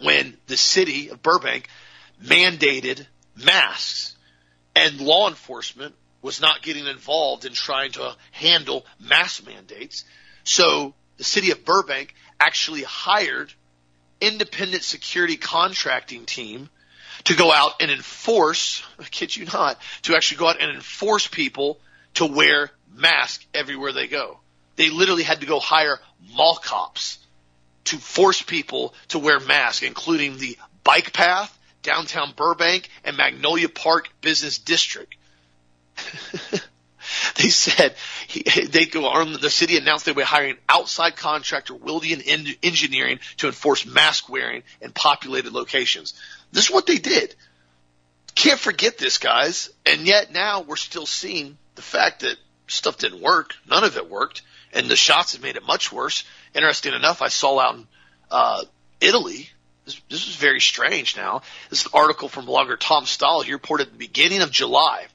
when 0.00 0.36
the 0.46 0.56
city 0.56 1.08
of 1.08 1.22
Burbank 1.22 1.68
mandated 2.22 3.06
masks 3.36 4.16
and 4.74 5.00
law 5.00 5.28
enforcement 5.28 5.94
was 6.22 6.40
not 6.40 6.62
getting 6.62 6.86
involved 6.86 7.44
in 7.44 7.52
trying 7.52 7.92
to 7.92 8.16
handle 8.32 8.86
mask 8.98 9.46
mandates. 9.46 10.04
So 10.42 10.94
the 11.16 11.24
city 11.24 11.50
of 11.50 11.64
Burbank 11.64 12.14
actually 12.40 12.82
hired 12.82 13.52
independent 14.20 14.82
security 14.82 15.36
contracting 15.36 16.24
team 16.24 16.70
to 17.24 17.34
go 17.34 17.52
out 17.52 17.74
and 17.80 17.90
enforce, 17.90 18.82
I 18.98 19.04
kid 19.04 19.36
you 19.36 19.46
not, 19.46 19.78
to 20.02 20.16
actually 20.16 20.38
go 20.38 20.48
out 20.48 20.60
and 20.60 20.70
enforce 20.70 21.26
people 21.26 21.78
to 22.14 22.26
wear 22.26 22.70
masks 22.94 23.44
everywhere 23.52 23.92
they 23.92 24.06
go. 24.06 24.38
They 24.76 24.90
literally 24.90 25.22
had 25.22 25.40
to 25.40 25.46
go 25.46 25.60
hire 25.60 26.00
mall 26.34 26.56
cops 26.56 27.18
to 27.84 27.98
force 27.98 28.40
people 28.40 28.94
to 29.08 29.18
wear 29.18 29.40
masks, 29.40 29.82
including 29.82 30.38
the 30.38 30.56
bike 30.84 31.12
path 31.12 31.56
downtown 31.84 32.32
Burbank 32.34 32.88
and 33.04 33.16
Magnolia 33.16 33.68
Park 33.68 34.08
Business 34.20 34.58
District. 34.58 35.14
they 37.36 37.48
said 37.48 37.94
he, 38.26 38.42
they 38.42 38.86
go 38.86 39.06
on. 39.06 39.34
The 39.40 39.50
city 39.50 39.76
announced 39.76 40.06
they 40.06 40.12
were 40.12 40.24
hiring 40.24 40.56
outside 40.68 41.14
contractor 41.14 41.74
Willdan 41.74 42.56
Engineering 42.62 43.20
to 43.36 43.46
enforce 43.46 43.86
mask 43.86 44.28
wearing 44.28 44.64
in 44.80 44.90
populated 44.90 45.52
locations. 45.52 46.14
This 46.50 46.64
is 46.64 46.74
what 46.74 46.86
they 46.86 46.98
did. 46.98 47.36
Can't 48.34 48.58
forget 48.58 48.98
this, 48.98 49.18
guys. 49.18 49.70
And 49.86 50.06
yet 50.06 50.32
now 50.32 50.62
we're 50.62 50.76
still 50.76 51.06
seeing 51.06 51.56
the 51.76 51.82
fact 51.82 52.20
that 52.20 52.36
stuff 52.66 52.98
didn't 52.98 53.20
work. 53.20 53.54
None 53.68 53.84
of 53.84 53.96
it 53.96 54.10
worked, 54.10 54.42
and 54.72 54.88
the 54.88 54.96
shots 54.96 55.34
have 55.34 55.42
made 55.42 55.56
it 55.56 55.66
much 55.66 55.92
worse. 55.92 56.24
Interesting 56.54 56.94
enough, 56.94 57.22
I 57.22 57.28
saw 57.28 57.60
out 57.60 57.76
in 57.76 57.86
uh, 58.30 58.64
Italy 59.00 59.50
this, 59.84 60.00
this 60.08 60.28
is 60.28 60.36
very 60.36 60.60
strange 60.60 61.16
now. 61.16 61.42
This 61.70 61.80
is 61.80 61.86
an 61.86 61.92
article 61.94 62.28
from 62.28 62.46
blogger 62.46 62.76
Tom 62.78 63.06
Stahl. 63.06 63.42
He 63.42 63.52
reported 63.52 63.88
at 63.88 63.92
the 63.92 63.98
beginning 63.98 64.42
of 64.42 64.50
July, 64.50 65.06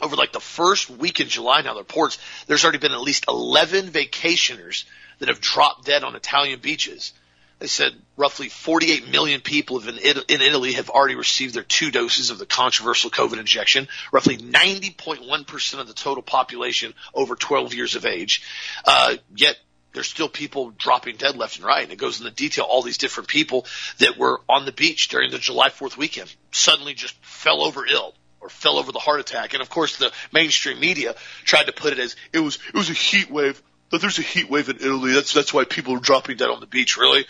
over 0.00 0.16
like 0.16 0.32
the 0.32 0.40
first 0.40 0.90
week 0.90 1.20
in 1.20 1.28
July 1.28 1.62
now, 1.62 1.74
the 1.74 1.80
reports, 1.80 2.18
there's 2.46 2.64
already 2.64 2.78
been 2.78 2.92
at 2.92 3.00
least 3.00 3.24
11 3.28 3.88
vacationers 3.88 4.84
that 5.18 5.28
have 5.28 5.40
dropped 5.40 5.86
dead 5.86 6.04
on 6.04 6.16
Italian 6.16 6.60
beaches. 6.60 7.12
They 7.60 7.68
said 7.68 7.94
roughly 8.16 8.48
48 8.48 9.10
million 9.10 9.40
people 9.40 9.80
in, 9.88 9.96
in 9.96 10.42
Italy 10.42 10.72
have 10.72 10.90
already 10.90 11.14
received 11.14 11.54
their 11.54 11.62
two 11.62 11.90
doses 11.90 12.30
of 12.30 12.38
the 12.38 12.46
controversial 12.46 13.10
COVID 13.10 13.38
injection, 13.38 13.88
roughly 14.12 14.36
90.1% 14.36 15.78
of 15.78 15.86
the 15.86 15.94
total 15.94 16.22
population 16.22 16.92
over 17.14 17.36
12 17.36 17.72
years 17.72 17.94
of 17.94 18.04
age. 18.04 18.42
Uh, 18.84 19.16
yet 19.34 19.56
there's 19.94 20.08
still 20.08 20.28
people 20.28 20.72
dropping 20.76 21.16
dead 21.16 21.36
left 21.36 21.56
and 21.56 21.64
right. 21.64 21.84
And 21.84 21.92
it 21.92 21.98
goes 21.98 22.20
into 22.20 22.32
detail 22.32 22.64
all 22.64 22.82
these 22.82 22.98
different 22.98 23.28
people 23.28 23.64
that 23.98 24.18
were 24.18 24.40
on 24.48 24.66
the 24.66 24.72
beach 24.72 25.08
during 25.08 25.30
the 25.30 25.38
July 25.38 25.70
4th 25.70 25.96
weekend 25.96 26.34
suddenly 26.50 26.94
just 26.94 27.14
fell 27.24 27.62
over 27.62 27.86
ill 27.86 28.14
or 28.40 28.48
fell 28.48 28.76
over 28.78 28.92
the 28.92 28.98
heart 28.98 29.20
attack. 29.20 29.54
And 29.54 29.62
of 29.62 29.70
course 29.70 29.96
the 29.96 30.12
mainstream 30.32 30.80
media 30.80 31.14
tried 31.44 31.64
to 31.64 31.72
put 31.72 31.92
it 31.92 32.00
as 32.00 32.16
it 32.32 32.40
was, 32.40 32.58
it 32.68 32.74
was 32.74 32.90
a 32.90 32.94
heat 32.94 33.30
wave. 33.30 33.62
But 33.90 34.00
there's 34.00 34.18
a 34.18 34.22
heat 34.22 34.50
wave 34.50 34.68
in 34.68 34.76
Italy. 34.76 35.12
That's, 35.12 35.32
that's 35.32 35.54
why 35.54 35.64
people 35.64 35.94
are 35.94 36.00
dropping 36.00 36.36
dead 36.36 36.50
on 36.50 36.58
the 36.58 36.66
beach. 36.66 36.96
Really? 36.96 37.26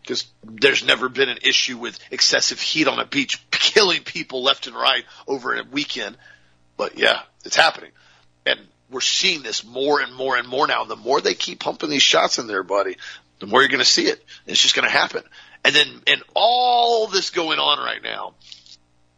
Because 0.00 0.26
there's 0.44 0.84
never 0.84 1.08
been 1.08 1.28
an 1.28 1.38
issue 1.42 1.76
with 1.76 1.98
excessive 2.12 2.60
heat 2.60 2.86
on 2.86 3.00
a 3.00 3.06
beach 3.06 3.44
killing 3.50 4.02
people 4.02 4.42
left 4.42 4.68
and 4.68 4.76
right 4.76 5.04
over 5.26 5.54
a 5.54 5.64
weekend. 5.64 6.16
But 6.76 6.96
yeah, 6.98 7.22
it's 7.44 7.56
happening. 7.56 7.90
We're 8.94 9.00
seeing 9.00 9.42
this 9.42 9.64
more 9.64 10.00
and 10.00 10.14
more 10.14 10.36
and 10.36 10.46
more 10.46 10.68
now. 10.68 10.82
And 10.82 10.90
the 10.90 10.94
more 10.94 11.20
they 11.20 11.34
keep 11.34 11.58
pumping 11.58 11.90
these 11.90 12.00
shots 12.00 12.38
in 12.38 12.46
there, 12.46 12.62
buddy, 12.62 12.96
the 13.40 13.46
more 13.46 13.60
you're 13.60 13.68
going 13.68 13.80
to 13.80 13.84
see 13.84 14.06
it. 14.06 14.24
It's 14.46 14.62
just 14.62 14.76
going 14.76 14.86
to 14.86 14.90
happen. 14.90 15.24
And 15.64 15.74
then, 15.74 15.88
and 16.06 16.22
all 16.32 17.08
this 17.08 17.30
going 17.30 17.58
on 17.58 17.84
right 17.84 18.00
now, 18.00 18.34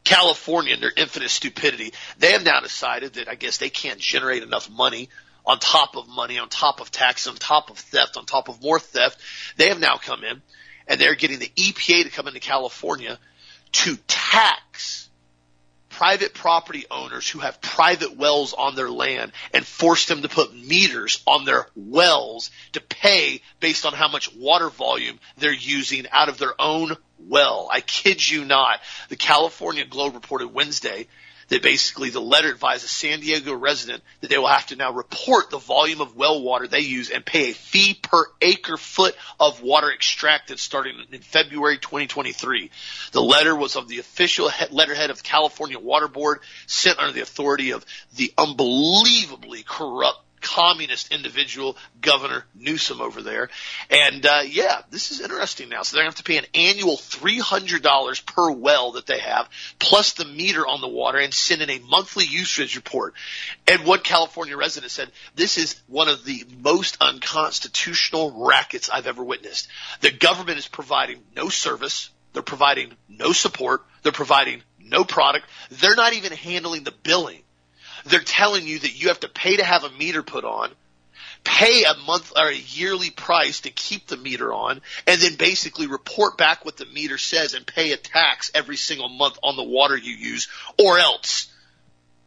California 0.03 0.73
and 0.73 0.83
their 0.83 0.93
infinite 0.97 1.29
stupidity, 1.29 1.93
they 2.19 2.33
have 2.33 2.43
now 2.43 2.61
decided 2.61 3.15
that 3.15 3.29
I 3.29 3.35
guess 3.35 3.59
they 3.59 3.69
can't 3.69 4.01
generate 4.01 4.43
enough 4.43 4.71
money 4.71 5.11
on 5.45 5.59
top 5.59 5.95
of 5.95 6.09
money, 6.09 6.39
on 6.39 6.49
top 6.49 6.81
of 6.81 6.91
tax, 6.91 7.27
on 7.27 7.35
top 7.35 7.69
of 7.69 7.77
theft, 7.77 8.17
on 8.17 8.25
top 8.25 8.49
of 8.49 8.63
more 8.63 8.81
theft. 8.81 9.21
They 9.59 9.69
have 9.69 9.79
now 9.79 9.99
come 9.99 10.25
in 10.25 10.41
and 10.89 10.99
they're 10.99 11.17
getting 11.17 11.39
the 11.39 11.53
EPA 11.55 12.05
to 12.05 12.11
come 12.11 12.29
into 12.29 12.41
California 12.41 13.19
to 13.73 13.99
tax 14.09 15.06
private 15.97 16.35
property 16.35 16.85
owners 16.91 17.27
who 17.27 17.39
have 17.39 17.59
private 17.63 18.15
wells 18.19 18.53
on 18.53 18.75
their 18.75 18.91
land 18.91 19.33
and 19.55 19.65
force 19.65 20.05
them 20.05 20.21
to 20.21 20.29
put 20.29 20.55
meters 20.55 21.23
on 21.27 21.47
their 21.47 21.67
wells 21.75 22.51
to 22.73 22.83
pay 22.83 23.41
based 23.61 23.87
on 23.87 23.95
how 23.95 24.07
much 24.07 24.35
water 24.37 24.69
volume 24.69 25.19
they're 25.39 25.55
using 25.55 26.05
out 26.13 26.29
of 26.29 26.37
their 26.37 26.53
own 26.61 26.95
well. 27.19 27.71
I 27.73 27.81
kid 27.81 28.29
you 28.29 28.45
not. 28.45 28.81
The 29.09 29.17
California 29.17 29.87
Globe 29.87 30.15
reported 30.15 30.49
Wednesday 30.49 31.09
that 31.49 31.63
basically 31.63 32.11
the 32.11 32.21
letter 32.21 32.49
advises 32.49 32.85
a 32.85 32.89
San 32.89 33.21
Diego 33.21 33.55
resident 33.55 34.03
that 34.21 34.31
they 34.31 34.39
will 34.39 34.49
have 34.49 34.67
to 34.67 34.77
now 34.77 34.93
report 34.93 35.51
the 35.51 35.59
volume 35.59 36.01
of 36.01 36.17
well 36.17 36.43
water 36.43 36.67
they 36.67 36.81
use 36.81 37.11
and 37.11 37.25
pay 37.25 37.51
a 37.51 37.55
fee 37.55 37.95
per 37.95 38.27
acre 38.41 38.77
foot 38.77 39.15
of 39.39 39.63
water 39.63 39.93
extracted 39.93 40.59
starting 40.59 40.97
in 41.13 41.21
February 41.21 41.79
2023. 41.79 42.71
The 43.13 43.23
letter 43.23 43.55
was 43.55 43.77
of 43.77 43.89
the 43.89 43.99
official 43.99 44.51
letterhead 44.71 45.11
of 45.11 45.23
California 45.23 45.79
Water 45.79 46.09
Board 46.09 46.41
sent 46.67 46.99
under 46.99 47.13
the 47.13 47.21
authority 47.21 47.71
of 47.71 47.85
the 48.17 48.33
unbelievably 48.37 49.63
corrupt 49.63 50.26
communist 50.47 51.13
individual, 51.13 51.77
Governor 52.01 52.45
Newsom 52.55 53.01
over 53.01 53.21
there. 53.21 53.51
And 53.91 54.25
uh, 54.25 54.43
yeah, 54.47 54.83
this 54.91 55.11
is 55.11 55.21
interesting 55.21 55.69
now. 55.69 55.83
So 55.83 55.97
they're 55.97 56.05
going 56.05 56.13
to 56.13 56.17
have 56.19 56.25
to 56.25 56.31
pay 56.31 56.39
an 56.39 56.47
annual 56.55 56.97
$300 56.97 58.27
per 58.27 58.51
well 58.53 58.93
that 58.93 59.07
they 59.07 59.19
have, 59.19 59.49
plus 59.81 60.13
the 60.13 60.25
meter 60.25 60.65
on 60.65 60.81
the 60.81 60.89
water, 60.89 61.19
and 61.19 61.35
send 61.35 61.63
in 61.63 61.71
a 61.71 61.81
monthly 61.81 62.25
usage 62.25 62.77
report. 62.77 63.15
And 63.67 63.85
one 63.85 64.01
California 64.01 64.57
resident 64.57 64.93
said, 64.93 65.11
this 65.35 65.59
is 65.59 65.83
one 65.89 66.09
of 66.09 66.25
the 66.25 66.45
most 66.63 66.97
unconstitutional 67.01 68.47
rackets 68.47 68.89
I've 68.89 69.09
ever 69.09 69.25
witnessed. 69.25 69.67
The 70.01 70.13
government 70.13 70.59
is 70.59 70.69
providing 70.69 71.19
no 71.35 71.49
service. 71.49 72.11
They're 72.35 72.43
providing 72.43 72.93
no 73.09 73.33
support. 73.33 73.85
They're 74.05 74.13
providing 74.13 74.63
no 74.79 75.03
product. 75.03 75.47
They're 75.71 75.97
not 75.97 76.13
even 76.13 76.31
handling 76.33 76.85
the 76.85 76.93
billing. 77.03 77.43
They're 78.07 78.21
telling 78.21 78.67
you 78.67 78.79
that 78.79 79.01
you 79.01 79.09
have 79.09 79.21
to 79.21 79.29
pay 79.29 79.57
to 79.57 79.65
have 79.65 79.85
a 79.85 79.91
meter 79.91 80.23
put 80.23 80.45
on, 80.45 80.71
pay 81.45 81.85
a 81.85 81.95
month 82.07 82.33
or 82.37 82.49
a 82.49 82.55
yearly 82.55 83.11
price 83.11 83.63
to 83.63 83.71
keep 83.71 84.07
the 84.07 84.17
meter 84.17 84.53
on, 84.53 84.81
and 85.07 85.21
then 85.21 85.37
basically 85.37 85.87
report 85.87 86.39
back 86.39 86.65
what 86.65 86.77
the 86.77 86.87
meter 86.87 87.19
says 87.19 87.55
and 87.55 87.67
pay 87.67 87.93
a 87.93 87.97
tax 87.97 88.51
every 88.55 88.77
single 88.77 89.09
month 89.09 89.39
on 89.43 89.57
the 89.57 89.63
water 89.63 89.97
you 89.97 90.15
use, 90.15 90.49
or 90.79 90.99
else. 90.99 91.49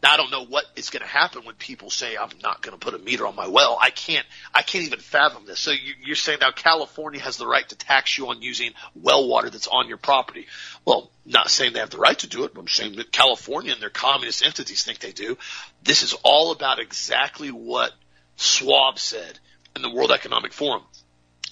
Now, 0.01 0.13
I 0.13 0.17
don't 0.17 0.31
know 0.31 0.45
what 0.45 0.65
is 0.77 0.89
going 0.91 1.01
to 1.01 1.07
happen 1.07 1.43
when 1.43 1.55
people 1.55 1.89
say 1.89 2.15
I'm 2.15 2.29
not 2.41 2.61
going 2.61 2.77
to 2.77 2.79
put 2.79 2.93
a 2.93 3.03
meter 3.03 3.27
on 3.27 3.35
my 3.35 3.47
well. 3.47 3.77
I 3.81 3.89
can't. 3.89 4.25
I 4.53 4.61
can't 4.61 4.85
even 4.85 4.99
fathom 4.99 5.45
this. 5.45 5.59
So 5.59 5.71
you're 6.01 6.15
saying 6.15 6.39
now 6.39 6.51
California 6.51 7.19
has 7.19 7.35
the 7.35 7.45
right 7.45 7.67
to 7.67 7.75
tax 7.75 8.17
you 8.17 8.29
on 8.29 8.41
using 8.41 8.71
well 8.95 9.27
water 9.27 9.49
that's 9.49 9.67
on 9.67 9.89
your 9.89 9.97
property. 9.97 10.47
Well, 10.85 11.11
not 11.25 11.49
saying 11.49 11.73
they 11.73 11.79
have 11.79 11.89
the 11.89 11.97
right 11.97 12.17
to 12.19 12.27
do 12.27 12.45
it, 12.45 12.53
but 12.53 12.61
I'm 12.61 12.67
saying 12.69 12.95
that 12.95 13.11
California 13.11 13.73
and 13.73 13.81
their 13.81 13.89
communist 13.89 14.45
entities 14.45 14.83
think 14.83 14.99
they 14.99 15.11
do. 15.11 15.37
This 15.83 16.01
is 16.01 16.13
all 16.23 16.51
about 16.51 16.79
exactly 16.79 17.51
what 17.51 17.91
Schwab 18.37 18.99
said 18.99 19.37
in 19.75 19.81
the 19.81 19.91
World 19.91 20.11
Economic 20.11 20.53
Forum. 20.53 20.83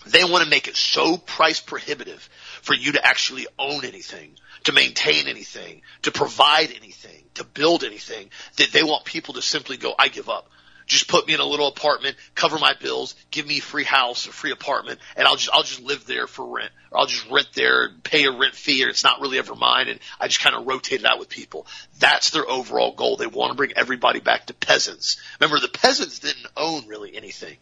They 0.05 0.23
want 0.23 0.43
to 0.43 0.49
make 0.49 0.69
it 0.69 0.77
so 0.77 1.17
price 1.17 1.59
prohibitive 1.59 2.29
for 2.67 2.73
you 2.73 2.91
to 2.91 3.05
actually 3.05 3.47
own 3.57 3.85
anything, 3.85 4.35
to 4.65 4.73
maintain 4.73 5.29
anything, 5.29 5.81
to 6.01 6.11
provide 6.11 6.69
anything, 6.75 7.23
to 7.35 7.45
build 7.45 7.85
anything, 7.85 8.29
that 8.57 8.73
they 8.73 8.83
want 8.83 9.05
people 9.05 9.35
to 9.35 9.41
simply 9.41 9.77
go, 9.77 9.95
I 9.97 10.09
give 10.09 10.27
up. 10.27 10.49
Just 10.85 11.07
put 11.07 11.27
me 11.27 11.33
in 11.33 11.39
a 11.39 11.45
little 11.45 11.69
apartment, 11.69 12.17
cover 12.35 12.59
my 12.59 12.73
bills, 12.73 13.15
give 13.31 13.47
me 13.47 13.59
a 13.59 13.61
free 13.61 13.85
house, 13.85 14.27
a 14.27 14.33
free 14.33 14.51
apartment, 14.51 14.99
and 15.15 15.25
I'll 15.25 15.37
just 15.37 15.49
I'll 15.53 15.63
just 15.63 15.81
live 15.81 16.05
there 16.05 16.27
for 16.27 16.45
rent. 16.45 16.71
Or 16.91 16.99
I'll 16.99 17.05
just 17.05 17.29
rent 17.29 17.47
there, 17.53 17.85
and 17.85 18.03
pay 18.03 18.25
a 18.25 18.31
rent 18.31 18.53
fee, 18.53 18.81
and 18.81 18.89
it's 18.89 19.03
not 19.03 19.21
really 19.21 19.37
ever 19.37 19.55
mine, 19.55 19.87
and 19.87 20.01
I 20.19 20.27
just 20.27 20.41
kind 20.41 20.55
of 20.55 20.67
rotate 20.67 20.99
it 20.99 21.05
out 21.05 21.19
with 21.19 21.29
people. 21.29 21.67
That's 21.99 22.31
their 22.31 22.49
overall 22.49 22.95
goal. 22.95 23.15
They 23.15 23.27
want 23.27 23.51
to 23.51 23.57
bring 23.57 23.73
everybody 23.77 24.19
back 24.19 24.47
to 24.47 24.53
peasants. 24.53 25.21
Remember, 25.39 25.61
the 25.61 25.69
peasants 25.69 26.19
didn't 26.19 26.47
own 26.57 26.85
really 26.87 27.15
anything. 27.15 27.55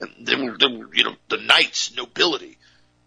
And 0.00 0.10
they 0.26 0.34
were, 0.34 0.56
they 0.58 0.66
were, 0.66 0.94
you 0.94 1.04
know, 1.04 1.16
the 1.28 1.38
knights, 1.38 1.94
nobility 1.94 2.56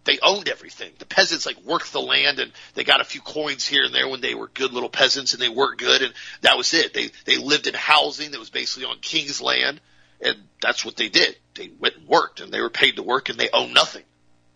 they 0.09 0.19
owned 0.23 0.49
everything. 0.49 0.91
The 0.97 1.05
peasants 1.05 1.45
like 1.45 1.63
worked 1.63 1.93
the 1.93 2.01
land 2.01 2.39
and 2.39 2.51
they 2.73 2.83
got 2.83 2.99
a 2.99 3.03
few 3.03 3.21
coins 3.21 3.67
here 3.67 3.83
and 3.83 3.93
there 3.93 4.07
when 4.07 4.21
they 4.21 4.33
were 4.33 4.47
good 4.47 4.73
little 4.73 4.89
peasants 4.89 5.33
and 5.33 5.41
they 5.41 5.49
worked 5.49 5.79
good 5.79 6.01
and 6.01 6.13
that 6.41 6.57
was 6.57 6.73
it. 6.73 6.95
They 6.95 7.11
they 7.25 7.37
lived 7.37 7.67
in 7.67 7.75
housing 7.75 8.31
that 8.31 8.39
was 8.39 8.49
basically 8.49 8.89
on 8.89 8.97
king's 8.99 9.39
land 9.39 9.79
and 10.19 10.35
that's 10.63 10.83
what 10.83 10.95
they 10.95 11.09
did. 11.09 11.37
They 11.53 11.69
went 11.79 11.97
and 11.97 12.07
worked 12.07 12.39
and 12.39 12.51
they 12.51 12.59
were 12.59 12.71
paid 12.71 12.95
to 12.95 13.03
work 13.03 13.29
and 13.29 13.39
they 13.39 13.49
owned 13.51 13.75
nothing. 13.75 14.03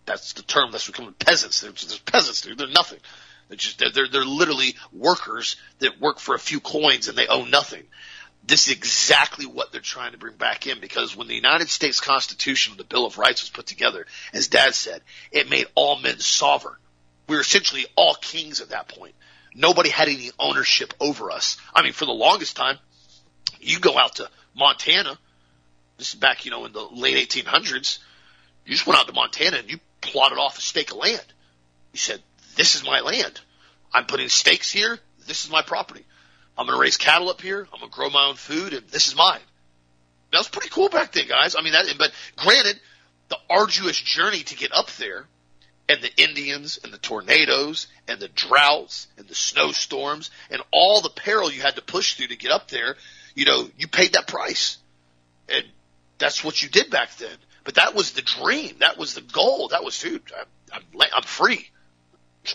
That's 0.06 0.32
the 0.32 0.42
term. 0.42 0.72
That's 0.72 0.90
comes 0.90 1.14
peasants. 1.20 1.60
They're, 1.60 1.70
they're 1.70 1.98
peasants. 2.04 2.40
They're, 2.40 2.56
they're 2.56 2.66
nothing. 2.68 2.98
They're 3.48 3.56
just 3.56 3.78
they're 3.78 4.08
they're 4.08 4.24
literally 4.24 4.74
workers 4.92 5.54
that 5.78 6.00
work 6.00 6.18
for 6.18 6.34
a 6.34 6.40
few 6.40 6.58
coins 6.58 7.06
and 7.06 7.16
they 7.16 7.28
own 7.28 7.50
nothing 7.50 7.84
this 8.46 8.68
is 8.68 8.76
exactly 8.76 9.46
what 9.46 9.72
they're 9.72 9.80
trying 9.80 10.12
to 10.12 10.18
bring 10.18 10.36
back 10.36 10.66
in 10.66 10.80
because 10.80 11.16
when 11.16 11.28
the 11.28 11.34
United 11.34 11.68
States 11.68 12.00
Constitution, 12.00 12.74
the 12.76 12.84
Bill 12.84 13.06
of 13.06 13.18
Rights 13.18 13.42
was 13.42 13.50
put 13.50 13.66
together, 13.66 14.06
as 14.32 14.48
Dad 14.48 14.74
said, 14.74 15.00
it 15.32 15.48
made 15.48 15.66
all 15.74 15.98
men 15.98 16.18
sovereign. 16.18 16.76
We 17.26 17.36
were 17.36 17.42
essentially 17.42 17.86
all 17.96 18.14
kings 18.14 18.60
at 18.60 18.70
that 18.70 18.88
point. 18.88 19.14
Nobody 19.54 19.88
had 19.88 20.08
any 20.08 20.30
ownership 20.38 20.92
over 21.00 21.30
us. 21.30 21.56
I 21.74 21.82
mean, 21.82 21.92
for 21.92 22.04
the 22.04 22.12
longest 22.12 22.56
time, 22.56 22.78
you 23.60 23.78
go 23.78 23.98
out 23.98 24.16
to 24.16 24.28
Montana. 24.54 25.18
This 25.96 26.12
is 26.12 26.20
back, 26.20 26.44
you 26.44 26.50
know, 26.50 26.66
in 26.66 26.72
the 26.72 26.82
late 26.82 27.30
1800s. 27.30 27.98
You 28.66 28.72
just 28.72 28.86
went 28.86 29.00
out 29.00 29.06
to 29.06 29.14
Montana 29.14 29.58
and 29.58 29.70
you 29.70 29.78
plotted 30.00 30.38
off 30.38 30.58
a 30.58 30.60
stake 30.60 30.90
of 30.90 30.98
land. 30.98 31.24
You 31.92 31.98
said, 31.98 32.20
"This 32.56 32.74
is 32.74 32.84
my 32.84 33.00
land. 33.00 33.40
I'm 33.92 34.06
putting 34.06 34.28
stakes 34.28 34.70
here. 34.70 35.00
This 35.26 35.44
is 35.44 35.50
my 35.50 35.62
property." 35.62 36.04
I'm 36.56 36.66
going 36.66 36.76
to 36.76 36.80
raise 36.80 36.96
cattle 36.96 37.30
up 37.30 37.40
here. 37.40 37.66
I'm 37.72 37.80
going 37.80 37.90
to 37.90 37.96
grow 37.96 38.10
my 38.10 38.26
own 38.26 38.36
food, 38.36 38.72
and 38.72 38.86
this 38.88 39.08
is 39.08 39.16
mine. 39.16 39.40
That 40.32 40.38
was 40.38 40.48
pretty 40.48 40.68
cool 40.68 40.88
back 40.88 41.12
then, 41.12 41.26
guys. 41.28 41.56
I 41.56 41.62
mean, 41.62 41.72
that. 41.72 41.86
But 41.98 42.12
granted, 42.36 42.78
the 43.28 43.38
arduous 43.50 44.00
journey 44.00 44.42
to 44.44 44.56
get 44.56 44.72
up 44.72 44.90
there, 44.92 45.26
and 45.88 46.00
the 46.00 46.10
Indians, 46.16 46.78
and 46.82 46.92
the 46.92 46.98
tornadoes, 46.98 47.88
and 48.08 48.20
the 48.20 48.28
droughts, 48.28 49.08
and 49.18 49.26
the 49.26 49.34
snowstorms, 49.34 50.30
and 50.50 50.62
all 50.70 51.00
the 51.00 51.10
peril 51.10 51.50
you 51.50 51.60
had 51.60 51.76
to 51.76 51.82
push 51.82 52.14
through 52.14 52.28
to 52.28 52.36
get 52.36 52.52
up 52.52 52.68
there, 52.68 52.96
you 53.34 53.44
know, 53.44 53.68
you 53.76 53.88
paid 53.88 54.12
that 54.14 54.28
price, 54.28 54.78
and 55.48 55.64
that's 56.18 56.44
what 56.44 56.62
you 56.62 56.68
did 56.68 56.90
back 56.90 57.16
then. 57.16 57.36
But 57.64 57.76
that 57.76 57.94
was 57.94 58.12
the 58.12 58.22
dream. 58.22 58.76
That 58.78 58.98
was 58.98 59.14
the 59.14 59.22
goal. 59.22 59.68
That 59.68 59.84
was, 59.84 59.98
dude, 59.98 60.22
I'm, 60.38 60.46
I'm, 60.72 61.08
I'm 61.16 61.22
free. 61.22 61.68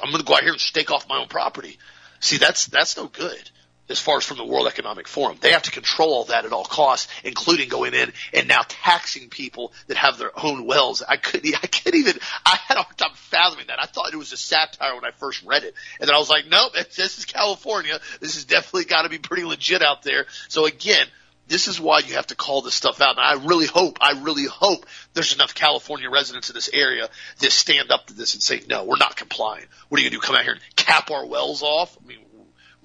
I'm 0.02 0.12
going 0.12 0.22
to 0.22 0.28
go 0.28 0.36
out 0.36 0.43
here 0.43 0.52
and 0.52 0.62
stake 0.62 0.91
off 0.91 1.10
my 1.10 1.18
own 1.20 1.28
property. 1.28 1.78
See, 2.20 2.38
that's 2.38 2.68
that's 2.68 2.95
no 2.95 3.08
good 3.08 3.50
as 3.90 4.00
far 4.00 4.18
as 4.18 4.26
from 4.26 4.38
the 4.38 4.46
World 4.46 4.68
Economic 4.68 5.08
Forum. 5.08 5.38
They 5.42 5.52
have 5.52 5.64
to 5.64 5.72
control 5.72 6.14
all 6.14 6.24
that 6.26 6.46
at 6.46 6.54
all 6.54 6.64
costs, 6.64 7.12
including 7.24 7.70
going 7.70 7.94
in 7.94 8.12
and 8.34 8.48
now 8.48 8.62
taxing 8.68 9.30
people 9.30 9.74
that 9.88 9.98
have 9.98 10.18
their 10.18 10.32
own 10.42 10.66
wells. 10.66 11.02
I 11.08 11.18
couldn't, 11.18 11.56
I 11.56 11.68
can't 11.68 11.96
even, 11.96 12.20
I 12.46 12.58
had 12.68 12.78
a 12.78 12.84
hard 12.84 12.98
time 12.98 13.12
fathoming 13.16 13.68
that. 13.68 13.82
I 13.82 13.86
thought 13.86 14.14
it 14.14 14.18
was 14.18 14.32
a 14.32 14.38
satire 14.38 14.96
when 14.96 15.06
I 15.06 15.12
first 15.12 15.44
read 15.44 15.64
it. 15.64 15.74
And 16.00 16.08
then 16.08 16.16
I 16.16 16.20
was 16.20 16.30
like, 16.30 16.46
nope, 16.48 16.74
this 16.74 17.18
is 17.18 17.26
California. 17.26 18.00
This 18.20 18.36
has 18.36 18.46
definitely 18.46 18.86
got 18.86 19.04
to 19.04 19.10
be 19.10 19.18
pretty 19.18 19.44
legit 19.44 19.82
out 19.82 20.04
there. 20.04 20.26
So 20.48 20.66
again, 20.66 21.08
this 21.48 21.68
is 21.68 21.82
why 21.82 22.00
you 22.00 22.14
have 22.14 22.28
to 22.28 22.36
call 22.36 22.62
this 22.62 22.76
stuff 22.76 23.02
out. 23.02 23.18
And 23.18 23.26
I 23.26 23.44
really 23.46 23.66
hope, 23.66 23.98
I 24.02 24.22
really 24.22 24.46
hope 24.46 24.86
there's 25.14 25.34
enough 25.34 25.56
California 25.56 26.10
residents 26.10 26.50
in 26.50 26.54
this 26.54 26.70
area 26.72 27.10
that 27.40 27.52
stand 27.52 27.92
up 27.92 28.06
to 28.08 28.14
this 28.14 28.36
and 28.36 28.44
say, 28.44 28.62
no, 28.70 28.84
we're 28.84 28.98
not 28.98 29.16
complying. 29.16 29.66
What 29.90 30.00
are 30.00 30.04
you 30.04 30.10
going 30.10 30.22
to 30.22 30.26
do? 30.26 30.28
Come 30.28 30.36
out 30.36 30.44
here 30.44 30.54
and 30.54 30.76
cap 30.76 31.10
our 31.10 31.26
wells 31.26 31.64
off? 31.64 31.98
I 32.02 32.08
mean, 32.08 32.20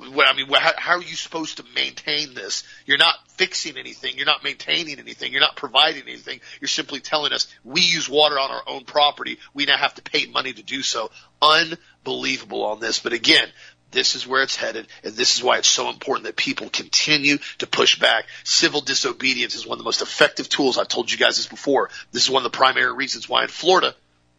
I 0.01 0.33
mean, 0.35 0.49
how, 0.53 0.73
how 0.77 0.93
are 0.97 1.03
you 1.03 1.15
supposed 1.15 1.59
to 1.59 1.65
maintain 1.75 2.35
this? 2.35 2.65
You're 2.85 2.99
not 2.99 3.15
fixing 3.29 3.77
anything. 3.77 4.17
You're 4.17 4.27
not 4.27 4.43
maintaining 4.43 4.99
anything. 4.99 5.33
You're 5.33 5.41
not 5.41 5.57
providing 5.57 6.03
anything. 6.03 6.41
You're 6.61 6.69
simply 6.69 7.01
telling 7.01 7.33
us 7.33 7.47
we 7.63 7.81
use 7.81 8.09
water 8.09 8.39
on 8.39 8.51
our 8.51 8.63
own 8.67 8.85
property. 8.85 9.39
We 9.53 9.67
now 9.67 9.77
have 9.77 9.95
to 9.95 10.03
pay 10.03 10.27
money 10.27 10.53
to 10.53 10.63
do 10.63 10.83
so. 10.83 11.11
Unbelievable 11.41 12.65
on 12.65 12.81
this. 12.81 12.99
But 12.99 13.13
again, 13.13 13.49
this 13.93 14.17
is 14.17 14.27
where 14.27 14.43
it's 14.43 14.57
headed, 14.57 14.89
and 15.05 15.15
this 15.15 15.37
is 15.37 15.43
why 15.43 15.59
it's 15.59 15.69
so 15.69 15.89
important 15.89 16.27
that 16.27 16.35
people 16.35 16.69
continue 16.69 17.39
to 17.59 17.67
push 17.67 18.01
back. 18.01 18.25
Civil 18.43 18.81
disobedience 18.81 19.55
is 19.55 19.65
one 19.65 19.75
of 19.75 19.79
the 19.79 19.85
most 19.85 20.03
effective 20.03 20.49
tools. 20.49 20.77
I've 20.77 20.89
told 20.89 21.13
you 21.13 21.19
guys 21.19 21.37
this 21.37 21.47
before. 21.47 21.91
This 22.11 22.25
is 22.25 22.31
one 22.31 22.45
of 22.45 22.51
the 22.53 22.57
primary 22.57 22.93
reasons 22.93 23.29
why 23.29 23.45
in 23.45 23.49
Florida 23.49 23.95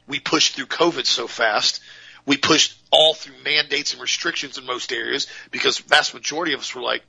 we 0.07 0.19
pushed 0.19 0.55
through 0.55 0.67
COVID 0.67 1.05
so 1.05 1.27
fast 1.27 1.81
we 2.25 2.37
pushed 2.37 2.79
all 2.91 3.13
through 3.13 3.35
mandates 3.43 3.93
and 3.93 4.01
restrictions 4.01 4.57
in 4.57 4.65
most 4.65 4.91
areas 4.91 5.27
because 5.51 5.77
vast 5.79 6.13
majority 6.13 6.53
of 6.53 6.59
us 6.59 6.73
were 6.73 6.81
like, 6.81 7.03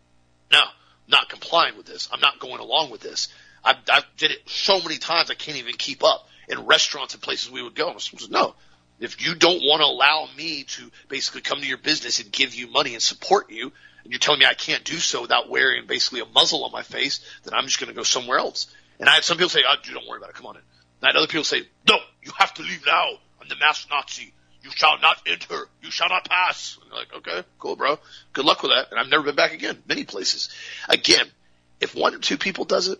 no, 0.52 0.62
not 1.08 1.28
complying 1.28 1.76
with 1.76 1.86
this. 1.86 2.08
I'm 2.12 2.20
not 2.20 2.38
going 2.38 2.60
along 2.60 2.90
with 2.90 3.00
this. 3.00 3.28
I, 3.64 3.76
I 3.88 4.02
did 4.16 4.30
it 4.30 4.38
so 4.46 4.80
many 4.80 4.98
times 4.98 5.30
I 5.30 5.34
can't 5.34 5.58
even 5.58 5.74
keep 5.74 6.04
up. 6.04 6.28
In 6.48 6.64
restaurants 6.66 7.12
and 7.12 7.22
places 7.22 7.50
we 7.50 7.60
would 7.60 7.74
go, 7.74 7.90
I 7.90 7.98
said, 7.98 8.30
no, 8.30 8.54
if 9.00 9.24
you 9.26 9.34
don't 9.34 9.62
want 9.64 9.80
to 9.80 9.86
allow 9.86 10.28
me 10.36 10.62
to 10.62 10.90
basically 11.08 11.40
come 11.40 11.60
to 11.60 11.66
your 11.66 11.78
business 11.78 12.20
and 12.20 12.30
give 12.30 12.54
you 12.54 12.70
money 12.70 12.92
and 12.92 13.02
support 13.02 13.50
you, 13.50 13.72
and 14.04 14.12
you're 14.12 14.20
telling 14.20 14.38
me 14.38 14.46
I 14.46 14.54
can't 14.54 14.84
do 14.84 14.94
so 14.94 15.22
without 15.22 15.50
wearing 15.50 15.86
basically 15.86 16.20
a 16.20 16.26
muzzle 16.26 16.64
on 16.64 16.70
my 16.70 16.82
face, 16.82 17.18
then 17.42 17.54
I'm 17.54 17.64
just 17.64 17.80
going 17.80 17.88
to 17.88 17.96
go 17.96 18.04
somewhere 18.04 18.38
else. 18.38 18.68
And 19.00 19.08
I 19.08 19.14
had 19.14 19.24
some 19.24 19.38
people 19.38 19.48
say, 19.48 19.62
oh, 19.68 19.74
dude, 19.82 19.94
don't 19.94 20.06
worry 20.06 20.18
about 20.18 20.30
it. 20.30 20.36
Come 20.36 20.46
on 20.46 20.54
in. 20.54 20.62
And 20.62 21.04
I 21.04 21.06
had 21.08 21.16
other 21.16 21.26
people 21.26 21.42
say, 21.42 21.62
no, 21.88 21.96
you 22.22 22.30
have 22.38 22.54
to 22.54 22.62
leave 22.62 22.86
now. 22.86 23.06
I'm 23.42 23.48
the 23.48 23.56
mass 23.56 23.86
Nazi 23.90 24.32
you 24.66 24.72
shall 24.74 24.98
not 24.98 25.22
enter. 25.26 25.68
You 25.80 25.90
shall 25.92 26.08
not 26.08 26.28
pass. 26.28 26.76
And 26.82 26.92
like, 26.92 27.14
okay, 27.14 27.46
cool, 27.58 27.76
bro. 27.76 27.98
Good 28.32 28.44
luck 28.44 28.62
with 28.62 28.72
that. 28.72 28.90
And 28.90 28.98
I've 28.98 29.08
never 29.08 29.22
been 29.22 29.36
back 29.36 29.52
again. 29.52 29.80
Many 29.88 30.04
places. 30.04 30.50
Again, 30.88 31.26
if 31.80 31.94
one 31.94 32.14
or 32.14 32.18
two 32.18 32.36
people 32.36 32.64
does 32.64 32.88
it, 32.88 32.98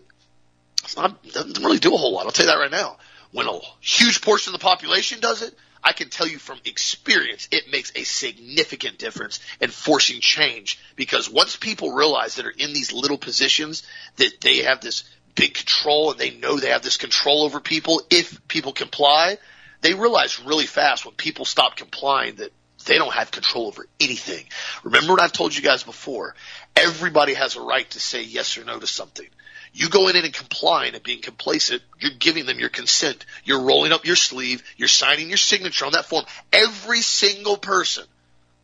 it's 0.83 0.95
not, 0.95 1.19
it 1.25 1.33
doesn't 1.33 1.61
really 1.61 1.79
do 1.79 1.93
a 1.93 1.97
whole 1.97 2.13
lot. 2.13 2.25
I'll 2.25 2.31
tell 2.31 2.45
you 2.45 2.51
that 2.51 2.57
right 2.57 2.71
now. 2.71 2.97
When 3.33 3.47
a 3.47 3.59
huge 3.81 4.21
portion 4.21 4.53
of 4.53 4.59
the 4.59 4.63
population 4.63 5.19
does 5.19 5.41
it, 5.41 5.53
I 5.83 5.91
can 5.91 6.09
tell 6.09 6.27
you 6.27 6.39
from 6.39 6.59
experience, 6.63 7.49
it 7.51 7.69
makes 7.69 7.91
a 7.95 8.03
significant 8.03 8.97
difference 8.97 9.41
in 9.59 9.69
forcing 9.69 10.21
change 10.21 10.79
because 10.95 11.29
once 11.29 11.57
people 11.57 11.91
realize 11.91 12.35
that 12.35 12.45
are 12.45 12.53
in 12.57 12.73
these 12.73 12.93
little 12.93 13.17
positions 13.17 13.83
that 14.15 14.39
they 14.39 14.59
have 14.59 14.79
this 14.79 15.03
big 15.35 15.53
control 15.53 16.11
and 16.11 16.19
they 16.19 16.31
know 16.31 16.57
they 16.57 16.69
have 16.69 16.81
this 16.81 16.97
control 16.97 17.43
over 17.43 17.59
people, 17.59 18.01
if 18.09 18.47
people 18.47 18.71
comply, 18.71 19.37
they 19.81 19.93
realize 19.93 20.39
really 20.39 20.65
fast 20.65 21.05
when 21.05 21.15
people 21.15 21.45
stop 21.45 21.75
complying 21.75 22.35
that 22.35 22.51
they 22.85 22.97
don't 22.97 23.13
have 23.13 23.31
control 23.31 23.67
over 23.67 23.85
anything. 23.99 24.45
Remember 24.83 25.13
what 25.13 25.21
I've 25.21 25.33
told 25.33 25.55
you 25.55 25.61
guys 25.61 25.83
before. 25.83 26.35
Everybody 26.75 27.33
has 27.33 27.55
a 27.55 27.61
right 27.61 27.89
to 27.91 27.99
say 27.99 28.23
yes 28.23 28.57
or 28.57 28.63
no 28.63 28.79
to 28.79 28.87
something. 28.87 29.27
You 29.73 29.89
go 29.89 30.07
in 30.07 30.15
and 30.15 30.33
complying 30.33 30.95
and 30.95 31.03
being 31.03 31.21
complacent, 31.21 31.81
you're 31.99 32.11
giving 32.17 32.45
them 32.45 32.59
your 32.59 32.69
consent. 32.69 33.25
You're 33.43 33.61
rolling 33.61 33.91
up 33.91 34.05
your 34.05 34.15
sleeve. 34.15 34.63
You're 34.77 34.87
signing 34.87 35.27
your 35.27 35.37
signature 35.37 35.85
on 35.85 35.91
that 35.91 36.05
form. 36.05 36.25
Every 36.51 37.01
single 37.01 37.57
person 37.57 38.05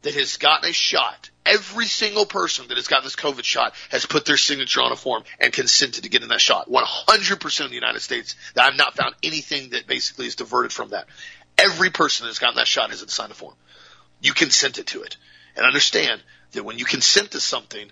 that 0.03 0.13
has 0.13 0.37
gotten 0.37 0.69
a 0.69 0.73
shot, 0.73 1.29
every 1.45 1.85
single 1.85 2.25
person 2.25 2.67
that 2.67 2.77
has 2.77 2.87
gotten 2.87 3.05
this 3.05 3.15
COVID 3.15 3.43
shot 3.43 3.73
has 3.89 4.05
put 4.05 4.25
their 4.25 4.37
signature 4.37 4.81
on 4.81 4.91
a 4.91 4.95
form 4.95 5.23
and 5.39 5.51
consented 5.51 6.03
to 6.03 6.09
getting 6.09 6.29
that 6.29 6.41
shot. 6.41 6.69
100% 6.69 7.63
of 7.63 7.69
the 7.69 7.75
United 7.75 8.01
States, 8.01 8.35
that 8.53 8.65
I've 8.65 8.77
not 8.77 8.95
found 8.95 9.15
anything 9.23 9.71
that 9.71 9.87
basically 9.87 10.27
is 10.27 10.35
diverted 10.35 10.71
from 10.71 10.89
that. 10.89 11.07
Every 11.57 11.89
person 11.89 12.25
that 12.25 12.29
has 12.29 12.39
gotten 12.39 12.55
that 12.55 12.67
shot 12.67 12.89
has 12.91 13.03
signed 13.11 13.31
a 13.31 13.35
form. 13.35 13.55
You 14.21 14.33
consented 14.33 14.87
to 14.87 15.03
it. 15.03 15.17
And 15.55 15.65
understand 15.65 16.21
that 16.51 16.63
when 16.63 16.79
you 16.79 16.85
consent 16.85 17.31
to 17.31 17.39
something, 17.39 17.89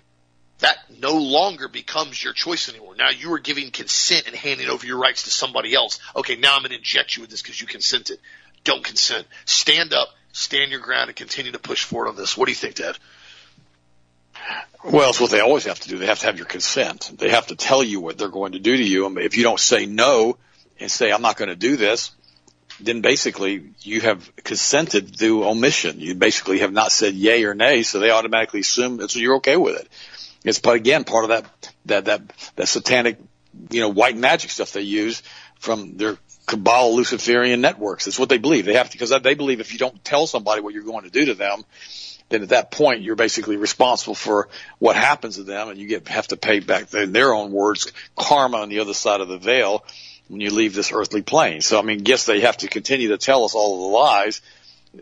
that 0.58 0.76
no 1.00 1.16
longer 1.16 1.68
becomes 1.68 2.22
your 2.22 2.32
choice 2.32 2.68
anymore. 2.68 2.94
Now 2.96 3.10
you 3.10 3.32
are 3.32 3.38
giving 3.38 3.70
consent 3.70 4.26
and 4.26 4.36
handing 4.36 4.68
over 4.68 4.86
your 4.86 4.98
rights 4.98 5.24
to 5.24 5.30
somebody 5.30 5.74
else. 5.74 5.98
Okay, 6.14 6.36
now 6.36 6.54
I'm 6.54 6.62
going 6.62 6.70
to 6.70 6.76
inject 6.76 7.16
you 7.16 7.22
with 7.22 7.30
this 7.30 7.42
because 7.42 7.60
you 7.60 7.66
consented. 7.66 8.18
Don't 8.64 8.84
consent. 8.84 9.26
Stand 9.44 9.92
up, 9.92 10.08
stand 10.32 10.70
your 10.70 10.80
ground, 10.80 11.08
and 11.08 11.16
continue 11.16 11.52
to 11.52 11.58
push 11.58 11.84
forward 11.84 12.08
on 12.08 12.16
this. 12.16 12.36
What 12.36 12.46
do 12.46 12.52
you 12.52 12.56
think, 12.56 12.76
Dad? 12.76 12.98
Well, 14.84 15.10
it's 15.10 15.20
what 15.20 15.30
they 15.30 15.40
always 15.40 15.64
have 15.66 15.78
to 15.80 15.88
do. 15.88 15.98
They 15.98 16.06
have 16.06 16.18
to 16.20 16.26
have 16.26 16.38
your 16.38 16.46
consent. 16.46 17.12
They 17.16 17.30
have 17.30 17.46
to 17.48 17.56
tell 17.56 17.84
you 17.84 18.00
what 18.00 18.18
they're 18.18 18.28
going 18.28 18.52
to 18.52 18.58
do 18.58 18.76
to 18.76 18.82
you. 18.82 19.06
And 19.06 19.16
if 19.18 19.36
you 19.36 19.44
don't 19.44 19.60
say 19.60 19.86
no 19.86 20.36
and 20.80 20.90
say, 20.90 21.12
I'm 21.12 21.22
not 21.22 21.36
going 21.36 21.50
to 21.50 21.56
do 21.56 21.76
this, 21.76 22.10
then 22.80 23.00
basically 23.00 23.70
you 23.82 24.00
have 24.00 24.34
consented 24.36 25.16
through 25.16 25.44
omission. 25.44 26.00
You 26.00 26.16
basically 26.16 26.60
have 26.60 26.72
not 26.72 26.90
said 26.90 27.14
yay 27.14 27.44
or 27.44 27.54
nay, 27.54 27.82
so 27.82 28.00
they 28.00 28.10
automatically 28.10 28.60
assume 28.60 28.96
that 28.96 29.14
you're 29.14 29.36
okay 29.36 29.56
with 29.56 29.76
it. 29.76 29.88
It's 30.44 30.58
but 30.58 30.74
again 30.74 31.04
part 31.04 31.24
of 31.24 31.28
that 31.30 31.72
that 31.86 32.04
that 32.06 32.52
that 32.56 32.66
satanic 32.66 33.18
you 33.70 33.80
know 33.80 33.90
white 33.90 34.16
magic 34.16 34.50
stuff 34.50 34.72
they 34.72 34.80
use 34.80 35.22
from 35.60 35.96
their 35.96 36.16
cabal 36.52 36.94
Luciferian 36.94 37.62
networks. 37.62 38.04
That's 38.04 38.18
what 38.18 38.28
they 38.28 38.36
believe. 38.36 38.66
They 38.66 38.74
have 38.74 38.90
to 38.90 38.92
because 38.92 39.08
they 39.22 39.34
believe 39.34 39.60
if 39.60 39.72
you 39.72 39.78
don't 39.78 40.04
tell 40.04 40.26
somebody 40.26 40.60
what 40.60 40.74
you're 40.74 40.82
going 40.82 41.04
to 41.04 41.10
do 41.10 41.24
to 41.26 41.34
them, 41.34 41.64
then 42.28 42.42
at 42.42 42.50
that 42.50 42.70
point 42.70 43.00
you're 43.00 43.16
basically 43.16 43.56
responsible 43.56 44.14
for 44.14 44.48
what 44.78 44.94
happens 44.94 45.36
to 45.36 45.44
them, 45.44 45.70
and 45.70 45.78
you 45.78 45.86
get 45.86 46.08
have 46.08 46.28
to 46.28 46.36
pay 46.36 46.60
back 46.60 46.92
in 46.92 47.12
their 47.12 47.32
own 47.32 47.52
words 47.52 47.90
karma 48.16 48.58
on 48.58 48.68
the 48.68 48.80
other 48.80 48.92
side 48.92 49.22
of 49.22 49.28
the 49.28 49.38
veil 49.38 49.82
when 50.28 50.42
you 50.42 50.50
leave 50.50 50.74
this 50.74 50.92
earthly 50.92 51.22
plane. 51.22 51.62
So 51.62 51.78
I 51.78 51.82
mean, 51.82 52.02
yes, 52.04 52.26
they 52.26 52.40
have 52.40 52.58
to 52.58 52.68
continue 52.68 53.08
to 53.08 53.18
tell 53.18 53.44
us 53.44 53.54
all 53.54 53.74
of 53.74 53.80
the 53.80 53.96
lies, 53.98 54.42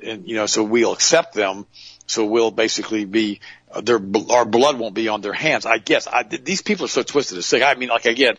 and 0.05 0.29
you 0.29 0.37
know, 0.37 0.47
so 0.47 0.63
we'll 0.63 0.93
accept 0.93 1.35
them. 1.35 1.67
So 2.07 2.27
we'll 2.27 2.53
basically 2.53 3.07
be 3.07 3.41
uh, 3.73 3.81
their 3.81 4.01
our 4.31 4.45
blood 4.45 4.79
won't 4.79 4.95
be 4.95 5.09
on 5.09 5.21
their 5.21 5.33
hands. 5.33 5.67
I 5.67 5.79
guess 5.79 6.07
I, 6.07 6.23
these 6.23 6.63
people 6.63 6.85
are 6.85 6.89
so 6.89 7.03
twisted 7.03 7.39
and 7.39 7.45
sick. 7.45 7.65
I 7.65 7.75
mean, 7.75 7.89
like 7.89 8.07
again, 8.07 8.37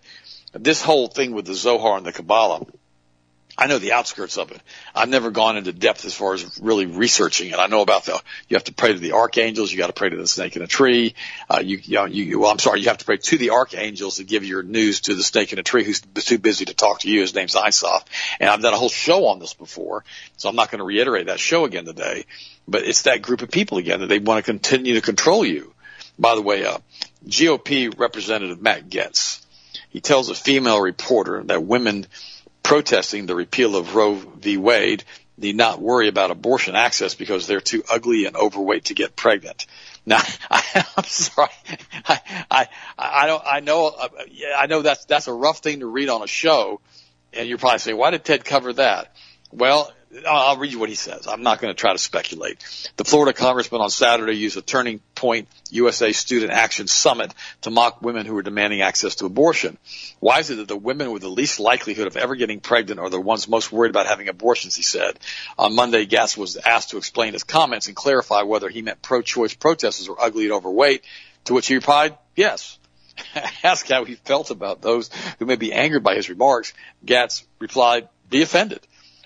this 0.53 0.81
whole 0.81 1.07
thing 1.07 1.33
with 1.33 1.45
the 1.45 1.53
Zohar 1.53 1.97
and 1.97 2.05
the 2.05 2.13
Kabbalah. 2.13 2.65
I 3.57 3.67
know 3.67 3.77
the 3.77 3.91
outskirts 3.91 4.37
of 4.37 4.51
it. 4.51 4.61
I've 4.95 5.09
never 5.09 5.29
gone 5.29 5.57
into 5.57 5.73
depth 5.73 6.05
as 6.05 6.13
far 6.13 6.33
as 6.33 6.59
really 6.59 6.85
researching 6.85 7.51
it. 7.51 7.59
I 7.59 7.67
know 7.67 7.81
about 7.81 8.05
the 8.05 8.21
you 8.47 8.55
have 8.55 8.63
to 8.65 8.73
pray 8.73 8.93
to 8.93 8.99
the 8.99 9.11
archangels, 9.13 9.71
you 9.71 9.77
got 9.77 9.87
to 9.87 9.93
pray 9.93 10.09
to 10.09 10.15
the 10.15 10.27
snake 10.27 10.55
in 10.55 10.61
a 10.61 10.67
tree. 10.67 11.15
Uh, 11.49 11.61
you, 11.63 11.77
you 11.77 11.95
know, 11.95 12.05
you 12.05 12.39
well, 12.39 12.51
I'm 12.51 12.59
sorry, 12.59 12.81
you 12.81 12.87
have 12.87 12.97
to 12.99 13.05
pray 13.05 13.17
to 13.17 13.37
the 13.37 13.51
archangels 13.51 14.17
to 14.17 14.23
give 14.23 14.43
your 14.43 14.63
news 14.63 15.01
to 15.01 15.15
the 15.15 15.23
snake 15.23 15.53
in 15.53 15.59
a 15.59 15.63
tree 15.63 15.83
who's 15.83 16.01
too 16.01 16.37
busy 16.37 16.65
to 16.65 16.73
talk 16.73 17.01
to 17.01 17.09
you. 17.09 17.21
His 17.21 17.35
name's 17.35 17.55
Isoth, 17.55 18.05
and 18.39 18.49
I've 18.49 18.61
done 18.61 18.73
a 18.73 18.77
whole 18.77 18.89
show 18.89 19.27
on 19.27 19.39
this 19.39 19.53
before, 19.53 20.03
so 20.37 20.49
I'm 20.49 20.55
not 20.55 20.71
going 20.71 20.79
to 20.79 20.85
reiterate 20.85 21.27
that 21.27 21.39
show 21.39 21.65
again 21.65 21.85
today. 21.85 22.25
But 22.67 22.83
it's 22.83 23.03
that 23.03 23.21
group 23.21 23.41
of 23.41 23.51
people 23.51 23.77
again 23.77 23.99
that 23.99 24.07
they 24.07 24.19
want 24.19 24.43
to 24.43 24.49
continue 24.49 24.95
to 24.95 25.01
control 25.01 25.45
you. 25.45 25.73
By 26.17 26.35
the 26.35 26.41
way, 26.41 26.65
uh, 26.65 26.77
GOP 27.25 27.97
Representative 27.97 28.61
Matt 28.61 28.89
Gaetz, 28.89 29.43
he 29.89 29.99
tells 29.99 30.29
a 30.29 30.35
female 30.35 30.79
reporter 30.79 31.43
that 31.43 31.63
women 31.63 32.05
protesting 32.71 33.25
the 33.25 33.35
repeal 33.35 33.75
of 33.75 33.95
Roe 33.95 34.13
v. 34.13 34.55
Wade 34.55 35.03
need 35.37 35.57
not 35.57 35.81
worry 35.81 36.07
about 36.07 36.31
abortion 36.31 36.73
access 36.73 37.15
because 37.15 37.45
they're 37.45 37.59
too 37.59 37.83
ugly 37.91 38.23
and 38.25 38.37
overweight 38.37 38.85
to 38.85 38.93
get 38.93 39.13
pregnant. 39.13 39.65
Now, 40.05 40.21
I, 40.49 40.85
I'm 40.97 41.03
sorry, 41.03 41.49
I, 42.05 42.21
I, 42.49 42.69
I 42.97 43.27
don't, 43.27 43.43
I 43.45 43.59
know, 43.59 43.87
uh, 43.87 44.07
I 44.57 44.67
know 44.67 44.83
that's 44.83 45.03
that's 45.03 45.27
a 45.27 45.33
rough 45.33 45.57
thing 45.57 45.81
to 45.81 45.85
read 45.85 46.07
on 46.07 46.21
a 46.21 46.27
show, 46.27 46.79
and 47.33 47.45
you're 47.49 47.57
probably 47.57 47.79
saying, 47.79 47.97
why 47.97 48.11
did 48.11 48.23
Ted 48.23 48.45
cover 48.45 48.71
that? 48.71 49.13
Well, 49.51 49.91
I'll 50.27 50.57
read 50.57 50.71
you 50.71 50.79
what 50.79 50.89
he 50.89 50.95
says. 50.95 51.27
I'm 51.27 51.43
not 51.43 51.61
going 51.61 51.73
to 51.73 51.79
try 51.79 51.93
to 51.93 51.97
speculate. 51.97 52.57
The 52.97 53.05
Florida 53.05 53.33
congressman 53.33 53.81
on 53.81 53.89
Saturday 53.89 54.33
used 54.33 54.57
a 54.57 54.61
Turning 54.61 54.99
Point 55.15 55.47
USA 55.69 56.11
Student 56.11 56.51
Action 56.51 56.87
Summit 56.87 57.33
to 57.61 57.69
mock 57.69 58.01
women 58.01 58.25
who 58.25 58.37
are 58.37 58.41
demanding 58.41 58.81
access 58.81 59.15
to 59.15 59.25
abortion. 59.25 59.77
Why 60.19 60.39
is 60.39 60.49
it 60.49 60.55
that 60.55 60.67
the 60.67 60.75
women 60.75 61.11
with 61.11 61.21
the 61.21 61.29
least 61.29 61.59
likelihood 61.59 62.07
of 62.07 62.17
ever 62.17 62.35
getting 62.35 62.59
pregnant 62.59 62.99
are 62.99 63.09
the 63.09 63.21
ones 63.21 63.47
most 63.47 63.71
worried 63.71 63.89
about 63.89 64.07
having 64.07 64.27
abortions, 64.27 64.75
he 64.75 64.83
said. 64.83 65.17
On 65.57 65.75
Monday, 65.75 66.05
Gaetz 66.05 66.37
was 66.37 66.57
asked 66.57 66.89
to 66.89 66.97
explain 66.97 67.33
his 67.33 67.43
comments 67.43 67.87
and 67.87 67.95
clarify 67.95 68.41
whether 68.41 68.67
he 68.67 68.81
meant 68.81 69.01
pro-choice 69.01 69.53
protesters 69.53 70.09
were 70.09 70.21
ugly 70.21 70.43
and 70.43 70.53
overweight, 70.53 71.03
to 71.45 71.53
which 71.53 71.67
he 71.67 71.75
replied, 71.75 72.17
yes. 72.35 72.77
Asked 73.63 73.89
how 73.89 74.03
he 74.03 74.15
felt 74.15 74.51
about 74.51 74.81
those 74.81 75.09
who 75.39 75.45
may 75.45 75.55
be 75.55 75.73
angered 75.73 76.03
by 76.03 76.15
his 76.15 76.29
remarks, 76.29 76.73
Gaetz 77.05 77.43
replied, 77.59 78.09
be 78.29 78.41
offended. 78.41 78.81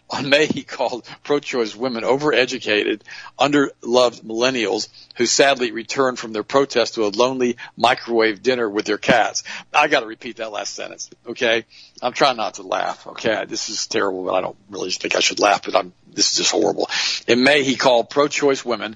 On 0.10 0.30
May, 0.30 0.46
he 0.46 0.64
called 0.64 1.08
pro-choice 1.24 1.76
women 1.76 2.04
overeducated, 2.04 3.02
underloved 3.40 4.22
millennials 4.22 4.88
who 5.16 5.26
sadly 5.26 5.72
returned 5.72 6.20
from 6.20 6.32
their 6.32 6.44
protest 6.44 6.94
to 6.94 7.06
a 7.06 7.10
lonely 7.10 7.58
microwave 7.76 8.44
dinner 8.44 8.70
with 8.70 8.86
their 8.86 9.00
cats. 9.00 9.44
I 9.74 9.88
got 9.88 10.02
to 10.02 10.06
repeat 10.06 10.38
that 10.38 10.52
last 10.52 10.76
sentence. 10.76 11.10
Okay, 11.28 11.66
I'm 12.04 12.14
trying 12.14 12.38
not 12.38 12.56
to 12.56 12.64
laugh. 12.64 13.08
Okay, 13.08 13.46
this 13.46 13.70
is 13.70 13.88
terrible, 13.88 14.26
but 14.26 14.36
I 14.36 14.42
don't 14.42 14.58
really 14.70 14.92
think 14.92 15.16
I 15.16 15.22
should 15.22 15.40
laugh. 15.40 15.64
But 15.64 15.76
I'm 15.76 15.94
this 16.14 16.32
is 16.32 16.38
just 16.38 16.52
horrible. 16.52 16.90
In 17.28 17.44
May, 17.44 17.64
he 17.64 17.76
called 17.76 18.10
pro-choice 18.10 18.64
women 18.64 18.96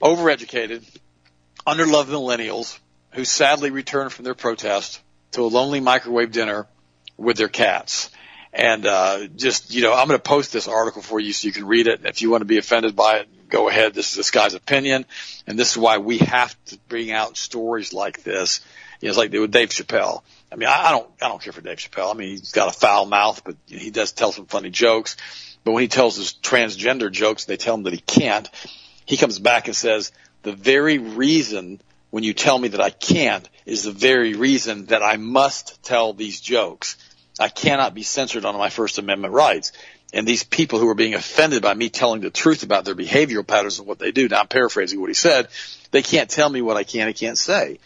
overeducated, 0.00 0.84
underloved 1.66 2.06
millennials 2.06 2.78
who 3.12 3.24
sadly 3.24 3.70
returned 3.70 4.12
from 4.12 4.24
their 4.24 4.34
protest 4.34 5.00
to 5.32 5.42
a 5.42 5.48
lonely 5.48 5.80
microwave 5.80 6.32
dinner 6.32 6.66
with 7.16 7.36
their 7.36 7.48
cats. 7.48 8.10
And 8.54 8.86
uh, 8.86 9.26
just 9.34 9.74
you 9.74 9.82
know, 9.82 9.92
I'm 9.92 10.06
going 10.06 10.18
to 10.18 10.22
post 10.22 10.52
this 10.52 10.68
article 10.68 11.02
for 11.02 11.18
you 11.18 11.32
so 11.32 11.46
you 11.46 11.52
can 11.52 11.66
read 11.66 11.88
it. 11.88 12.02
If 12.04 12.22
you 12.22 12.30
want 12.30 12.42
to 12.42 12.46
be 12.46 12.58
offended 12.58 12.94
by 12.94 13.18
it, 13.18 13.48
go 13.48 13.68
ahead. 13.68 13.94
This 13.94 14.10
is 14.10 14.16
this 14.16 14.30
guy's 14.30 14.54
opinion, 14.54 15.06
and 15.46 15.58
this 15.58 15.72
is 15.72 15.76
why 15.76 15.98
we 15.98 16.18
have 16.18 16.56
to 16.66 16.78
bring 16.88 17.10
out 17.10 17.36
stories 17.36 17.92
like 17.92 18.22
this. 18.22 18.60
You 19.00 19.08
know, 19.08 19.10
it's 19.10 19.18
like 19.18 19.32
with 19.32 19.50
Dave 19.50 19.70
Chappelle. 19.70 20.22
I 20.52 20.56
mean, 20.56 20.68
I, 20.68 20.86
I 20.86 20.90
don't, 20.92 21.10
I 21.20 21.28
don't 21.28 21.42
care 21.42 21.52
for 21.52 21.62
Dave 21.62 21.78
Chappelle. 21.78 22.14
I 22.14 22.16
mean, 22.16 22.28
he's 22.28 22.52
got 22.52 22.68
a 22.68 22.78
foul 22.78 23.06
mouth, 23.06 23.42
but 23.44 23.56
he 23.66 23.90
does 23.90 24.12
tell 24.12 24.30
some 24.30 24.46
funny 24.46 24.70
jokes. 24.70 25.16
But 25.64 25.72
when 25.72 25.82
he 25.82 25.88
tells 25.88 26.16
his 26.16 26.32
transgender 26.32 27.10
jokes, 27.10 27.46
they 27.46 27.56
tell 27.56 27.74
him 27.74 27.82
that 27.84 27.92
he 27.92 27.98
can't. 27.98 28.48
He 29.04 29.16
comes 29.16 29.38
back 29.38 29.66
and 29.66 29.74
says, 29.74 30.12
the 30.42 30.52
very 30.52 30.98
reason 30.98 31.80
when 32.10 32.22
you 32.22 32.34
tell 32.34 32.58
me 32.58 32.68
that 32.68 32.80
I 32.80 32.90
can't 32.90 33.48
is 33.66 33.82
the 33.82 33.90
very 33.90 34.34
reason 34.34 34.86
that 34.86 35.02
I 35.02 35.16
must 35.16 35.82
tell 35.82 36.12
these 36.12 36.40
jokes. 36.40 36.96
I 37.38 37.48
cannot 37.48 37.94
be 37.94 38.02
censored 38.02 38.44
on 38.44 38.56
my 38.56 38.70
First 38.70 38.98
Amendment 38.98 39.34
rights. 39.34 39.72
And 40.12 40.28
these 40.28 40.44
people 40.44 40.78
who 40.78 40.88
are 40.88 40.94
being 40.94 41.14
offended 41.14 41.62
by 41.62 41.74
me 41.74 41.88
telling 41.90 42.20
the 42.20 42.30
truth 42.30 42.62
about 42.62 42.84
their 42.84 42.94
behavioral 42.94 43.46
patterns 43.46 43.78
and 43.78 43.88
what 43.88 43.98
they 43.98 44.12
do, 44.12 44.28
now 44.28 44.40
I'm 44.40 44.48
paraphrasing 44.48 45.00
what 45.00 45.10
he 45.10 45.14
said, 45.14 45.48
they 45.90 46.02
can't 46.02 46.30
tell 46.30 46.48
me 46.48 46.62
what 46.62 46.76
I 46.76 46.84
can 46.84 47.08
and 47.08 47.16
can't 47.16 47.38
say. 47.38 47.80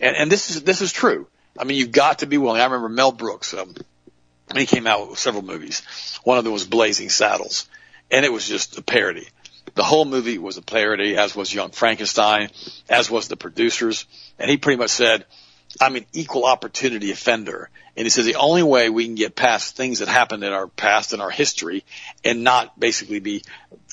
And, 0.00 0.16
and 0.16 0.30
this 0.30 0.50
is, 0.50 0.62
this 0.62 0.80
is 0.80 0.92
true. 0.92 1.26
I 1.58 1.64
mean, 1.64 1.78
you've 1.78 1.92
got 1.92 2.20
to 2.20 2.26
be 2.26 2.38
willing. 2.38 2.60
I 2.60 2.64
remember 2.64 2.88
Mel 2.88 3.12
Brooks, 3.12 3.52
um, 3.52 3.74
he 4.54 4.66
came 4.66 4.86
out 4.86 5.10
with 5.10 5.18
several 5.18 5.42
movies. 5.42 5.82
One 6.22 6.38
of 6.38 6.44
them 6.44 6.52
was 6.52 6.64
Blazing 6.64 7.10
Saddles. 7.10 7.68
And 8.10 8.24
it 8.24 8.32
was 8.32 8.46
just 8.46 8.78
a 8.78 8.82
parody. 8.82 9.28
The 9.74 9.82
whole 9.82 10.04
movie 10.04 10.38
was 10.38 10.58
a 10.58 10.62
parody, 10.62 11.16
as 11.16 11.34
was 11.34 11.52
Young 11.52 11.70
Frankenstein, 11.70 12.50
as 12.88 13.10
was 13.10 13.28
the 13.28 13.36
producers. 13.36 14.06
And 14.38 14.50
he 14.50 14.56
pretty 14.56 14.78
much 14.78 14.90
said, 14.90 15.24
I'm 15.80 15.96
an 15.96 16.04
equal 16.12 16.44
opportunity 16.44 17.10
offender. 17.10 17.70
And 17.96 18.06
he 18.06 18.10
says 18.10 18.24
the 18.24 18.36
only 18.36 18.62
way 18.62 18.88
we 18.88 19.04
can 19.04 19.16
get 19.16 19.36
past 19.36 19.76
things 19.76 19.98
that 19.98 20.08
happened 20.08 20.44
in 20.44 20.52
our 20.52 20.66
past 20.66 21.12
and 21.12 21.20
our 21.20 21.30
history 21.30 21.84
and 22.24 22.42
not 22.42 22.78
basically 22.78 23.20
be 23.20 23.42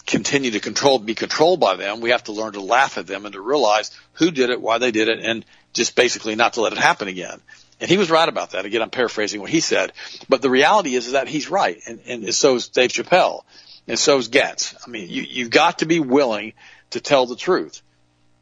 continue 0.05 0.51
to 0.51 0.59
control, 0.59 0.97
be 0.99 1.15
controlled 1.15 1.59
by 1.59 1.75
them, 1.75 2.01
we 2.01 2.09
have 2.09 2.23
to 2.23 2.31
learn 2.31 2.53
to 2.53 2.61
laugh 2.61 2.97
at 2.97 3.05
them 3.05 3.25
and 3.25 3.33
to 3.33 3.41
realize 3.41 3.91
who 4.13 4.31
did 4.31 4.49
it, 4.49 4.59
why 4.59 4.77
they 4.77 4.91
did 4.91 5.07
it, 5.07 5.19
and 5.19 5.45
just 5.73 5.95
basically 5.95 6.35
not 6.35 6.53
to 6.53 6.61
let 6.61 6.71
it 6.71 6.79
happen 6.79 7.07
again. 7.07 7.39
And 7.79 7.89
he 7.89 7.97
was 7.97 8.09
right 8.09 8.27
about 8.27 8.51
that. 8.51 8.65
Again, 8.65 8.81
I'm 8.81 8.89
paraphrasing 8.89 9.39
what 9.39 9.49
he 9.51 9.59
said, 9.59 9.93
but 10.27 10.41
the 10.41 10.49
reality 10.49 10.95
is, 10.95 11.05
is 11.05 11.13
that 11.13 11.27
he's 11.27 11.49
right, 11.49 11.79
and, 11.87 11.99
and 12.07 12.33
so 12.33 12.55
is 12.55 12.69
Dave 12.69 12.91
Chappelle. 12.91 13.43
and 13.87 13.99
so's 13.99 14.29
Gaetz. 14.29 14.75
I 14.85 14.89
mean, 14.89 15.09
you, 15.09 15.23
you've 15.23 15.49
got 15.49 15.79
to 15.79 15.85
be 15.85 15.99
willing 15.99 16.53
to 16.91 16.99
tell 16.99 17.25
the 17.25 17.35
truth. 17.35 17.81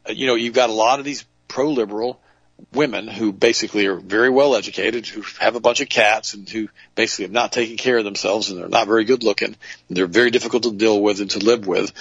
Uh, 0.08 0.12
you 0.12 0.26
know, 0.26 0.34
you've 0.34 0.54
got 0.54 0.70
a 0.70 0.72
lot 0.74 0.98
of 0.98 1.04
these 1.04 1.24
pro-liberal 1.48 2.20
women 2.72 3.08
who 3.08 3.32
basically 3.32 3.86
are 3.86 3.96
very 3.96 4.30
well 4.30 4.54
educated, 4.54 5.06
who 5.06 5.22
have 5.40 5.54
a 5.54 5.60
bunch 5.60 5.80
of 5.80 5.88
cats 5.88 6.34
and 6.34 6.48
who 6.48 6.68
basically 6.94 7.24
have 7.24 7.32
not 7.32 7.52
taken 7.52 7.76
care 7.76 7.98
of 7.98 8.04
themselves 8.04 8.50
and 8.50 8.60
they're 8.60 8.68
not 8.68 8.86
very 8.86 9.04
good 9.04 9.22
looking. 9.22 9.56
They're 9.88 10.06
very 10.06 10.30
difficult 10.30 10.64
to 10.64 10.72
deal 10.72 11.00
with 11.00 11.20
and 11.20 11.30
to 11.30 11.38
live 11.38 11.66
with. 11.66 11.92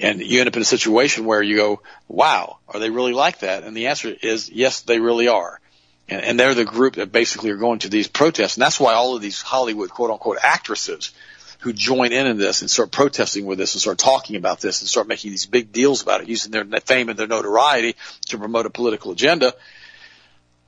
And 0.00 0.20
you 0.20 0.40
end 0.40 0.48
up 0.48 0.56
in 0.56 0.62
a 0.62 0.66
situation 0.66 1.24
where 1.24 1.42
you 1.42 1.56
go, 1.56 1.82
wow, 2.08 2.58
are 2.68 2.80
they 2.80 2.90
really 2.90 3.12
like 3.12 3.40
that? 3.40 3.64
And 3.64 3.76
the 3.76 3.86
answer 3.86 4.14
is 4.22 4.50
yes, 4.50 4.82
they 4.82 5.00
really 5.00 5.28
are. 5.28 5.60
And, 6.08 6.22
and 6.22 6.40
they're 6.40 6.54
the 6.54 6.64
group 6.64 6.94
that 6.94 7.12
basically 7.12 7.50
are 7.50 7.56
going 7.56 7.80
to 7.80 7.88
these 7.88 8.08
protests. 8.08 8.56
And 8.56 8.62
that's 8.62 8.80
why 8.80 8.94
all 8.94 9.16
of 9.16 9.22
these 9.22 9.42
Hollywood 9.42 9.90
quote 9.90 10.10
unquote 10.10 10.38
actresses 10.42 11.12
who 11.60 11.72
join 11.72 12.12
in 12.12 12.26
in 12.26 12.36
this 12.36 12.60
and 12.60 12.70
start 12.70 12.90
protesting 12.90 13.46
with 13.46 13.58
this 13.58 13.74
and 13.74 13.80
start 13.80 13.98
talking 13.98 14.36
about 14.36 14.60
this 14.60 14.82
and 14.82 14.88
start 14.88 15.08
making 15.08 15.30
these 15.30 15.46
big 15.46 15.72
deals 15.72 16.02
about 16.02 16.20
it, 16.20 16.28
using 16.28 16.52
their 16.52 16.64
fame 16.80 17.08
and 17.08 17.18
their 17.18 17.26
notoriety 17.26 17.96
to 18.26 18.38
promote 18.38 18.66
a 18.66 18.70
political 18.70 19.12
agenda. 19.12 19.54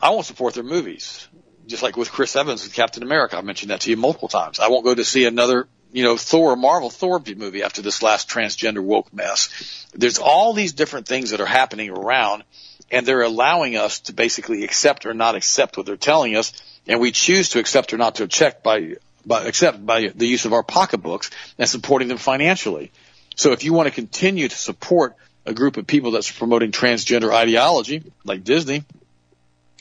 I 0.01 0.11
won't 0.11 0.27
support 0.27 0.55
their 0.55 0.65
movies. 0.65 1.29
Just 1.67 1.83
like 1.83 1.97
with 1.97 2.11
Chris 2.11 2.35
Evans 2.35 2.65
with 2.65 2.73
Captain 2.73 3.03
America. 3.03 3.37
I've 3.37 3.45
mentioned 3.45 3.71
that 3.71 3.83
to 3.83 3.91
you 3.91 3.97
multiple 3.97 4.29
times. 4.29 4.59
I 4.59 4.69
won't 4.69 4.85
go 4.85 4.95
to 4.95 5.05
see 5.05 5.27
another 5.27 5.69
you 5.93 6.03
know, 6.03 6.17
Thor, 6.17 6.57
Marvel 6.57 6.91
Thor 6.91 7.23
movie 7.37 7.63
after 7.63 7.83
this 7.83 8.03
last 8.03 8.29
transgender 8.29 8.83
woke 8.83 9.13
mess. 9.13 9.87
There's 9.95 10.19
all 10.19 10.53
these 10.53 10.73
different 10.73 11.09
things 11.09 11.31
that 11.31 11.41
are 11.41 11.47
happening 11.47 11.91
around 11.91 12.45
and 12.91 13.07
they're 13.07 13.23
allowing 13.23 13.77
us 13.77 14.01
to 14.01 14.13
basically 14.13 14.65
accept 14.65 15.07
or 15.07 15.15
not 15.15 15.35
accept 15.35 15.77
what 15.77 15.87
they're 15.87 15.97
telling 15.97 16.37
us. 16.37 16.53
And 16.87 17.01
we 17.01 17.11
choose 17.11 17.51
to 17.51 17.59
accept 17.59 17.93
or 17.93 17.99
not 17.99 18.17
to 18.17 18.23
accept 18.23 18.63
by, 18.63 18.97
by, 19.27 19.45
accept 19.45 19.85
by 19.85 20.09
the 20.09 20.27
use 20.27 20.45
of 20.45 20.53
our 20.53 20.63
pocketbooks 20.63 21.31
and 21.59 21.69
supporting 21.69 22.09
them 22.09 22.19
financially. 22.19 22.93
So 23.37 23.53
if 23.53 23.65
you 23.65 23.73
want 23.73 23.89
to 23.89 23.95
continue 23.95 24.49
to 24.49 24.57
support 24.57 25.17
a 25.45 25.55
group 25.55 25.77
of 25.77 25.87
people 25.87 26.13
that's 26.13 26.31
promoting 26.31 26.73
transgender 26.73 27.33
ideology, 27.33 28.03
like 28.25 28.45
Disney, 28.45 28.85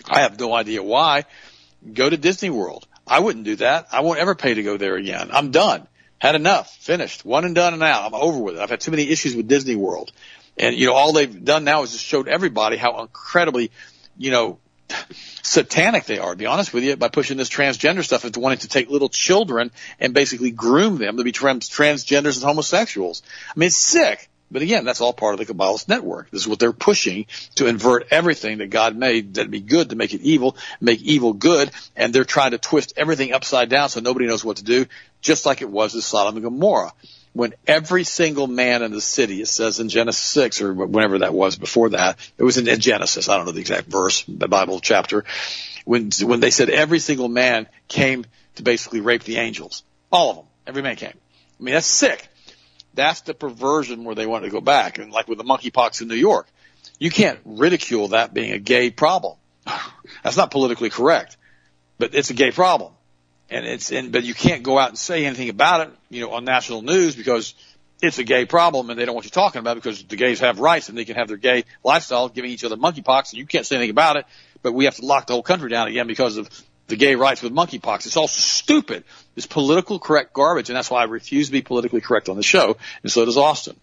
I 0.10 0.22
have 0.22 0.40
no 0.40 0.54
idea 0.54 0.82
why. 0.84 1.26
Go 1.94 2.10
to 2.10 2.18
Disney 2.18 2.50
World. 2.50 2.88
I 3.06 3.20
wouldn't 3.20 3.46
do 3.46 3.56
that. 3.58 3.88
I 3.92 4.02
won't 4.02 4.20
ever 4.20 4.36
pay 4.36 4.54
to 4.54 4.64
go 4.64 4.78
there 4.78 4.96
again. 4.96 5.30
I'm 5.32 5.52
done. 5.52 5.88
Had 6.20 6.36
enough. 6.36 6.76
Finished. 6.78 7.24
One 7.26 7.46
and 7.46 7.56
done 7.56 7.74
and 7.74 7.84
out. 7.84 8.06
I'm 8.06 8.14
over 8.14 8.40
with 8.40 8.56
it. 8.56 8.62
I've 8.62 8.70
had 8.70 8.82
too 8.82 8.92
many 8.92 9.10
issues 9.10 9.36
with 9.36 9.48
Disney 9.48 9.76
World. 9.76 10.12
And, 10.58 10.76
you 10.76 10.88
know, 10.88 10.94
all 10.94 11.14
they've 11.14 11.46
done 11.46 11.64
now 11.64 11.84
is 11.84 11.92
just 11.92 12.04
showed 12.04 12.28
everybody 12.28 12.78
how 12.78 13.02
incredibly, 13.02 13.72
you 14.18 14.32
know, 14.32 14.58
satanic 15.44 16.06
they 16.06 16.18
are, 16.18 16.32
to 16.32 16.38
be 16.38 16.46
honest 16.46 16.74
with 16.74 16.84
you, 16.84 16.96
by 16.96 17.10
pushing 17.10 17.38
this 17.38 17.50
transgender 17.50 18.04
stuff 18.04 18.26
into 18.26 18.40
wanting 18.40 18.60
to 18.60 18.68
take 18.68 18.90
little 18.90 19.10
children 19.10 19.72
and 20.00 20.14
basically 20.14 20.52
groom 20.52 20.98
them 20.98 21.18
to 21.18 21.24
be 21.24 21.32
trans- 21.32 21.70
transgenders 21.70 22.38
and 22.38 22.46
homosexuals. 22.46 23.22
I 23.56 23.60
mean, 23.60 23.68
it's 23.68 23.76
sick. 23.76 24.30
But 24.50 24.62
again, 24.62 24.86
that's 24.86 25.02
all 25.02 25.14
part 25.14 25.40
of 25.40 25.46
the 25.46 25.54
Kabbalist 25.54 25.88
network. 25.88 26.30
This 26.32 26.42
is 26.42 26.48
what 26.48 26.60
they're 26.60 26.72
pushing 26.72 27.26
to 27.56 27.68
invert 27.68 28.08
everything 28.12 28.60
that 28.60 28.70
God 28.70 28.96
made 28.96 29.34
that'd 29.34 29.52
be 29.52 29.60
good 29.60 29.90
to 29.90 29.96
make 29.96 30.14
it 30.14 30.22
evil, 30.22 30.56
make 30.80 31.02
evil 31.02 31.34
good, 31.34 31.72
and 31.96 32.14
they're 32.14 32.24
trying 32.24 32.52
to 32.52 32.58
twist 32.58 32.94
everything 32.96 33.34
upside 33.34 33.70
down 33.70 33.90
so 33.90 34.00
nobody 34.00 34.26
knows 34.26 34.46
what 34.46 34.58
to 34.58 34.64
do, 34.64 34.86
just 35.22 35.46
like 35.46 35.62
it 35.62 35.70
was 35.70 35.94
with 35.94 36.04
Sodom 36.04 36.36
and 36.36 36.44
Gomorrah 36.44 36.94
when 37.38 37.54
every 37.68 38.04
single 38.04 38.48
man 38.48 38.82
in 38.82 38.92
the 38.92 39.00
city, 39.00 39.42
it 39.42 39.48
says 39.48 39.80
in 39.80 39.90
Genesis 39.90 40.24
6 40.24 40.62
or 40.62 40.74
whenever 40.74 41.20
that 41.20 41.36
was 41.36 41.56
before 41.56 41.90
that, 41.90 42.18
it 42.36 42.44
was 42.44 42.58
in, 42.58 42.66
Genesis, 42.80 43.30
I 43.30 43.38
don't 43.38 43.46
know 43.46 43.52
the 43.52 43.60
exact 43.60 43.88
verse, 43.88 44.24
the 44.28 44.48
Bible 44.48 44.80
chapter, 44.80 45.24
when, 45.86 46.10
when 46.24 46.40
they 46.40 46.50
said 46.50 46.72
every 46.72 46.98
single 46.98 47.30
man 47.30 47.68
came 47.88 48.26
to 48.56 48.64
basically 48.64 49.02
rape 49.02 49.24
the 49.24 49.38
angels. 49.38 49.84
All 50.12 50.32
of 50.32 50.36
them. 50.38 50.46
Every 50.66 50.82
man 50.82 50.96
came. 50.96 51.14
I 51.14 51.64
mean, 51.64 51.76
that's 51.76 51.86
sick. 51.86 52.28
That's 52.98 53.22
the 53.22 53.34
perversion 53.34 54.04
where 54.04 54.16
they 54.16 54.26
want 54.26 54.44
to 54.44 54.50
go 54.50 54.60
back. 54.60 54.98
And 54.98 55.12
like 55.12 55.28
with 55.28 55.38
the 55.38 55.46
monkeypox 55.46 56.02
in 56.02 56.10
New 56.10 56.16
York, 56.16 56.48
you 57.00 57.12
can't 57.12 57.40
ridicule 57.46 58.10
that 58.10 58.34
being 58.34 58.52
a 58.52 58.60
gay 58.60 58.90
problem. 58.90 59.38
That's 60.24 60.36
not 60.36 60.52
politically 60.52 60.90
correct, 60.90 61.38
but 61.98 62.14
it's 62.14 62.32
a 62.32 62.34
gay 62.34 62.52
problem 62.52 62.92
and 63.50 63.66
it's 63.66 63.92
and 63.92 64.12
but 64.12 64.24
you 64.24 64.34
can't 64.34 64.64
go 64.64 64.78
out 64.78 64.90
and 64.90 64.98
say 64.98 65.26
anything 65.26 65.50
about 65.50 65.88
it, 65.88 65.94
you 66.10 66.22
know, 66.22 66.32
on 66.32 66.44
national 66.44 66.82
news 66.82 67.16
because 67.16 67.54
it's 68.02 68.20
a 68.20 68.24
gay 68.24 68.46
problem 68.46 68.90
and 68.90 69.00
they 69.00 69.06
don't 69.06 69.16
want 69.16 69.26
you 69.26 69.32
talking 69.32 69.60
about 69.60 69.78
it 69.78 69.84
because 69.84 70.04
the 70.04 70.16
gays 70.16 70.40
have 70.40 70.60
rights 70.60 70.90
and 70.90 70.98
they 70.98 71.06
can 71.06 71.16
have 71.16 71.28
their 71.28 71.38
gay 71.38 71.64
lifestyle, 71.84 72.30
giving 72.30 72.52
each 72.52 72.64
other 72.64 72.78
monkeypox, 72.78 73.32
and 73.32 73.40
you 73.40 73.46
can't 73.46 73.66
say 73.66 73.76
anything 73.76 73.92
about 73.92 74.18
it. 74.18 74.26
But 74.62 74.74
we 74.74 74.86
have 74.86 74.96
to 74.96 75.06
lock 75.06 75.28
the 75.28 75.34
whole 75.34 75.44
country 75.44 75.70
down 75.70 75.88
again 75.88 76.08
because 76.08 76.38
of 76.38 76.50
the 76.88 76.96
gay 76.96 77.16
rights 77.16 77.42
with 77.42 77.54
monkeypox. 77.54 78.06
It's 78.06 78.18
all 78.18 78.28
stupid. 78.28 79.04
It's 79.36 79.46
political 79.46 80.00
correct 80.00 80.34
garbage, 80.34 80.70
and 80.70 80.76
that's 80.76 80.90
why 80.90 81.02
I 81.02 81.06
refuse 81.06 81.48
to 81.48 81.52
be 81.52 81.62
politically 81.62 82.02
correct 82.02 82.30
on 82.30 82.38
the 82.38 82.44
show, 82.44 82.78
and 83.04 83.12
so 83.12 83.26
does 83.26 83.38
Austin. 83.38 83.76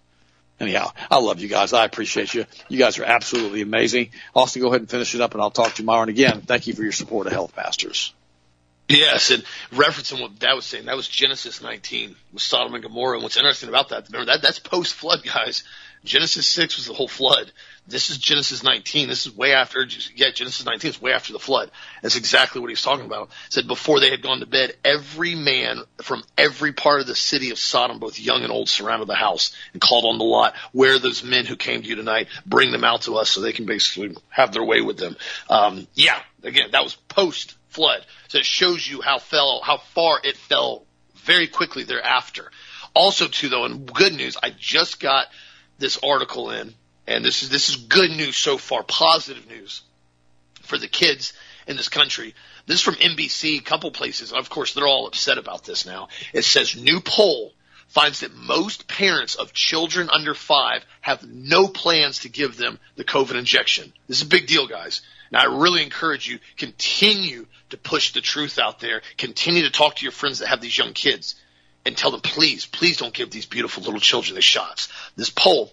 Anyhow, 0.61 0.93
I 1.11 1.19
love 1.19 1.41
you 1.41 1.49
guys. 1.49 1.73
I 1.73 1.85
appreciate 1.85 2.33
you. 2.33 2.47
You 2.69 2.79
guys 2.79 2.99
are 2.99 3.05
absolutely 3.05 3.61
amazing. 3.61 4.11
Austin, 4.35 4.63
go 4.63 4.69
ahead 4.69 4.81
and 4.81 4.91
finish 4.91 5.15
it 5.15 5.21
up, 5.21 5.33
and 5.33 5.43
I'll 5.43 5.51
talk 5.51 5.67
to 5.67 5.73
you 5.73 5.77
tomorrow. 5.77 6.03
And 6.03 6.11
again, 6.11 6.43
thank 6.43 6.67
you 6.67 6.75
for 6.75 6.83
your 6.83 6.93
support 6.93 7.27
of 7.27 7.33
Health 7.33 7.57
Masters. 7.57 8.15
Yes, 8.89 9.30
and 9.30 9.43
referencing 9.72 10.20
what 10.20 10.39
Dad 10.39 10.53
was 10.55 10.66
saying, 10.66 10.87
that 10.87 10.97
was 10.97 11.09
Genesis 11.09 11.62
19 11.62 12.16
with 12.32 12.43
Sodom 12.43 12.74
and 12.74 12.82
Gomorrah. 12.82 13.14
And 13.14 13.22
what's 13.22 13.37
interesting 13.37 13.70
about 13.70 13.89
that, 13.89 14.09
remember 14.11 14.32
that 14.32 14.43
that's 14.43 14.59
post 14.59 14.95
flood, 14.95 15.22
guys. 15.24 15.64
Genesis 16.05 16.47
6 16.49 16.76
was 16.76 16.87
the 16.87 16.93
whole 16.93 17.09
flood. 17.09 17.51
This 17.87 18.11
is 18.11 18.18
Genesis 18.18 18.62
19. 18.62 19.09
This 19.09 19.24
is 19.24 19.35
way 19.35 19.55
after, 19.55 19.87
yeah, 20.14 20.30
Genesis 20.30 20.66
19 20.66 20.91
is 20.91 21.01
way 21.01 21.12
after 21.12 21.32
the 21.32 21.39
flood. 21.39 21.70
That's 22.03 22.16
exactly 22.16 22.61
what 22.61 22.68
he's 22.68 22.82
talking 22.82 23.07
about. 23.07 23.30
said 23.49 23.66
before 23.66 24.01
they 24.01 24.11
had 24.11 24.20
gone 24.20 24.41
to 24.41 24.47
bed, 24.47 24.74
every 24.85 25.35
man 25.35 25.80
from 26.03 26.22
every 26.37 26.72
part 26.72 27.01
of 27.01 27.07
the 27.07 27.14
city 27.14 27.51
of 27.51 27.59
Sodom, 27.59 28.01
both 28.01 28.18
young 28.18 28.43
and 28.43 28.53
old, 28.53 28.68
surrounded 28.68 29.09
the 29.09 29.14
house 29.14 29.57
and 29.72 29.80
called 29.80 30.05
on 30.05 30.18
the 30.18 30.24
lot, 30.24 30.55
where 30.72 30.95
are 30.95 30.99
those 30.99 31.24
men 31.24 31.47
who 31.47 31.57
came 31.57 31.80
to 31.80 31.89
you 31.89 31.97
tonight? 31.97 32.28
Bring 32.45 32.70
them 32.70 32.85
out 32.85 33.03
to 33.03 33.16
us 33.16 33.30
so 33.30 33.41
they 33.41 33.53
can 33.53 33.64
basically 33.64 34.14
have 34.28 34.53
their 34.53 34.64
way 34.64 34.82
with 34.82 34.99
them. 34.99 35.16
Um, 35.49 35.87
yeah, 35.95 36.20
again, 36.43 36.70
that 36.72 36.85
was 36.85 36.95
post 36.95 37.55
flood. 37.75 38.05
So 38.29 38.39
it 38.39 38.47
shows 38.47 38.87
you 38.87 39.03
how 39.03 39.18
fell, 39.18 39.61
how 39.62 39.79
far 39.79 40.20
it 40.22 40.37
fell 40.37 40.87
very 41.16 41.47
quickly 41.47 41.85
thereafter. 41.85 42.51
Also, 42.95 43.27
too, 43.29 43.49
though, 43.49 43.64
and 43.64 43.93
good 43.93 44.14
news, 44.14 44.37
I 44.41 44.51
just 44.51 45.01
got 45.01 45.27
this 45.79 45.99
article 46.03 46.51
in, 46.51 46.75
and 47.07 47.25
this 47.25 47.43
is 47.43 47.51
this 47.51 47.68
is 47.68 47.77
good 47.77 48.11
news 48.11 48.37
so 48.37 48.57
far, 48.57 48.83
positive 48.85 49.49
news 49.49 49.83
for 50.62 50.79
the 50.79 50.89
kids 50.89 51.33
in 51.66 51.77
this 51.77 51.89
country. 51.89 52.35
This 52.66 52.77
is 52.77 52.83
from 52.83 52.95
NBC, 52.95 53.59
a 53.59 53.62
couple 53.62 53.91
places. 53.91 54.33
Of 54.33 54.49
course, 54.49 54.72
they're 54.72 54.87
all 54.87 55.07
upset 55.07 55.39
about 55.39 55.64
this 55.64 55.85
now. 55.85 56.09
It 56.33 56.45
says 56.45 56.77
new 56.77 57.01
poll 57.01 57.53
finds 57.89 58.20
that 58.20 58.35
most 58.35 58.89
parents 58.89 59.35
of 59.35 59.53
children 59.53 60.09
under 60.11 60.35
five 60.35 60.85
have 61.01 61.22
no 61.22 61.68
plans 61.68 62.20
to 62.20 62.29
give 62.29 62.57
them 62.57 62.79
the 62.97 63.05
COVID 63.05 63.37
injection. 63.37 63.93
This 64.09 64.18
is 64.18 64.27
a 64.27 64.29
big 64.29 64.47
deal, 64.47 64.66
guys. 64.66 65.03
Now, 65.35 65.41
I 65.41 65.47
really 65.47 65.82
encourage 65.82 66.28
you, 66.28 66.39
continue 66.57 67.47
to 67.70 67.76
push 67.76 68.12
the 68.12 68.20
truth 68.20 68.57
out 68.61 68.78
there. 68.78 69.03
Continue 69.18 69.62
to 69.62 69.70
talk 69.70 69.97
to 69.97 70.05
your 70.05 70.12
friends 70.12 70.39
that 70.39 70.47
have 70.47 70.61
these 70.61 70.78
young 70.78 70.93
kids 70.93 71.35
and 71.85 71.97
tell 71.97 72.12
them, 72.12 72.20
please, 72.20 72.66
please 72.66 72.99
don't 72.99 73.12
give 73.12 73.32
these 73.32 73.45
beautiful 73.45 73.82
little 73.82 73.99
children 73.99 74.37
the 74.37 74.41
shots. 74.41 74.89
This 75.16 75.30
poll 75.30 75.72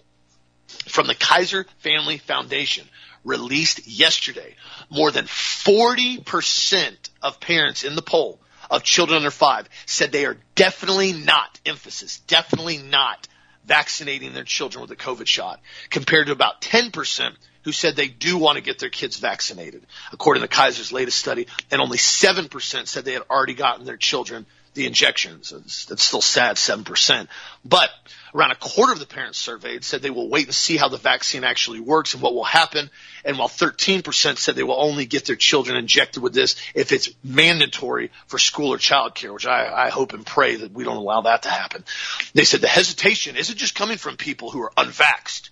from 0.88 1.06
the 1.06 1.14
Kaiser 1.14 1.64
Family 1.78 2.18
Foundation 2.18 2.88
released 3.24 3.86
yesterday, 3.86 4.56
more 4.90 5.12
than 5.12 5.26
40% 5.26 6.96
of 7.22 7.38
parents 7.38 7.84
in 7.84 7.94
the 7.94 8.02
poll 8.02 8.40
of 8.68 8.82
children 8.82 9.18
under 9.18 9.30
five 9.30 9.68
said 9.86 10.10
they 10.10 10.26
are 10.26 10.38
definitely 10.56 11.12
not, 11.12 11.60
emphasis, 11.64 12.18
definitely 12.26 12.78
not 12.78 13.28
vaccinating 13.64 14.32
their 14.32 14.42
children 14.42 14.82
with 14.82 14.90
a 14.90 14.96
COVID 14.96 15.28
shot, 15.28 15.60
compared 15.88 16.26
to 16.26 16.32
about 16.32 16.60
10% 16.62 17.36
who 17.64 17.72
said 17.72 17.96
they 17.96 18.08
do 18.08 18.38
want 18.38 18.56
to 18.56 18.62
get 18.62 18.78
their 18.78 18.90
kids 18.90 19.16
vaccinated, 19.16 19.86
according 20.12 20.42
to 20.42 20.48
Kaiser's 20.48 20.92
latest 20.92 21.18
study, 21.18 21.46
and 21.70 21.80
only 21.80 21.98
7% 21.98 22.86
said 22.86 23.04
they 23.04 23.12
had 23.12 23.24
already 23.30 23.54
gotten 23.54 23.84
their 23.84 23.96
children 23.96 24.46
the 24.74 24.86
injections. 24.86 25.50
That's 25.88 26.02
still 26.02 26.22
sad, 26.22 26.56
7%. 26.56 27.28
But 27.64 27.90
around 28.34 28.52
a 28.52 28.56
quarter 28.56 28.92
of 28.92 28.98
the 28.98 29.06
parents 29.06 29.38
surveyed 29.38 29.84
said 29.84 30.00
they 30.00 30.10
will 30.10 30.28
wait 30.28 30.46
and 30.46 30.54
see 30.54 30.76
how 30.76 30.88
the 30.88 30.96
vaccine 30.96 31.44
actually 31.44 31.80
works 31.80 32.14
and 32.14 32.22
what 32.22 32.34
will 32.34 32.44
happen. 32.44 32.88
And 33.24 33.38
while 33.38 33.48
13% 33.48 34.38
said 34.38 34.54
they 34.54 34.62
will 34.62 34.80
only 34.80 35.04
get 35.04 35.26
their 35.26 35.36
children 35.36 35.76
injected 35.76 36.22
with 36.22 36.32
this 36.32 36.56
if 36.74 36.92
it's 36.92 37.10
mandatory 37.22 38.10
for 38.26 38.38
school 38.38 38.72
or 38.72 38.78
child 38.78 39.14
care, 39.14 39.32
which 39.32 39.46
I, 39.46 39.86
I 39.86 39.90
hope 39.90 40.14
and 40.14 40.24
pray 40.24 40.56
that 40.56 40.72
we 40.72 40.84
don't 40.84 40.96
allow 40.96 41.22
that 41.22 41.42
to 41.42 41.50
happen. 41.50 41.84
They 42.32 42.44
said 42.44 42.62
the 42.62 42.68
hesitation 42.68 43.36
isn't 43.36 43.58
just 43.58 43.74
coming 43.74 43.98
from 43.98 44.16
people 44.16 44.50
who 44.50 44.62
are 44.62 44.72
unvaxxed 44.76 45.50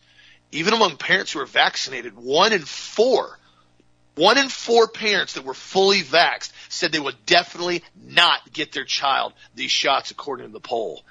even 0.52 0.74
among 0.74 0.96
parents 0.96 1.32
who 1.32 1.40
are 1.40 1.46
vaccinated, 1.46 2.16
one 2.16 2.52
in 2.52 2.62
four, 2.62 3.38
one 4.14 4.38
in 4.38 4.48
four 4.48 4.88
parents 4.88 5.34
that 5.34 5.44
were 5.44 5.54
fully 5.54 6.02
vaxxed 6.02 6.52
said 6.68 6.92
they 6.92 7.00
would 7.00 7.24
definitely 7.26 7.82
not 8.02 8.52
get 8.52 8.72
their 8.72 8.84
child 8.84 9.32
these 9.54 9.70
shots 9.70 10.10
according 10.10 10.46
to 10.46 10.52
the 10.52 10.60
poll. 10.60 11.02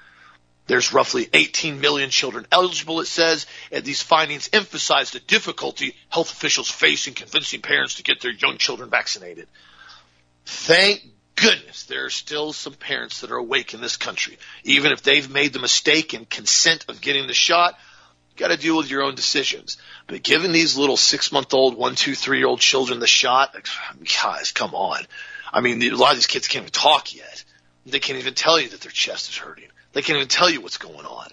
There's 0.66 0.92
roughly 0.92 1.28
18 1.32 1.80
million 1.80 2.10
children 2.10 2.46
eligible, 2.52 3.00
it 3.00 3.06
says, 3.06 3.46
and 3.72 3.84
these 3.84 4.02
findings 4.02 4.48
emphasize 4.52 5.10
the 5.10 5.18
difficulty 5.18 5.96
health 6.08 6.30
officials 6.30 6.70
face 6.70 7.08
in 7.08 7.14
convincing 7.14 7.60
parents 7.60 7.96
to 7.96 8.04
get 8.04 8.20
their 8.20 8.30
young 8.30 8.56
children 8.56 8.88
vaccinated. 8.88 9.48
Thank 10.44 11.02
goodness, 11.34 11.84
there 11.84 12.04
are 12.04 12.10
still 12.10 12.52
some 12.52 12.74
parents 12.74 13.22
that 13.22 13.32
are 13.32 13.36
awake 13.36 13.74
in 13.74 13.80
this 13.80 13.96
country. 13.96 14.38
Even 14.62 14.92
if 14.92 15.02
they've 15.02 15.28
made 15.28 15.52
the 15.52 15.58
mistake 15.58 16.12
and 16.12 16.28
consent 16.28 16.84
of 16.88 17.00
getting 17.00 17.26
the 17.26 17.34
shot, 17.34 17.76
got 18.40 18.48
to 18.48 18.56
deal 18.56 18.76
with 18.76 18.90
your 18.90 19.02
own 19.02 19.14
decisions. 19.14 19.76
But 20.06 20.22
giving 20.22 20.52
these 20.52 20.76
little 20.76 20.96
six 20.96 21.30
month 21.30 21.54
old, 21.54 21.76
one, 21.76 21.94
two, 21.94 22.14
three 22.14 22.38
year 22.38 22.48
old 22.48 22.60
children 22.60 22.98
the 22.98 23.06
shot, 23.06 23.54
guys, 24.22 24.52
come 24.52 24.74
on. 24.74 25.00
I 25.52 25.60
mean, 25.60 25.82
a 25.82 25.90
lot 25.90 26.12
of 26.12 26.16
these 26.16 26.26
kids 26.26 26.48
can't 26.48 26.64
even 26.64 26.72
talk 26.72 27.14
yet. 27.14 27.44
They 27.86 27.98
can't 27.98 28.18
even 28.18 28.34
tell 28.34 28.60
you 28.60 28.68
that 28.70 28.80
their 28.80 28.90
chest 28.90 29.30
is 29.30 29.36
hurting. 29.36 29.68
They 29.92 30.02
can't 30.02 30.16
even 30.16 30.28
tell 30.28 30.50
you 30.50 30.60
what's 30.60 30.78
going 30.78 31.06
on. 31.06 31.28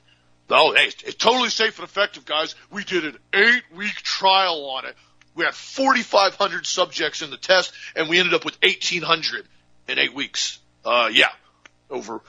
Oh, 0.49 0.73
hey, 0.73 0.85
it's 0.85 1.15
totally 1.15 1.49
safe 1.49 1.77
and 1.77 1.87
effective, 1.87 2.25
guys. 2.25 2.55
We 2.71 2.83
did 2.83 3.05
an 3.05 3.17
eight 3.33 3.63
week 3.75 3.95
trial 3.95 4.69
on 4.69 4.85
it. 4.85 4.95
We 5.35 5.45
had 5.45 5.53
4,500 5.53 6.65
subjects 6.65 7.21
in 7.21 7.29
the 7.29 7.37
test, 7.37 7.73
and 7.95 8.09
we 8.09 8.17
ended 8.17 8.33
up 8.33 8.45
with 8.45 8.57
1,800 8.63 9.45
in 9.87 9.99
eight 9.99 10.13
weeks. 10.13 10.59
Uh, 10.83 11.09
yeah, 11.11 11.29
over 11.89 12.21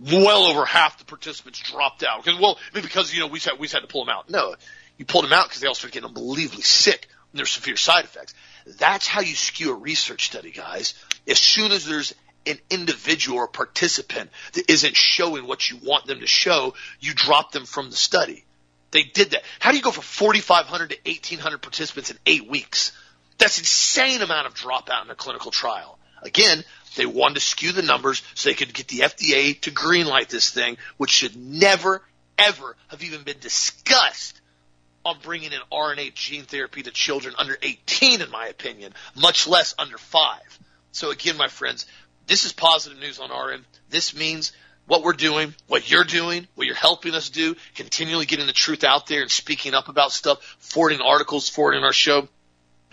well 0.00 0.44
over 0.44 0.64
half 0.64 0.98
the 0.98 1.04
participants 1.04 1.58
dropped 1.60 2.02
out. 2.02 2.24
Because 2.24 2.40
well, 2.40 2.58
because 2.72 3.12
you 3.14 3.20
know 3.20 3.26
we 3.26 3.38
had 3.38 3.58
we 3.58 3.68
had 3.68 3.80
to 3.80 3.86
pull 3.86 4.04
them 4.04 4.14
out. 4.14 4.30
No, 4.30 4.54
you 4.98 5.04
pulled 5.04 5.24
them 5.24 5.32
out 5.32 5.48
because 5.48 5.60
they 5.60 5.68
all 5.68 5.74
started 5.74 5.94
getting 5.94 6.08
unbelievably 6.08 6.62
sick. 6.62 7.08
And 7.32 7.38
there's 7.38 7.50
severe 7.50 7.76
side 7.76 8.04
effects. 8.04 8.34
That's 8.78 9.06
how 9.06 9.20
you 9.20 9.34
skew 9.34 9.72
a 9.72 9.74
research 9.74 10.26
study, 10.26 10.50
guys. 10.50 10.94
As 11.28 11.38
soon 11.38 11.72
as 11.72 11.84
there's 11.84 12.14
an 12.46 12.58
individual 12.70 13.38
or 13.38 13.48
participant 13.48 14.30
that 14.52 14.70
isn't 14.70 14.96
showing 14.96 15.46
what 15.46 15.68
you 15.68 15.78
want 15.82 16.06
them 16.06 16.20
to 16.20 16.26
show, 16.26 16.74
you 17.00 17.12
drop 17.12 17.52
them 17.52 17.64
from 17.64 17.90
the 17.90 17.96
study. 17.96 18.44
They 18.92 19.02
did 19.02 19.32
that. 19.32 19.42
How 19.58 19.72
do 19.72 19.76
you 19.76 19.82
go 19.82 19.90
from 19.90 20.04
4,500 20.04 20.90
to 20.90 20.96
1,800 21.04 21.58
participants 21.58 22.10
in 22.10 22.18
eight 22.24 22.48
weeks? 22.48 22.92
That's 23.38 23.58
insane 23.58 24.22
amount 24.22 24.46
of 24.46 24.54
dropout 24.54 25.04
in 25.04 25.10
a 25.10 25.14
clinical 25.14 25.50
trial. 25.50 25.98
Again, 26.22 26.64
they 26.96 27.06
wanted 27.06 27.34
to 27.34 27.40
skew 27.40 27.72
the 27.72 27.82
numbers 27.82 28.22
so 28.34 28.48
they 28.48 28.54
could 28.54 28.74
get 28.74 28.88
the 28.88 29.00
FDA 29.00 29.60
to 29.60 29.70
greenlight 29.70 30.28
this 30.28 30.50
thing, 30.50 30.76
which 30.96 31.10
should 31.10 31.36
never, 31.36 32.02
ever 32.38 32.76
have 32.88 33.02
even 33.02 33.22
been 33.22 33.38
discussed 33.38 34.40
on 35.04 35.16
bringing 35.22 35.52
in 35.52 35.60
RNA 35.72 36.14
gene 36.14 36.42
therapy 36.42 36.82
to 36.82 36.90
children 36.90 37.34
under 37.38 37.56
18, 37.62 38.22
in 38.22 38.30
my 38.30 38.48
opinion, 38.48 38.92
much 39.14 39.46
less 39.46 39.74
under 39.78 39.98
five. 39.98 40.58
So 40.90 41.10
again, 41.10 41.36
my 41.36 41.48
friends, 41.48 41.86
this 42.26 42.44
is 42.44 42.52
positive 42.52 42.98
news 42.98 43.20
on 43.20 43.30
our 43.30 43.52
end. 43.52 43.64
This 43.88 44.16
means 44.16 44.52
what 44.86 45.02
we're 45.02 45.12
doing, 45.12 45.54
what 45.68 45.88
you're 45.88 46.04
doing, 46.04 46.48
what 46.56 46.66
you're 46.66 46.76
helping 46.76 47.14
us 47.14 47.30
do, 47.30 47.54
continually 47.74 48.26
getting 48.26 48.46
the 48.46 48.52
truth 48.52 48.82
out 48.82 49.06
there 49.06 49.22
and 49.22 49.30
speaking 49.30 49.74
up 49.74 49.88
about 49.88 50.10
stuff, 50.10 50.42
forwarding 50.58 51.00
articles, 51.00 51.48
forwarding 51.48 51.84
our 51.84 51.92
show 51.92 52.28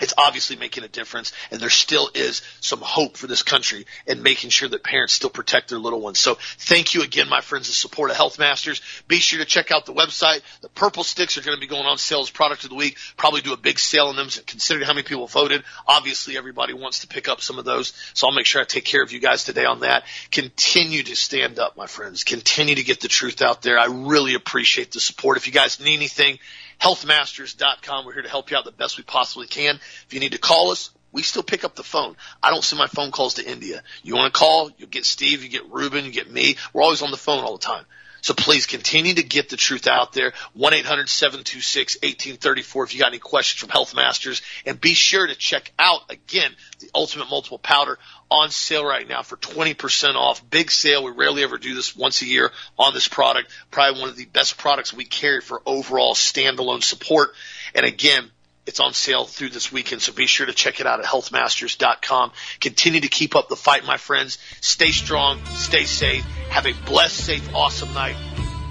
it's 0.03 0.13
obviously 0.17 0.57
making 0.57 0.83
a 0.83 0.89
difference 0.89 1.31
and 1.49 1.61
there 1.61 1.69
still 1.69 2.09
is 2.13 2.41
some 2.59 2.81
hope 2.81 3.15
for 3.15 3.25
this 3.25 3.41
country 3.41 3.85
and 4.05 4.21
making 4.21 4.49
sure 4.49 4.67
that 4.67 4.83
parents 4.83 5.13
still 5.13 5.29
protect 5.29 5.69
their 5.69 5.79
little 5.79 6.01
ones. 6.01 6.19
So 6.19 6.37
thank 6.57 6.93
you 6.93 7.03
again, 7.03 7.29
my 7.29 7.39
friends, 7.39 7.67
the 7.67 7.73
support 7.73 8.11
of 8.11 8.17
Health 8.17 8.37
Masters. 8.37 8.81
Be 9.07 9.19
sure 9.19 9.39
to 9.39 9.45
check 9.45 9.71
out 9.71 9.85
the 9.85 9.93
website. 9.93 10.41
The 10.59 10.67
purple 10.67 11.05
sticks 11.05 11.37
are 11.37 11.41
going 11.41 11.55
to 11.55 11.61
be 11.61 11.67
going 11.67 11.85
on 11.85 11.97
sale 11.97 12.19
as 12.19 12.29
product 12.29 12.65
of 12.65 12.69
the 12.69 12.75
week. 12.75 12.97
Probably 13.15 13.39
do 13.39 13.53
a 13.53 13.57
big 13.57 13.79
sale 13.79 14.07
on 14.07 14.17
them 14.17 14.27
considering 14.45 14.85
how 14.85 14.93
many 14.93 15.03
people 15.03 15.25
voted. 15.27 15.63
Obviously 15.87 16.35
everybody 16.35 16.73
wants 16.73 16.99
to 16.99 17.07
pick 17.07 17.29
up 17.29 17.39
some 17.39 17.57
of 17.57 17.63
those. 17.63 17.93
So 18.13 18.27
I'll 18.27 18.35
make 18.35 18.45
sure 18.45 18.61
I 18.61 18.65
take 18.65 18.83
care 18.83 19.01
of 19.01 19.13
you 19.13 19.21
guys 19.21 19.45
today 19.45 19.63
on 19.63 19.79
that. 19.79 20.03
Continue 20.31 21.03
to 21.03 21.15
stand 21.15 21.59
up, 21.59 21.77
my 21.77 21.87
friends. 21.87 22.25
Continue 22.25 22.75
to 22.75 22.83
get 22.83 22.99
the 22.99 23.07
truth 23.07 23.41
out 23.41 23.61
there. 23.61 23.79
I 23.79 23.85
really 23.85 24.33
appreciate 24.33 24.91
the 24.91 24.99
support. 24.99 25.37
If 25.37 25.47
you 25.47 25.53
guys 25.53 25.79
need 25.79 25.95
anything, 25.95 26.39
healthmasters.com. 26.81 28.05
We're 28.05 28.13
here 28.13 28.23
to 28.23 28.29
help 28.29 28.51
you 28.51 28.57
out 28.57 28.65
the 28.65 28.71
best 28.71 28.97
we 28.97 29.03
possibly 29.03 29.47
can. 29.47 29.75
If 29.75 30.13
you 30.13 30.19
need 30.19 30.33
to 30.33 30.39
call 30.39 30.71
us, 30.71 30.89
we 31.11 31.21
still 31.21 31.43
pick 31.43 31.63
up 31.63 31.75
the 31.75 31.83
phone. 31.83 32.15
I 32.41 32.49
don't 32.49 32.63
send 32.63 32.79
my 32.79 32.87
phone 32.87 33.11
calls 33.11 33.35
to 33.35 33.49
India. 33.49 33.83
You 34.01 34.15
want 34.15 34.33
to 34.33 34.37
call, 34.37 34.71
you'll 34.77 34.89
get 34.89 35.05
Steve, 35.05 35.43
you 35.43 35.49
get 35.49 35.69
Ruben, 35.71 36.05
you 36.05 36.11
get 36.11 36.29
me. 36.29 36.57
We're 36.73 36.81
always 36.81 37.03
on 37.03 37.11
the 37.11 37.17
phone 37.17 37.43
all 37.43 37.53
the 37.53 37.63
time. 37.63 37.85
So 38.23 38.33
please 38.33 38.65
continue 38.67 39.13
to 39.15 39.21
get 39.21 39.49
the 39.49 39.57
truth 39.57 39.85
out 39.85 40.13
there. 40.13 40.31
1-800-726-1834 40.57 42.83
if 42.85 42.93
you 42.93 43.01
got 43.01 43.09
any 43.09 43.19
questions 43.19 43.59
from 43.59 43.67
Health 43.67 43.93
Masters. 43.93 44.41
And 44.65 44.79
be 44.79 44.93
sure 44.93 45.27
to 45.27 45.35
check 45.35 45.73
out, 45.77 46.09
again, 46.09 46.55
the 46.79 46.89
Ultimate 46.95 47.29
Multiple 47.29 47.59
Powder 47.59 47.99
on 48.31 48.49
sale 48.49 48.85
right 48.85 49.05
now 49.05 49.23
for 49.23 49.35
20% 49.35 50.15
off. 50.15 50.49
Big 50.49 50.71
sale. 50.71 51.03
We 51.03 51.11
rarely 51.11 51.43
ever 51.43 51.57
do 51.57 51.75
this 51.75 51.97
once 51.97 52.21
a 52.21 52.25
year 52.25 52.53
on 52.79 52.93
this 52.93 53.09
product. 53.09 53.51
Probably 53.71 53.99
one 53.99 54.09
of 54.09 54.15
the 54.15 54.23
best 54.23 54.57
products 54.57 54.93
we 54.93 55.03
carry 55.03 55.41
for 55.41 55.61
overall 55.65 56.13
standalone 56.13 56.81
support. 56.81 57.33
And 57.75 57.85
again, 57.85 58.31
it's 58.65 58.79
on 58.79 58.93
sale 58.93 59.25
through 59.25 59.49
this 59.49 59.71
weekend, 59.71 60.01
so 60.01 60.13
be 60.13 60.25
sure 60.25 60.45
to 60.45 60.53
check 60.53 60.79
it 60.79 60.87
out 60.87 60.99
at 60.99 61.05
healthmasters.com. 61.05 62.31
Continue 62.61 63.01
to 63.01 63.09
keep 63.09 63.35
up 63.35 63.49
the 63.49 63.55
fight, 63.55 63.85
my 63.85 63.97
friends. 63.97 64.37
Stay 64.61 64.91
strong, 64.91 65.43
stay 65.45 65.83
safe, 65.83 66.23
have 66.49 66.65
a 66.65 66.73
blessed, 66.85 67.17
safe, 67.17 67.53
awesome 67.53 67.93
night. 67.93 68.15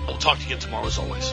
I'll 0.09 0.19
talk 0.19 0.39
to 0.39 0.43
you 0.43 0.49
again 0.49 0.61
tomorrow 0.61 0.87
as 0.87 0.99
always. 0.99 1.33